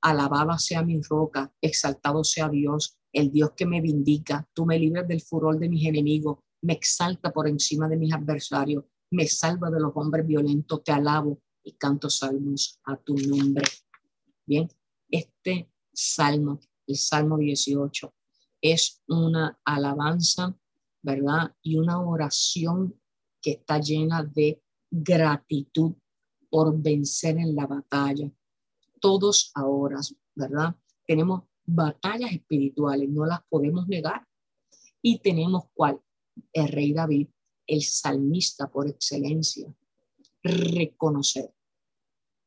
Alabado 0.00 0.58
sea 0.58 0.82
mi 0.82 1.00
roca, 1.00 1.52
exaltado 1.60 2.24
sea 2.24 2.48
Dios, 2.48 2.98
el 3.14 3.30
Dios 3.30 3.52
que 3.56 3.64
me 3.64 3.80
vindica. 3.80 4.46
Tú 4.52 4.66
me 4.66 4.78
libras 4.78 5.08
del 5.08 5.22
furor 5.22 5.58
de 5.58 5.68
mis 5.68 5.86
enemigos, 5.86 6.38
me 6.62 6.74
exalta 6.74 7.32
por 7.32 7.48
encima 7.48 7.88
de 7.88 7.96
mis 7.96 8.12
adversarios, 8.12 8.84
me 9.10 9.26
salva 9.26 9.70
de 9.70 9.80
los 9.80 9.92
hombres 9.94 10.26
violentos. 10.26 10.82
Te 10.82 10.92
alabo 10.92 11.40
y 11.62 11.72
canto 11.72 12.10
salmos 12.10 12.80
a 12.84 12.96
tu 12.96 13.14
nombre. 13.16 13.64
Bien, 14.44 14.68
este 15.08 15.70
salmo, 15.92 16.60
el 16.86 16.96
salmo 16.96 17.38
18, 17.38 18.12
es 18.60 19.02
una 19.08 19.58
alabanza, 19.64 20.58
¿verdad? 21.00 21.54
Y 21.62 21.76
una 21.76 22.00
oración 22.00 23.00
que 23.40 23.52
está 23.52 23.78
llena 23.78 24.24
de 24.24 24.60
gratitud 24.90 25.92
por 26.50 26.76
vencer 26.80 27.38
en 27.38 27.54
la 27.54 27.66
batalla. 27.66 28.30
Todos 29.00 29.52
ahora, 29.54 30.00
¿verdad? 30.34 30.74
Tenemos 31.06 31.44
batallas 31.66 32.32
espirituales, 32.32 33.08
no 33.08 33.26
las 33.26 33.40
podemos 33.48 33.86
negar. 33.88 34.26
Y 35.02 35.18
tenemos 35.18 35.64
cuál? 35.74 36.00
El 36.52 36.68
rey 36.68 36.92
David, 36.92 37.28
el 37.66 37.82
salmista 37.82 38.70
por 38.70 38.88
excelencia. 38.88 39.72
Reconocer 40.42 41.52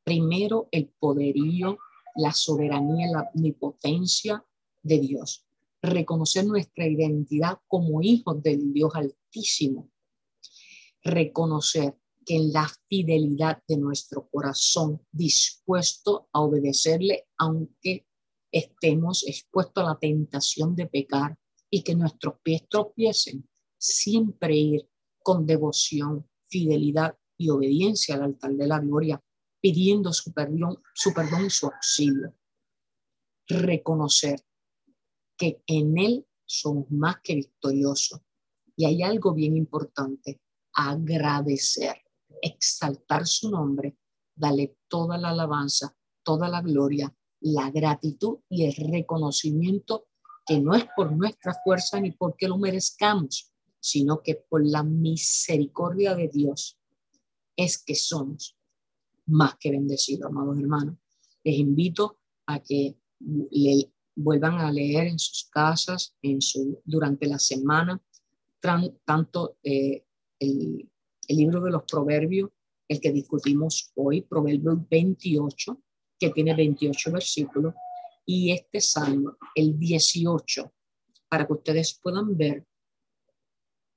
primero 0.03 0.69
el 0.71 0.87
poderío, 0.99 1.77
la 2.15 2.31
soberanía, 2.31 3.07
la 3.11 3.29
omnipotencia 3.33 4.43
de 4.81 4.99
Dios 4.99 5.47
reconocer 5.81 6.45
nuestra 6.45 6.87
identidad 6.87 7.59
como 7.67 8.01
hijos 8.01 8.41
del 8.41 8.73
Dios 8.73 8.91
Altísimo, 8.95 9.91
reconocer 11.03 11.97
que 12.25 12.35
en 12.35 12.51
la 12.51 12.69
fidelidad 12.89 13.63
de 13.67 13.77
nuestro 13.77 14.27
corazón 14.29 15.01
dispuesto 15.11 16.27
a 16.33 16.41
obedecerle, 16.41 17.27
aunque 17.37 18.05
estemos 18.51 19.25
expuestos 19.27 19.83
a 19.83 19.87
la 19.87 19.99
tentación 19.99 20.75
de 20.75 20.87
pecar 20.87 21.37
y 21.69 21.83
que 21.83 21.95
nuestros 21.95 22.35
pies 22.41 22.67
tropiecen, 22.69 23.47
siempre 23.77 24.55
ir 24.55 24.89
con 25.21 25.45
devoción, 25.45 26.29
fidelidad 26.49 27.17
y 27.37 27.49
obediencia 27.49 28.15
al 28.15 28.23
altar 28.23 28.53
de 28.53 28.67
la 28.67 28.79
gloria, 28.79 29.21
pidiendo 29.61 30.13
su 30.13 30.33
perdón, 30.33 30.81
su 30.93 31.13
perdón 31.13 31.45
y 31.45 31.49
su 31.49 31.67
auxilio. 31.67 32.33
Reconocer 33.47 34.41
que 35.37 35.61
en 35.67 35.97
Él 35.97 36.27
somos 36.45 36.89
más 36.89 37.17
que 37.21 37.35
victoriosos. 37.35 38.21
Y 38.75 38.85
hay 38.85 39.03
algo 39.03 39.33
bien 39.33 39.57
importante, 39.57 40.41
agradecer, 40.73 42.01
exaltar 42.41 43.25
su 43.25 43.49
nombre, 43.49 43.97
darle 44.35 44.77
toda 44.87 45.17
la 45.17 45.29
alabanza, 45.29 45.95
toda 46.23 46.47
la 46.47 46.61
gloria, 46.61 47.13
la 47.41 47.69
gratitud 47.71 48.39
y 48.49 48.65
el 48.65 48.75
reconocimiento 48.75 50.07
que 50.45 50.59
no 50.59 50.73
es 50.75 50.85
por 50.95 51.11
nuestra 51.11 51.53
fuerza 51.63 51.99
ni 51.99 52.11
porque 52.11 52.47
lo 52.47 52.57
merezcamos, 52.57 53.51
sino 53.79 54.21
que 54.21 54.35
por 54.35 54.65
la 54.65 54.83
misericordia 54.83 56.15
de 56.15 56.29
Dios 56.29 56.79
es 57.55 57.83
que 57.83 57.95
somos 57.95 58.57
más 59.25 59.57
que 59.57 59.71
bendecidos, 59.71 60.29
amados 60.29 60.57
hermanos. 60.57 60.97
Les 61.43 61.57
invito 61.57 62.19
a 62.45 62.61
que 62.61 62.97
vuelvan 64.15 64.55
a 64.55 64.71
leer 64.71 65.07
en 65.07 65.19
sus 65.19 65.49
casas, 65.49 66.15
en 66.21 66.41
su, 66.41 66.81
durante 66.85 67.27
la 67.27 67.39
semana, 67.39 68.01
tanto 69.05 69.57
eh, 69.63 70.05
el, 70.39 70.89
el, 71.27 71.37
libro 71.37 71.61
de 71.61 71.71
los 71.71 71.83
proverbios, 71.83 72.49
el 72.87 72.99
que 72.99 73.11
discutimos 73.11 73.91
hoy, 73.95 74.21
Proverbio 74.21 74.85
28, 74.89 75.81
que 76.19 76.29
tiene 76.31 76.55
28 76.55 77.11
versículos, 77.11 77.73
y 78.25 78.51
este 78.51 78.81
salmo, 78.81 79.37
el 79.55 79.77
18, 79.77 80.73
para 81.29 81.47
que 81.47 81.53
ustedes 81.53 81.99
puedan 82.01 82.35
ver 82.35 82.65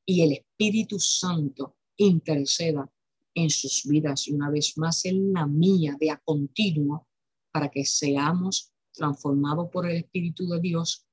y 0.04 0.22
el 0.22 0.32
Espíritu 0.32 0.98
Santo 0.98 1.76
interceda 1.96 2.90
en 3.34 3.48
sus 3.48 3.84
vidas 3.84 4.26
y 4.26 4.32
una 4.32 4.50
vez 4.50 4.76
más 4.76 5.04
en 5.04 5.32
la 5.32 5.46
mía 5.46 5.96
de 6.00 6.10
a 6.10 6.18
continuo 6.18 7.06
para 7.52 7.68
que 7.68 7.84
seamos 7.84 8.72
transformado 8.92 9.70
por 9.70 9.88
el 9.88 9.98
Espíritu 9.98 10.48
de 10.48 10.60
Dios, 10.60 11.06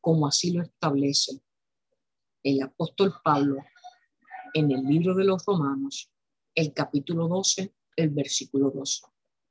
como 0.00 0.26
así 0.26 0.52
lo 0.52 0.62
establece 0.62 1.40
el 2.44 2.62
apóstol 2.62 3.14
Pablo 3.24 3.56
en 4.52 4.70
el 4.70 4.84
libro 4.84 5.14
de 5.14 5.24
los 5.24 5.44
Romanos, 5.44 6.12
el 6.54 6.72
capítulo 6.72 7.26
12, 7.26 7.74
el 7.96 8.10
versículo 8.10 8.70
12. 8.70 9.02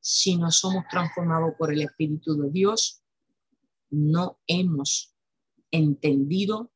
Si 0.06 0.36
no 0.36 0.52
somos 0.52 0.84
transformados 0.92 1.54
por 1.58 1.72
el 1.72 1.82
Espíritu 1.82 2.36
de 2.36 2.50
Dios, 2.50 3.02
no 3.90 4.42
hemos 4.48 5.16
entendido 5.72 6.74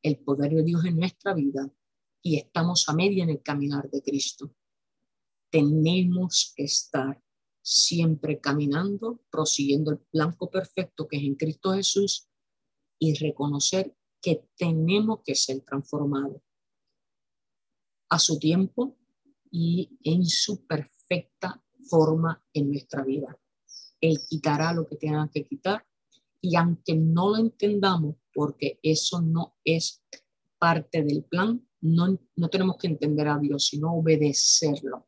el 0.00 0.20
poder 0.20 0.52
de 0.52 0.62
Dios 0.62 0.84
en 0.84 0.96
nuestra 0.96 1.34
vida 1.34 1.68
y 2.22 2.36
estamos 2.36 2.88
a 2.88 2.92
media 2.92 3.24
en 3.24 3.30
el 3.30 3.42
caminar 3.42 3.90
de 3.90 4.00
Cristo. 4.00 4.54
Tenemos 5.50 6.52
que 6.56 6.62
estar 6.62 7.20
siempre 7.62 8.40
caminando, 8.40 9.24
prosiguiendo 9.28 9.90
el 9.90 10.00
blanco 10.12 10.48
perfecto 10.48 11.08
que 11.08 11.16
es 11.16 11.24
en 11.24 11.34
Cristo 11.34 11.72
Jesús 11.72 12.28
y 12.96 13.14
reconocer 13.14 13.96
que 14.20 14.48
tenemos 14.56 15.22
que 15.24 15.34
ser 15.34 15.62
transformados 15.62 16.40
a 18.08 18.20
su 18.20 18.38
tiempo 18.38 18.96
y 19.50 19.98
en 20.04 20.24
su 20.26 20.64
perfecta 20.64 21.60
forma 21.88 22.42
en 22.52 22.70
nuestra 22.70 23.02
vida. 23.04 23.38
Él 24.00 24.18
quitará 24.28 24.72
lo 24.72 24.86
que 24.86 24.96
tenga 24.96 25.30
que 25.32 25.44
quitar 25.44 25.86
y 26.40 26.56
aunque 26.56 26.94
no 26.94 27.30
lo 27.30 27.36
entendamos, 27.38 28.16
porque 28.34 28.78
eso 28.82 29.20
no 29.20 29.56
es 29.64 30.02
parte 30.58 31.02
del 31.02 31.24
plan, 31.24 31.66
no, 31.80 32.18
no 32.36 32.48
tenemos 32.48 32.76
que 32.78 32.88
entender 32.88 33.28
a 33.28 33.38
Dios, 33.38 33.66
sino 33.66 33.94
obedecerlo 33.94 35.06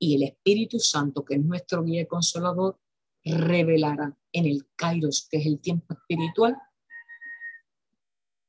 y 0.00 0.14
el 0.14 0.22
Espíritu 0.22 0.80
Santo, 0.80 1.24
que 1.24 1.34
es 1.34 1.44
nuestro 1.44 1.84
guía 1.84 2.00
y 2.00 2.06
consolador, 2.06 2.80
revelará 3.22 4.16
en 4.32 4.46
el 4.46 4.66
Kairos, 4.74 5.28
que 5.30 5.36
es 5.36 5.46
el 5.46 5.60
tiempo 5.60 5.92
espiritual, 5.92 6.56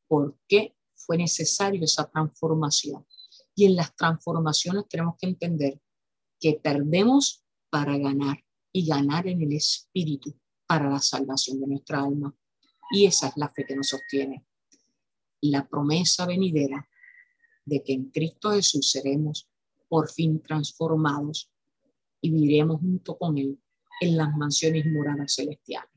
por 0.07 0.39
qué 0.47 0.77
fue 0.95 1.17
necesario 1.17 1.83
esa 1.83 2.09
transformación. 2.09 3.05
Y 3.53 3.65
en 3.65 3.75
las 3.75 3.93
transformaciones 3.95 4.87
tenemos 4.87 5.15
que 5.19 5.27
entender 5.27 5.81
que 6.41 6.59
perdemos 6.61 7.45
para 7.69 7.97
ganar 7.97 8.43
y 8.73 8.85
ganar 8.85 9.27
en 9.27 9.41
el 9.41 9.53
Espíritu 9.53 10.35
para 10.67 10.89
la 10.89 10.99
salvación 10.99 11.61
de 11.61 11.67
nuestra 11.67 12.01
alma. 12.03 12.35
Y 12.91 13.05
esa 13.05 13.27
es 13.27 13.37
la 13.37 13.49
fe 13.49 13.65
que 13.65 13.75
nos 13.75 13.89
sostiene. 13.89 14.45
La 15.41 15.67
promesa 15.67 16.25
venidera 16.25 16.89
de 17.65 17.83
que 17.83 17.93
en 17.93 18.09
Cristo 18.09 18.51
Jesús 18.51 18.91
seremos 18.91 19.47
por 19.87 20.09
fin 20.09 20.41
transformados 20.41 21.49
y 22.21 22.31
viviremos 22.31 22.81
junto 22.81 23.17
con 23.17 23.37
Él 23.37 23.59
en 24.01 24.17
las 24.17 24.35
mansiones 24.35 24.85
moradas 24.85 25.35
celestiales. 25.35 25.91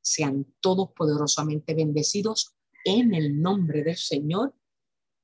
Sean 0.00 0.46
todos 0.60 0.90
poderosamente 0.92 1.74
bendecidos 1.74 2.54
en 2.84 3.14
el 3.14 3.40
nombre 3.40 3.82
del 3.82 3.96
Señor 3.96 4.54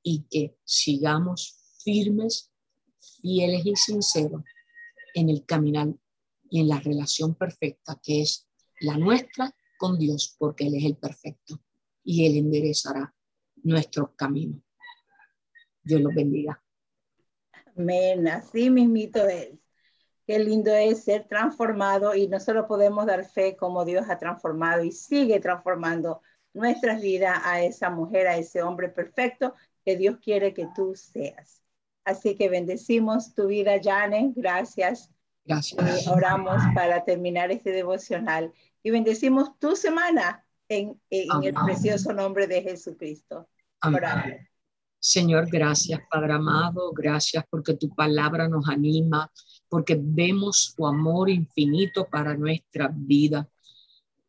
y 0.03 0.23
que 0.29 0.57
sigamos 0.65 1.59
firmes, 1.83 2.51
y 3.21 3.75
sinceros 3.75 4.43
en 5.13 5.29
el 5.29 5.45
caminar 5.45 5.87
y 6.49 6.61
en 6.61 6.67
la 6.67 6.79
relación 6.79 7.35
perfecta 7.35 7.99
que 8.03 8.21
es 8.21 8.47
la 8.79 8.97
nuestra 8.97 9.55
con 9.77 9.97
Dios, 9.97 10.35
porque 10.37 10.67
Él 10.67 10.75
es 10.75 10.85
el 10.85 10.97
perfecto 10.97 11.59
y 12.03 12.25
Él 12.25 12.37
enderezará 12.37 13.13
nuestros 13.63 14.11
caminos. 14.15 14.61
Dios 15.83 16.01
los 16.01 16.13
bendiga. 16.13 16.61
Amén, 17.75 18.27
así 18.27 18.69
mismito 18.69 19.27
es. 19.27 19.57
Qué 20.25 20.39
lindo 20.39 20.71
es 20.73 21.03
ser 21.03 21.27
transformado 21.27 22.15
y 22.15 22.27
no 22.27 22.39
solo 22.39 22.67
podemos 22.67 23.05
dar 23.05 23.25
fe 23.25 23.57
como 23.57 23.83
Dios 23.83 24.05
ha 24.09 24.17
transformado 24.17 24.83
y 24.83 24.91
sigue 24.91 25.39
transformando 25.39 26.21
nuestras 26.53 27.01
vidas 27.01 27.39
a 27.43 27.61
esa 27.63 27.89
mujer, 27.89 28.27
a 28.27 28.37
ese 28.37 28.61
hombre 28.61 28.89
perfecto 28.89 29.53
que 29.83 29.97
Dios 29.97 30.17
quiere 30.21 30.53
que 30.53 30.67
tú 30.75 30.93
seas. 30.95 31.62
Así 32.05 32.35
que 32.35 32.49
bendecimos 32.49 33.33
tu 33.33 33.47
vida, 33.47 33.79
Jane. 33.81 34.33
Gracias. 34.35 35.09
Gracias. 35.45 36.07
Oramos 36.07 36.61
para 36.73 37.03
terminar 37.03 37.51
este 37.51 37.71
devocional. 37.71 38.53
Y 38.81 38.91
bendecimos 38.91 39.57
tu 39.59 39.75
semana 39.75 40.45
en, 40.67 40.99
en 41.09 41.43
el 41.43 41.53
precioso 41.53 42.13
nombre 42.13 42.47
de 42.47 42.61
Jesucristo. 42.61 43.47
Amén. 43.81 44.47
Señor, 44.99 45.49
gracias, 45.49 45.99
Padre 46.09 46.33
amado. 46.33 46.93
Gracias 46.93 47.43
porque 47.49 47.73
tu 47.73 47.93
palabra 47.93 48.47
nos 48.47 48.69
anima, 48.69 49.29
porque 49.67 49.99
vemos 50.01 50.73
tu 50.77 50.87
amor 50.87 51.29
infinito 51.29 52.07
para 52.09 52.37
nuestra 52.37 52.89
vida. 52.93 53.49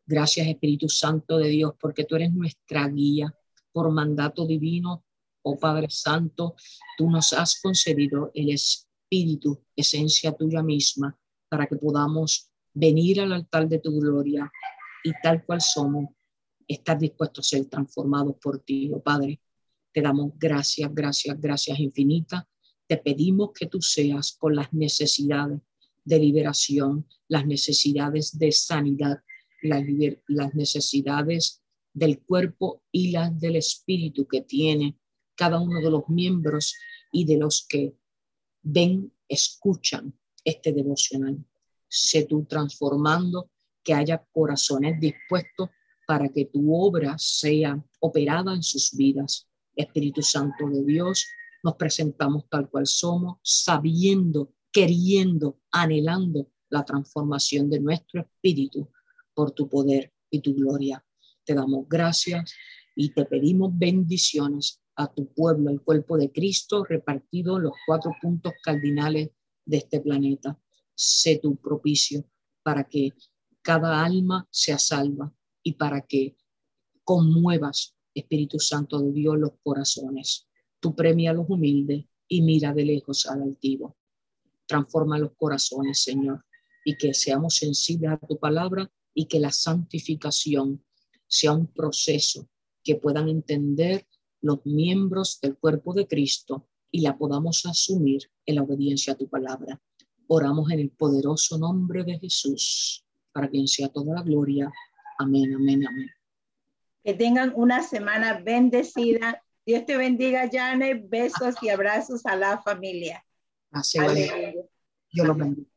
Gracias, 0.04 0.48
Espíritu 0.48 0.88
Santo 0.88 1.38
de 1.38 1.48
Dios, 1.48 1.74
porque 1.80 2.04
tú 2.04 2.16
eres 2.16 2.32
nuestra 2.32 2.88
guía 2.88 3.32
por 3.70 3.88
mandato 3.92 4.46
divino 4.46 5.04
oh 5.44 5.58
Padre 5.58 5.86
Santo, 5.90 6.56
tú 6.96 7.10
nos 7.10 7.32
has 7.32 7.60
concedido 7.60 8.30
el 8.34 8.50
Espíritu, 8.50 9.62
esencia 9.76 10.32
tuya 10.32 10.62
misma, 10.62 11.16
para 11.48 11.66
que 11.66 11.76
podamos 11.76 12.50
venir 12.72 13.20
al 13.20 13.32
altar 13.32 13.68
de 13.68 13.78
tu 13.78 13.98
gloria 14.00 14.50
y 15.04 15.12
tal 15.22 15.44
cual 15.44 15.60
somos, 15.60 16.10
estar 16.66 16.98
dispuestos 16.98 17.46
a 17.46 17.48
ser 17.56 17.66
transformados 17.66 18.36
por 18.42 18.58
ti, 18.60 18.90
oh 18.92 19.02
Padre. 19.02 19.40
Te 19.92 20.00
damos 20.00 20.32
gracias, 20.38 20.92
gracias, 20.92 21.38
gracias 21.38 21.78
infinitas. 21.78 22.44
Te 22.86 22.96
pedimos 22.96 23.50
que 23.52 23.66
tú 23.66 23.80
seas 23.80 24.32
con 24.32 24.56
las 24.56 24.72
necesidades 24.72 25.60
de 26.04 26.18
liberación, 26.18 27.06
las 27.28 27.46
necesidades 27.46 28.38
de 28.38 28.50
sanidad, 28.50 29.18
las, 29.62 29.82
las 30.26 30.54
necesidades 30.54 31.62
del 31.92 32.22
cuerpo 32.22 32.82
y 32.90 33.10
las 33.10 33.38
del 33.38 33.56
espíritu 33.56 34.26
que 34.26 34.40
tiene 34.40 34.98
cada 35.34 35.60
uno 35.60 35.80
de 35.80 35.90
los 35.90 36.08
miembros 36.08 36.74
y 37.12 37.24
de 37.24 37.36
los 37.38 37.66
que 37.68 37.94
ven, 38.62 39.12
escuchan 39.28 40.12
este 40.44 40.72
devocional. 40.72 41.44
Sé 41.88 42.24
tú 42.24 42.44
transformando 42.44 43.50
que 43.82 43.94
haya 43.94 44.24
corazones 44.32 44.98
dispuestos 45.00 45.70
para 46.06 46.28
que 46.28 46.46
tu 46.46 46.74
obra 46.74 47.16
sea 47.18 47.82
operada 48.00 48.54
en 48.54 48.62
sus 48.62 48.94
vidas. 48.96 49.48
Espíritu 49.74 50.22
Santo 50.22 50.68
de 50.68 50.84
Dios, 50.84 51.26
nos 51.62 51.74
presentamos 51.74 52.44
tal 52.48 52.68
cual 52.68 52.86
somos, 52.86 53.38
sabiendo, 53.42 54.52
queriendo, 54.70 55.60
anhelando 55.72 56.48
la 56.68 56.84
transformación 56.84 57.70
de 57.70 57.80
nuestro 57.80 58.20
espíritu 58.20 58.88
por 59.32 59.50
tu 59.52 59.68
poder 59.68 60.12
y 60.30 60.40
tu 60.40 60.54
gloria. 60.54 61.04
Te 61.44 61.54
damos 61.54 61.88
gracias 61.88 62.54
y 62.94 63.10
te 63.10 63.24
pedimos 63.24 63.76
bendiciones 63.76 64.80
a 64.96 65.12
tu 65.12 65.32
pueblo, 65.32 65.70
el 65.70 65.82
cuerpo 65.82 66.16
de 66.16 66.30
Cristo, 66.30 66.84
repartido 66.84 67.56
en 67.56 67.64
los 67.64 67.72
cuatro 67.86 68.12
puntos 68.20 68.52
cardinales 68.62 69.30
de 69.64 69.76
este 69.78 70.00
planeta. 70.00 70.58
Sé 70.94 71.38
tu 71.42 71.56
propicio 71.56 72.24
para 72.62 72.84
que 72.84 73.12
cada 73.62 74.04
alma 74.04 74.46
sea 74.50 74.78
salva 74.78 75.34
y 75.62 75.72
para 75.72 76.02
que 76.02 76.36
conmuevas, 77.02 77.96
Espíritu 78.14 78.60
Santo 78.60 79.00
de 79.00 79.12
Dios, 79.12 79.36
los 79.38 79.52
corazones. 79.62 80.46
Tú 80.78 80.94
premia 80.94 81.30
a 81.30 81.34
los 81.34 81.46
humildes 81.48 82.04
y 82.28 82.42
mira 82.42 82.72
de 82.72 82.84
lejos 82.84 83.26
al 83.26 83.42
altivo. 83.42 83.96
Transforma 84.66 85.18
los 85.18 85.32
corazones, 85.36 86.02
Señor, 86.02 86.44
y 86.84 86.96
que 86.96 87.12
seamos 87.12 87.56
sensibles 87.56 88.12
a 88.12 88.18
tu 88.18 88.38
palabra 88.38 88.90
y 89.12 89.26
que 89.26 89.40
la 89.40 89.50
santificación 89.50 90.84
sea 91.26 91.52
un 91.52 91.66
proceso 91.66 92.48
que 92.84 92.96
puedan 92.96 93.28
entender 93.28 94.06
los 94.40 94.64
miembros 94.66 95.40
del 95.40 95.56
cuerpo 95.56 95.94
de 95.94 96.06
Cristo 96.06 96.68
y 96.90 97.00
la 97.00 97.16
podamos 97.16 97.64
asumir 97.66 98.30
en 98.46 98.56
la 98.56 98.62
obediencia 98.62 99.14
a 99.14 99.16
tu 99.16 99.28
palabra. 99.28 99.80
Oramos 100.28 100.70
en 100.70 100.80
el 100.80 100.90
poderoso 100.90 101.58
nombre 101.58 102.04
de 102.04 102.18
Jesús, 102.18 103.04
para 103.32 103.48
quien 103.48 103.66
sea 103.66 103.88
toda 103.88 104.14
la 104.14 104.22
gloria. 104.22 104.70
Amén, 105.18 105.54
amén, 105.54 105.86
amén. 105.86 106.10
Que 107.02 107.14
tengan 107.14 107.52
una 107.56 107.82
semana 107.82 108.40
bendecida. 108.40 109.42
Dios 109.66 109.86
te 109.86 109.96
bendiga, 109.96 110.48
Janet. 110.50 111.08
Besos 111.08 111.54
y 111.62 111.70
abrazos 111.70 112.24
a 112.26 112.36
la 112.36 112.62
familia. 112.62 113.24
Así 113.70 113.98
Yo 115.10 115.24
lo 115.24 115.34
bendiga. 115.34 115.73